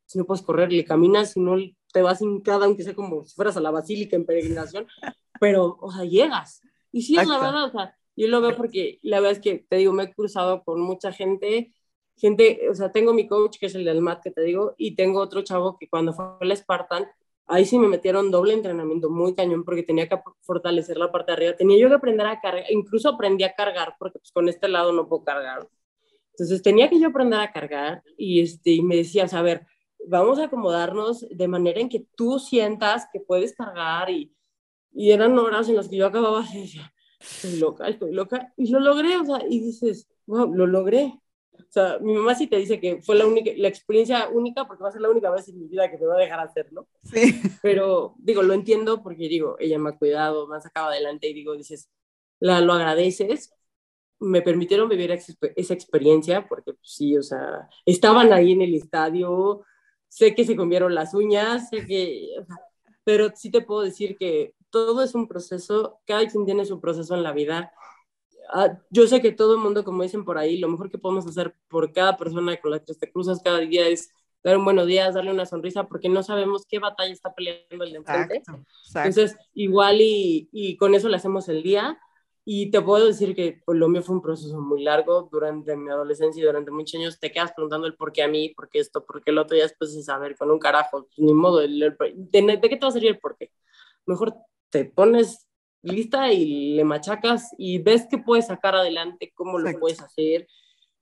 [0.04, 1.56] si no puedes correr, le caminas, si no
[1.92, 4.86] te vas cada aunque sea como si fueras a la basílica en peregrinación,
[5.40, 6.60] pero, o sea, llegas.
[6.90, 9.64] Y sí, es la verdad, o sea, yo lo veo porque la verdad es que,
[9.68, 11.72] te digo, me he cruzado con mucha gente
[12.16, 14.94] gente, o sea, tengo mi coach que es el del MAT que te digo, y
[14.94, 17.06] tengo otro chavo que cuando fue el Spartan,
[17.46, 21.36] ahí sí me metieron doble entrenamiento, muy cañón, porque tenía que fortalecer la parte de
[21.36, 21.56] arriba.
[21.56, 24.92] Tenía yo que aprender a cargar, incluso aprendí a cargar, porque pues con este lado
[24.92, 25.68] no puedo cargar.
[26.32, 29.66] Entonces tenía que yo aprender a cargar y, este, y me decías, a ver,
[30.06, 34.34] vamos a acomodarnos de manera en que tú sientas que puedes cargar y,
[34.92, 38.70] y eran horas en las que yo acababa así, decía, estoy loca, estoy loca, y
[38.70, 41.18] lo logré, o sea, y dices, wow, lo logré.
[41.72, 44.82] O sea, mi mamá sí te dice que fue la única, la experiencia única porque
[44.82, 46.86] va a ser la única vez en mi vida que me va a dejar hacerlo.
[47.02, 47.40] Sí.
[47.62, 51.32] Pero digo, lo entiendo porque digo, ella me ha cuidado, me ha sacado adelante y
[51.32, 51.88] digo, dices,
[52.40, 53.54] la, lo agradeces.
[54.20, 59.64] Me permitieron vivir esa experiencia porque pues, sí, o sea, estaban ahí en el estadio,
[60.08, 62.34] sé que se comieron las uñas, sé que,
[63.02, 67.14] pero sí te puedo decir que todo es un proceso, cada quien tiene su proceso
[67.14, 67.72] en la vida
[68.48, 71.26] Ah, yo sé que todo el mundo, como dicen por ahí, lo mejor que podemos
[71.26, 74.10] hacer por cada persona con la que te cruzas cada día es
[74.42, 77.92] dar un buenos días, darle una sonrisa, porque no sabemos qué batalla está peleando el
[77.92, 78.42] de enfrente.
[78.94, 81.98] Entonces, igual y, y, con eso le hacemos el día.
[82.44, 85.90] Y te puedo decir que pues, lo mío fue un proceso muy largo durante mi
[85.90, 87.20] adolescencia y durante muchos años.
[87.20, 89.56] Te quedas preguntando el por qué a mí, por qué esto, por qué el otro,
[89.56, 92.88] y después de saber con un carajo, pues, ni modo, de, de, qué te va
[92.88, 93.52] a servir el por qué?
[94.06, 94.34] Mejor
[94.70, 95.46] te pones
[95.82, 100.46] lista y le machacas y ves que puedes sacar adelante, cómo lo puedes hacer.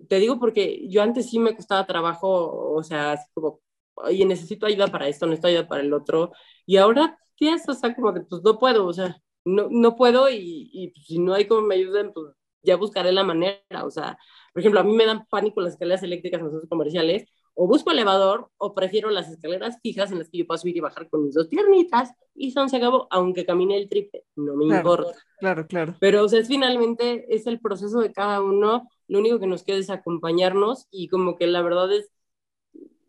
[0.09, 3.61] Te digo porque yo antes sí me costaba trabajo, o sea, así como,
[3.94, 6.32] oye, necesito ayuda para esto, necesito ayuda para el otro.
[6.66, 7.69] Y ahora, ¿qué es?
[7.69, 11.07] O sea, como que pues no puedo, o sea, no, no puedo y, y pues,
[11.07, 13.85] si no hay como me ayuden, pues ya buscaré la manera.
[13.85, 14.19] O sea,
[14.52, 17.66] por ejemplo, a mí me dan pánico las escaleras eléctricas en los centros comerciales o
[17.66, 21.09] busco elevador o prefiero las escaleras fijas en las que yo puedo subir y bajar
[21.09, 25.12] con mis dos piernitas y son se acabó, aunque camine el triple, no me importa.
[25.39, 25.94] Claro, claro.
[26.01, 29.62] Pero o sea, es, finalmente es el proceso de cada uno, lo único que nos
[29.62, 32.10] queda es acompañarnos y como que la verdad es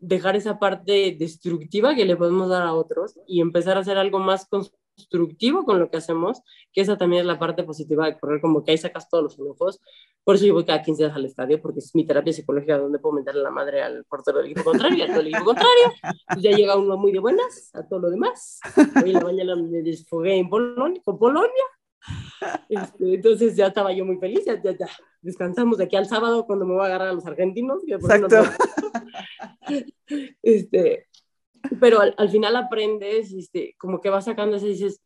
[0.00, 4.18] dejar esa parte destructiva que le podemos dar a otros y empezar a hacer algo
[4.18, 4.81] más constructivo
[5.64, 6.42] con lo que hacemos,
[6.72, 9.38] que esa también es la parte positiva de correr, como que ahí sacas todos los
[9.38, 9.80] enojos.
[10.24, 12.98] Por eso yo voy cada 15 días al estadio, porque es mi terapia psicológica donde
[12.98, 15.92] puedo meterle la madre al portero del equipo contrario, al equipo contrario.
[16.28, 18.60] Pues ya llega uno muy de buenas a todo lo demás.
[19.02, 21.64] Hoy en la mañana me desfogué en Polonia, con Polonia.
[22.68, 24.74] Este, entonces ya estaba yo muy feliz, ya, ya,
[25.20, 27.82] descansamos de aquí al sábado cuando me voy a agarrar a los argentinos.
[27.86, 28.36] Exacto.
[30.42, 31.06] este,
[31.80, 35.00] pero al, al, final aprendes, este, como que vas sacando ese dices,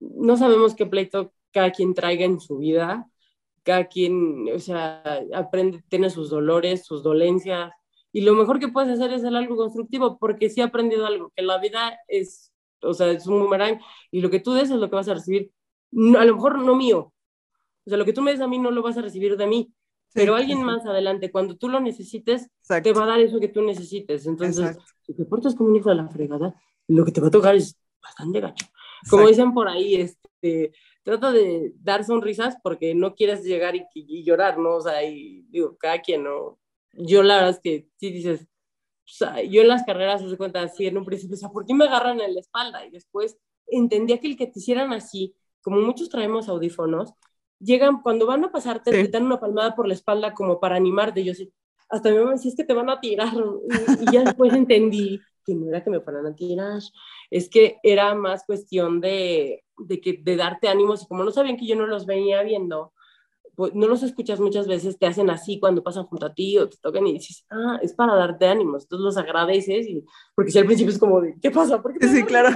[0.00, 3.08] no sabemos qué pleito cada quien traiga en su vida,
[3.62, 5.02] cada quien, o sea,
[5.34, 7.72] aprende, tiene sus dolores, sus dolencias,
[8.12, 11.32] y lo mejor que puedes hacer es hacer algo constructivo, porque sí he aprendido algo,
[11.36, 12.52] que la vida es,
[12.82, 15.14] o sea, es un boomerang, y lo que tú des es lo que vas a
[15.14, 15.52] recibir,
[16.18, 17.12] a lo mejor no mío,
[17.84, 19.46] o sea, lo que tú me des a mí no lo vas a recibir de
[19.46, 19.72] mí,
[20.14, 22.50] pero alguien más adelante, cuando tú lo necesites,
[22.82, 24.26] te va a dar eso que tú necesites.
[24.26, 26.54] Entonces, si te portas como un hijo de la fregada,
[26.88, 28.66] lo que te va a tocar es bastante gacho.
[29.08, 30.72] Como dicen por ahí, este,
[31.02, 34.76] trata de dar sonrisas porque no quieres llegar y, llorar, ¿no?
[34.76, 36.58] O sea, y digo, cada quien, ¿no?
[36.92, 40.62] Yo la verdad es que sí dices, o sea, yo en las carreras, se cuenta
[40.62, 42.86] así, en un principio, o sea, ¿por qué me agarran en la espalda?
[42.86, 43.36] Y después
[43.66, 47.14] entendía que el que te hicieran así, como muchos traemos audífonos,
[47.62, 51.24] llegan, cuando van a pasarte, te dan una palmada por la espalda como para animarte.
[51.24, 51.52] Yo sí,
[51.88, 53.32] hasta mi mamá decía, es que te van a tirar.
[54.00, 56.80] Y, ya después entendí que no era que me fueran a tirar,
[57.30, 61.02] es que era más cuestión de, de, que, de darte ánimos.
[61.02, 62.92] Y como no sabían que yo no los venía viendo,
[63.54, 66.68] pues no los escuchas muchas veces, te hacen así cuando pasan junto a ti o
[66.68, 68.84] te tocan y dices, ah, es para darte ánimos.
[68.84, 71.82] Entonces los agradeces, y, porque si al principio es como de, ¿qué pasa?
[71.82, 72.50] ¿Por qué sí, claro.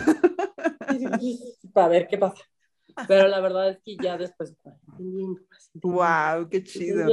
[1.72, 2.42] Para ver qué pasa.
[3.09, 4.56] Pero la verdad es que ya después,
[5.74, 7.06] wow, qué chido.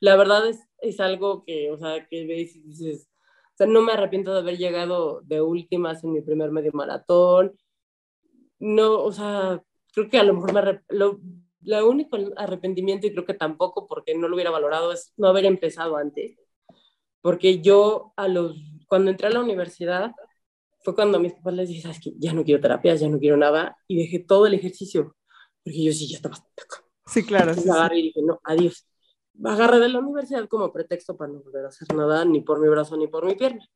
[0.00, 3.08] La verdad es, es algo que, o sea, que ves y dices,
[3.54, 7.56] o sea, no me arrepiento de haber llegado de últimas en mi primer medio maratón.
[8.58, 9.62] No, o sea,
[9.92, 11.20] creo que a lo mejor me lo,
[11.62, 15.46] lo único arrepentimiento, y creo que tampoco porque no lo hubiera valorado, es no haber
[15.46, 16.38] empezado antes.
[17.20, 18.56] Porque yo, a los,
[18.86, 20.12] cuando entré a la universidad,
[20.82, 22.12] fue cuando a mis papás les dije, ¿sabes qué?
[22.18, 25.16] Ya no quiero terapias, ya no quiero nada, y dejé todo el ejercicio
[25.64, 26.36] porque yo sí ya estaba
[27.06, 27.54] Sí, claro.
[27.54, 28.86] Sí, agarré y dije, no, adiós.
[29.42, 32.68] Agarré de la universidad como pretexto para no volver a hacer nada, ni por mi
[32.68, 33.66] brazo ni por mi pierna.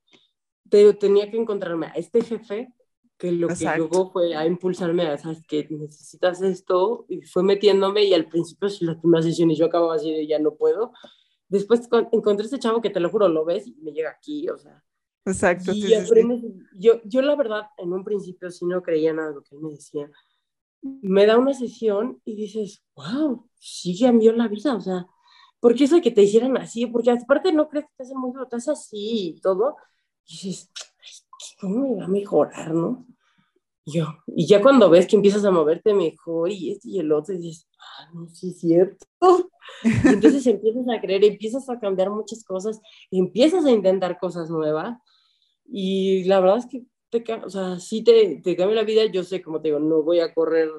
[0.71, 2.73] Pero tenía que encontrarme a este jefe
[3.19, 8.05] que lo que llegó fue a impulsarme a, sabes que necesitas esto, y fue metiéndome
[8.05, 10.93] y al principio sí las primeras sesiones yo acababa así de ya no puedo.
[11.49, 14.57] Después encontré este chavo que te lo juro, lo ves y me llega aquí, o
[14.57, 14.85] sea.
[15.25, 15.73] Exacto.
[15.73, 16.43] Y aprendes,
[16.75, 19.63] Yo, yo la verdad en un principio sí no creía nada de lo que él
[19.63, 20.09] me decía,
[20.83, 25.07] me da una sesión y dices, wow, sí cambió la vida, o sea,
[25.61, 26.87] ¿por qué eso de que te hicieran así?
[26.87, 29.77] Porque aparte no crees que te hacen muy te haces así y todo,
[30.27, 30.71] y dices,
[31.61, 33.07] ¿cómo me va a mejorar, no?
[33.85, 37.11] Y yo, y ya cuando ves que empiezas a moverte mejor y este y el
[37.13, 39.07] otro, y dices, ah, no, sí es cierto.
[39.85, 42.81] Y entonces empiezas a creer, empiezas a cambiar muchas cosas,
[43.11, 44.99] empiezas a intentar cosas nuevas,
[45.67, 49.05] y la verdad es que te, o sea, sí te, te cambia la vida.
[49.07, 50.71] Yo sé, como te digo, no voy a correr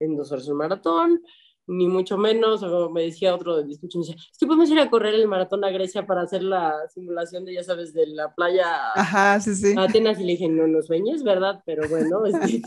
[0.00, 1.22] en dos horas un maratón,
[1.66, 4.78] ni mucho menos, o me decía otro de discusión, me decía, es que podemos ir
[4.78, 8.34] a correr el maratón a Grecia para hacer la simulación de, ya sabes, de la
[8.34, 9.74] playa Ajá, sí, sí.
[9.76, 11.62] a Atenas, y le dije, no, no sueñes, ¿verdad?
[11.64, 12.62] Pero bueno, es que,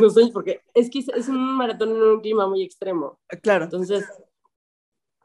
[0.00, 3.20] no sueñes, porque es que es un maratón en un clima muy extremo.
[3.42, 3.64] Claro.
[3.64, 4.04] Entonces,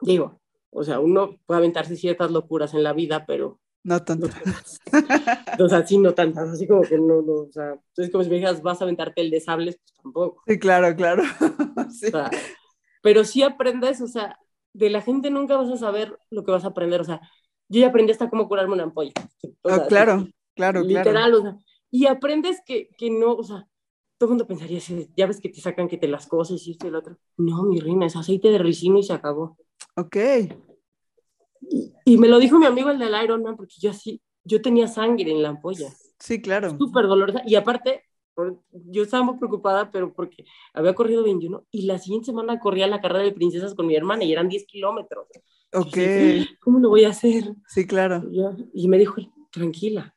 [0.00, 0.40] digo,
[0.70, 3.58] o sea, uno puede aventarse ciertas locuras en la vida, pero
[3.88, 4.28] no tanto.
[5.58, 8.30] o sea, sí, no tantas, así como que no, no, o sea, entonces como si
[8.30, 10.42] me dijeras, vas a aventarte el de sables, pues tampoco.
[10.46, 11.22] Sí, claro, claro.
[11.90, 12.12] sí.
[13.02, 14.38] pero sí aprendes, o sea,
[14.74, 17.20] de la gente nunca vas a saber lo que vas a aprender, o sea,
[17.68, 19.12] yo ya aprendí hasta cómo curarme una ampolla.
[19.64, 21.56] Ah, claro, claro, literal, o sea,
[21.90, 23.66] y aprendes que, que no, o sea,
[24.18, 24.80] todo el mundo pensaría,
[25.16, 27.16] ya ves que te sacan que te las cosas y esto y lo otro.
[27.38, 29.56] No, mi reina, es aceite de ricino y se acabó.
[29.96, 30.16] Ok.
[32.04, 35.30] Y, me lo dijo mi amigo el del Ironman, porque yo así, yo tenía sangre
[35.30, 35.88] en la ampolla.
[36.18, 36.76] Sí, claro.
[36.76, 37.42] Súper dolorosa.
[37.46, 38.04] Y aparte,
[38.72, 43.00] yo estaba muy preocupada, pero porque había corrido 21 y la siguiente semana corría la
[43.00, 45.26] carrera de princesas con mi hermana y eran 10 kilómetros.
[45.72, 45.96] Ok.
[46.60, 47.54] ¿Cómo lo voy a hacer?
[47.66, 48.24] Sí, claro.
[48.72, 49.16] Y, me dijo,
[49.50, 50.14] tranquila,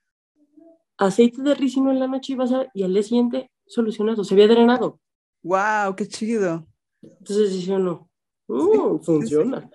[0.98, 4.34] aceite de ricino en la noche y, vas a, y al día siguiente solucionado, se
[4.34, 5.00] había drenado.
[5.44, 5.96] ¡Wow!
[5.96, 6.68] ¡Qué chido!
[7.02, 8.11] Entonces dice no,
[8.54, 9.70] Uh, funciona.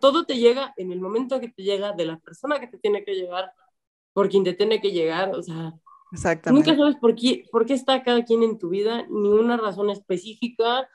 [0.00, 3.04] todo te llega en el momento que te llega de la persona que te tiene
[3.04, 3.52] que llegar,
[4.14, 5.74] por quien te tiene que llegar, o sea,
[6.12, 6.70] Exactamente.
[6.70, 9.90] nunca sabes por qué, por qué está cada quien en tu vida, ni una razón
[9.90, 10.88] específica,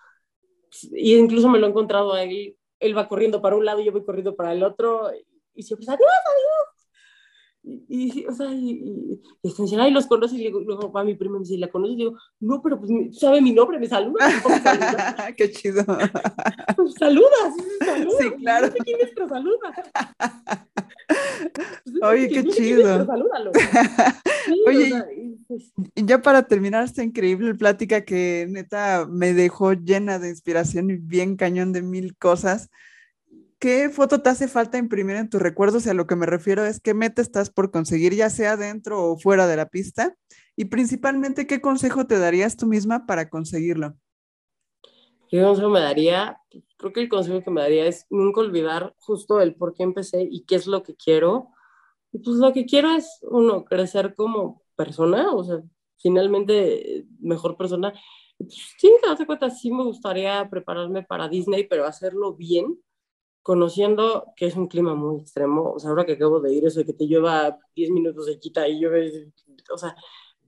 [0.93, 3.91] y incluso me lo he encontrado ahí, él va corriendo para un lado y yo
[3.91, 5.11] voy corriendo para el otro,
[5.53, 6.80] y siempre, adiós, adiós,
[7.63, 11.41] y, o sea, y, y, y ay, los conoces, y luego va mi primo me
[11.41, 11.93] dice, ¿la conoces?
[11.93, 14.25] Y digo, no, pero pues sabe mi nombre, me saluda.
[15.37, 15.85] Qué chido.
[16.75, 17.53] Pues, saludas,
[17.85, 18.17] saluda.
[18.19, 18.67] Sí, claro.
[18.71, 19.73] No sé quién es, pero saluda.
[21.83, 23.07] Pues, Oye, qué chido.
[24.67, 30.29] Oye, pues y ya para terminar esta increíble plática que neta me dejó llena de
[30.29, 32.69] inspiración y bien cañón de mil cosas.
[33.61, 35.85] ¿Qué foto te hace falta imprimir en tus recuerdos?
[35.85, 39.03] Y a lo que me refiero es qué meta estás por conseguir, ya sea dentro
[39.03, 40.17] o fuera de la pista,
[40.57, 43.95] y principalmente, ¿qué consejo te darías tú misma para conseguirlo?
[45.29, 46.39] ¿Qué consejo me daría?
[46.75, 50.27] Creo que el consejo que me daría es nunca olvidar justo el por qué empecé
[50.29, 51.49] y qué es lo que quiero.
[52.11, 55.61] Y pues lo que quiero es, uno, crecer como persona, o sea,
[55.97, 57.93] finalmente mejor persona.
[58.37, 62.77] Pues, sí, te das cuenta, sí me gustaría prepararme para Disney, pero hacerlo bien,
[63.41, 65.73] conociendo que es un clima muy extremo.
[65.73, 68.39] O sea, ahora que acabo de ir, eso de que te lleva 10 minutos de
[68.39, 69.31] quita y llueve,
[69.73, 69.95] o sea,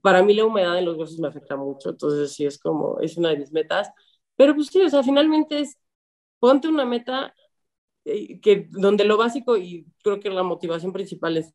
[0.00, 3.16] para mí la humedad en los huesos me afecta mucho, entonces sí es como, es
[3.16, 3.90] una de mis metas.
[4.36, 5.78] Pero pues sí, o sea, finalmente es,
[6.38, 7.34] ponte una meta
[8.04, 11.54] eh, que donde lo básico y creo que la motivación principal es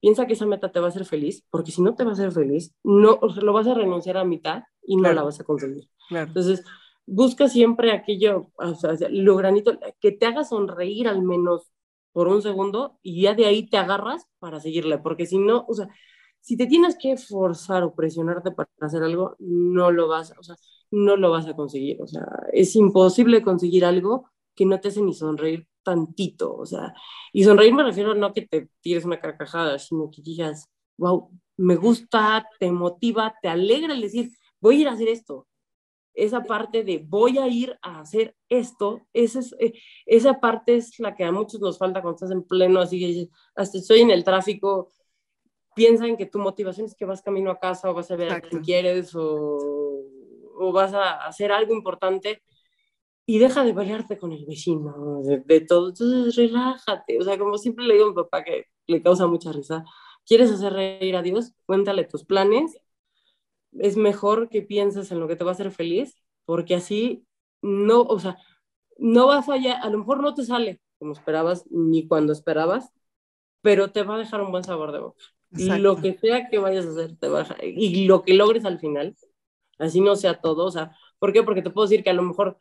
[0.00, 2.12] piensa que esa meta te va a hacer feliz, porque si no te va a
[2.12, 5.40] hacer feliz, no, o sea, lo vas a renunciar a mitad y no la vas
[5.40, 5.88] a conseguir.
[6.10, 6.64] Entonces,
[7.08, 11.72] busca siempre aquello, o sea, lo granito, que te haga sonreír al menos
[12.12, 15.74] por un segundo y ya de ahí te agarras para seguirle, porque si no, o
[15.74, 15.88] sea,
[16.40, 20.56] si te tienes que forzar o presionarte para hacer algo, no lo vas, o sea,
[20.90, 25.02] no lo vas a conseguir, o sea, es imposible conseguir algo que no te hace
[25.02, 26.94] ni sonreír tantito, o sea,
[27.32, 30.68] y sonreír me refiero no que te tires una carcajada, sino que digas,
[30.98, 34.30] wow, me gusta, te motiva, te alegra el decir,
[34.60, 35.47] voy a ir a hacer esto.
[36.18, 39.72] Esa parte de voy a ir a hacer esto, esa, es, eh,
[40.06, 43.28] esa parte es la que a muchos nos falta cuando estás en pleno, así que
[43.54, 44.88] hasta estoy en el tráfico,
[45.74, 48.32] piensa en que tu motivación es que vas camino a casa o vas a ver
[48.32, 49.58] a quien quieres o,
[50.58, 52.42] o vas a hacer algo importante
[53.30, 55.90] y deja de pelearte con el vecino, de, todo.
[55.90, 57.18] Entonces, relájate.
[57.18, 59.84] O sea, como siempre le digo a mi papá que le causa mucha risa,
[60.26, 61.52] ¿quieres hacer reír a Dios?
[61.66, 62.78] Cuéntale tus planes.
[63.72, 67.26] Es mejor que pienses en lo que te va a hacer feliz, porque así
[67.62, 68.38] no, o sea,
[68.98, 72.90] no va a fallar, a lo mejor no te sale como esperabas ni cuando esperabas,
[73.62, 75.22] pero te va a dejar un buen sabor de boca.
[75.50, 78.64] Y lo que sea que vayas a hacer, te va a y lo que logres
[78.64, 79.16] al final,
[79.78, 81.42] así no sea todo, o sea, ¿por qué?
[81.42, 82.58] Porque te puedo decir que a lo mejor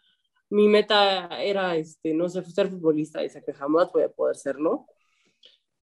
[0.49, 4.35] mi meta era, este, no sé, ser futbolista y sé que jamás voy a poder
[4.35, 4.85] serlo.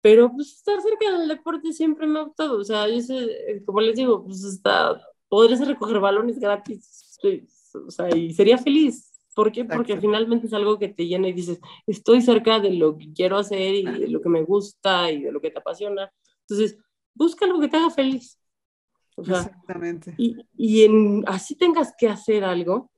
[0.02, 2.60] Pero pues estar cerca del deporte siempre me ha gustado.
[2.60, 5.02] O sea, yo sé, como les digo, pues está,
[5.34, 7.18] podría ser recoger balones gratis.
[7.74, 9.12] O sea, y sería feliz.
[9.34, 9.66] ¿Por qué?
[9.66, 13.38] Porque finalmente es algo que te llena y dices, estoy cerca de lo que quiero
[13.38, 16.14] hacer y de lo que me gusta y de lo que te apasiona.
[16.42, 16.78] Entonces,
[17.16, 18.40] busca algo que te haga feliz.
[19.16, 20.14] O sea, Exactamente.
[20.20, 22.92] Y, y en, así tengas que hacer algo,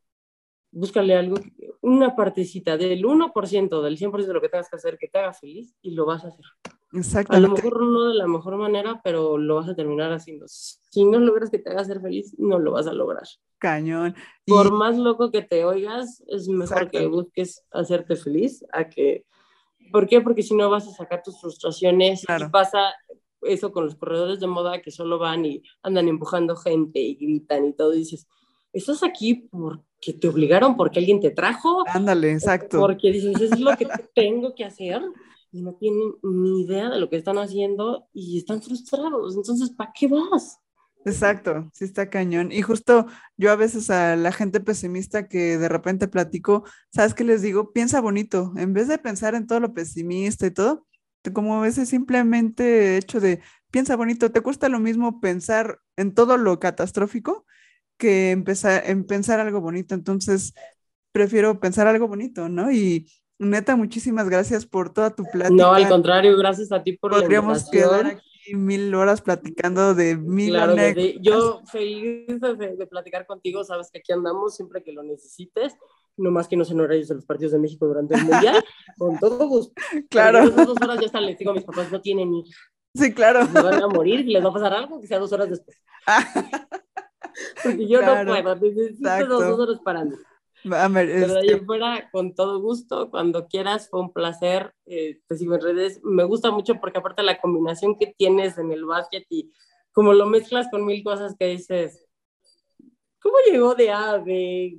[0.72, 1.38] búscale algo,
[1.80, 5.32] una partecita del 1%, del 100% de lo que tengas que hacer que te haga
[5.32, 6.46] feliz y lo vas a hacer.
[7.30, 10.46] A lo mejor no de la mejor manera, pero lo vas a terminar haciendo.
[10.48, 13.24] Si no logras que te haga ser feliz, no lo vas a lograr.
[13.58, 14.16] Cañón.
[14.46, 19.26] Por más loco que te oigas, es mejor que busques hacerte feliz a que...
[19.92, 20.22] ¿Por qué?
[20.22, 22.94] Porque si no vas a sacar tus frustraciones y pasa
[23.42, 27.66] eso con los corredores de moda que solo van y andan empujando gente y gritan
[27.66, 28.28] y todo y dices,
[28.74, 31.84] estás aquí porque te obligaron, porque alguien te trajo.
[31.88, 32.80] Ándale, exacto.
[32.80, 35.02] Porque dices, es lo que tengo que hacer
[35.56, 39.36] y no tienen ni idea de lo que están haciendo y están frustrados.
[39.36, 40.60] Entonces, ¿para qué vas?
[41.06, 42.52] Exacto, sí está cañón.
[42.52, 43.06] Y justo
[43.38, 47.72] yo a veces a la gente pesimista que de repente platico, ¿sabes qué les digo?
[47.72, 48.52] Piensa bonito.
[48.58, 50.86] En vez de pensar en todo lo pesimista y todo,
[51.34, 53.42] como ese simplemente hecho de
[53.72, 57.46] piensa bonito, ¿te cuesta lo mismo pensar en todo lo catastrófico
[57.98, 59.96] que empezar, en pensar algo bonito.
[59.96, 60.54] Entonces,
[61.12, 62.72] prefiero pensar algo bonito, ¿no?
[62.72, 63.10] Y
[63.40, 65.56] neta, muchísimas gracias por toda tu plática.
[65.56, 70.16] No, al contrario, gracias a ti por Podríamos la quedar aquí mil horas platicando de
[70.18, 70.76] mil Claro,
[71.22, 75.76] yo feliz de, platicar contigo, sabes que aquí andamos siempre que lo necesites,
[76.18, 78.64] no más que no sean horarios de los partidos de México durante el Mundial,
[78.98, 79.74] con todo gusto.
[80.10, 80.50] Claro.
[80.50, 82.44] dos horas ya están, les digo mis papás, no tienen ni
[82.96, 83.46] Sí, claro.
[83.46, 85.78] Se van a morir y les va a pasar algo que sea dos horas después.
[87.64, 90.16] Porque yo no puedo, necesito dos horas para mí.
[90.64, 94.74] Pero de ahí este fuera, con todo gusto, cuando quieras, fue un placer.
[94.86, 96.02] Eh, te sigo en redes.
[96.04, 99.52] Me gusta mucho porque, aparte, la combinación que tienes en el básquet y
[99.92, 102.06] como lo mezclas con mil cosas que dices,
[103.22, 104.78] ¿cómo llegó de A, de,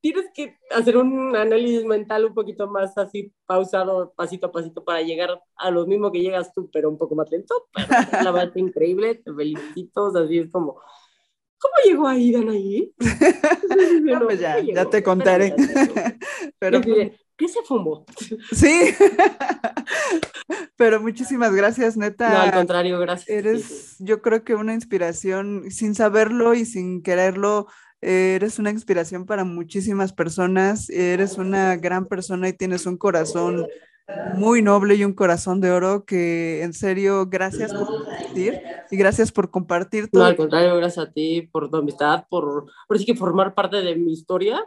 [0.00, 5.00] tienes que hacer un análisis mental un poquito más así pausado, pasito a pasito, para
[5.00, 7.54] llegar a lo mismo que llegas tú, pero un poco más lento.
[7.72, 10.80] Pero la verdad increíble, te felicito, así es como
[11.62, 12.92] ¿Cómo llegó ahí, ahí?
[14.02, 15.54] no, pues ya, ya te contaré.
[16.58, 18.04] Pero, ¿Qué se fumó?
[18.52, 18.94] Sí,
[20.76, 22.28] pero muchísimas gracias, neta.
[22.28, 23.28] No, al contrario, gracias.
[23.28, 27.66] Eres, yo creo que una inspiración, sin saberlo y sin quererlo,
[28.00, 33.66] eres una inspiración para muchísimas personas, eres una gran persona y tienes un corazón
[34.34, 38.60] muy noble y un corazón de oro que en serio, gracias por compartir
[38.90, 40.22] y gracias por compartir todo.
[40.22, 43.76] No, al contrario, gracias a ti por tu amistad, por, por sí que formar parte
[43.76, 44.64] de mi historia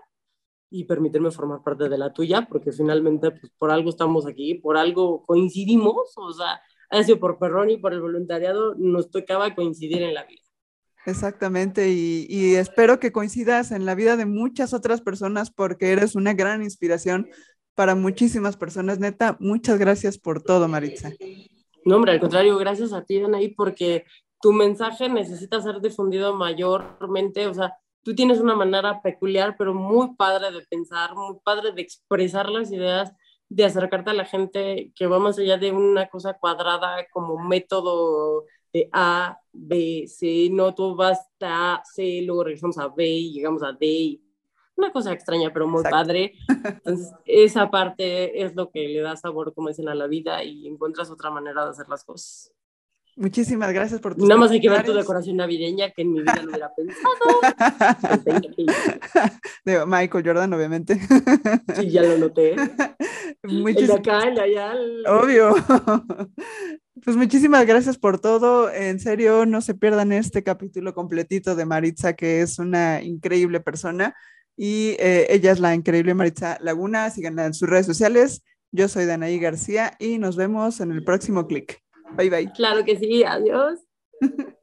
[0.69, 4.77] y permitirme formar parte de la tuya, porque finalmente pues, por algo estamos aquí, por
[4.77, 6.59] algo coincidimos, o sea,
[6.89, 10.41] ha sido por Perrón y por el voluntariado, nos tocaba coincidir en la vida.
[11.05, 16.15] Exactamente, y, y, espero que coincidas en la vida de muchas otras personas porque eres
[16.15, 17.29] una gran inspiración
[17.75, 18.99] para muchísimas personas.
[18.99, 21.11] Neta, muchas gracias por todo, Maritza.
[21.83, 24.05] No, hombre, al contrario, gracias a ti, Anaí, porque
[24.41, 30.15] tu mensaje necesita ser difundido mayormente, o sea, tú tienes una manera peculiar, pero muy
[30.15, 33.11] padre de pensar, muy padre de expresar las ideas,
[33.49, 38.45] de acercarte a la gente que va más allá de una cosa cuadrada como método
[38.73, 43.63] de A, B, C, no, tú vas a C, luego regresamos a B y llegamos
[43.63, 44.19] a D
[44.77, 46.33] una cosa extraña, pero muy padre.
[46.47, 50.67] Entonces, esa parte es lo que le da sabor, como dicen, a la vida y
[50.67, 52.51] encuentras otra manera de hacer las cosas.
[53.17, 56.19] Muchísimas gracias por tu Nada más hay que ver tu decoración navideña, que en mi
[56.19, 57.13] vida lo hubiera pensado.
[59.65, 60.99] de Michael Jordan, obviamente.
[61.75, 62.57] Sí, ya lo noté.
[63.43, 63.77] Muchísimas...
[63.77, 64.73] El de acá, el de allá.
[65.07, 65.55] Obvio.
[67.05, 68.69] Pues muchísimas gracias por todo.
[68.69, 74.13] En serio, no se pierdan este capítulo completito de Maritza, que es una increíble persona.
[74.57, 77.09] Y eh, ella es la increíble Maritza Laguna.
[77.09, 78.43] Síganla en sus redes sociales.
[78.71, 81.81] Yo soy Danaí García y nos vemos en el próximo clic.
[82.15, 82.51] Bye bye.
[82.53, 83.23] Claro que sí.
[83.23, 83.79] Adiós.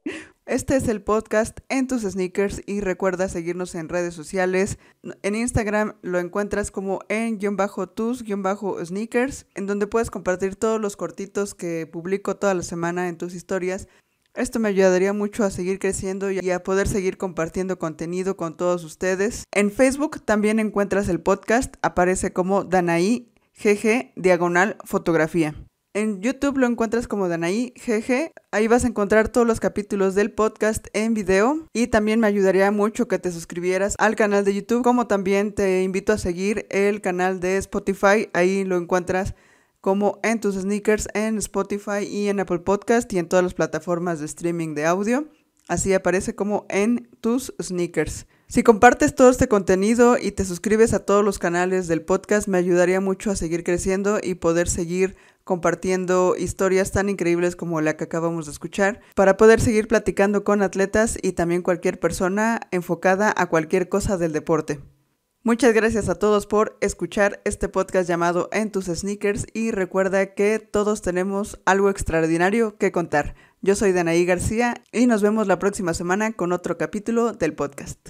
[0.45, 4.77] Este es el podcast en tus sneakers y recuerda seguirnos en redes sociales.
[5.21, 10.11] En Instagram lo encuentras como en guion bajo tus guion bajo sneakers, en donde puedes
[10.11, 13.87] compartir todos los cortitos que publico toda la semana en tus historias.
[14.35, 18.83] Esto me ayudaría mucho a seguir creciendo y a poder seguir compartiendo contenido con todos
[18.83, 19.43] ustedes.
[19.51, 23.31] En Facebook también encuentras el podcast, aparece como Danaí
[23.63, 25.53] GG diagonal fotografía.
[25.95, 28.31] En YouTube lo encuentras como Danaí GG.
[28.51, 31.67] Ahí vas a encontrar todos los capítulos del podcast en video.
[31.71, 34.83] Y también me ayudaría mucho que te suscribieras al canal de YouTube.
[34.83, 38.27] Como también te invito a seguir el canal de Spotify.
[38.33, 39.35] Ahí lo encuentras
[39.83, 44.21] como en tus sneakers en Spotify y en Apple Podcast y en todas las plataformas
[44.21, 45.27] de streaming de audio.
[45.67, 48.25] Así aparece como en tus sneakers.
[48.47, 52.59] Si compartes todo este contenido y te suscribes a todos los canales del podcast, me
[52.59, 58.05] ayudaría mucho a seguir creciendo y poder seguir compartiendo historias tan increíbles como la que
[58.05, 63.47] acabamos de escuchar, para poder seguir platicando con atletas y también cualquier persona enfocada a
[63.47, 64.79] cualquier cosa del deporte.
[65.45, 70.57] Muchas gracias a todos por escuchar este podcast llamado En tus sneakers y recuerda que
[70.59, 73.35] todos tenemos algo extraordinario que contar.
[73.61, 77.99] Yo soy Danaí García y nos vemos la próxima semana con otro capítulo del podcast.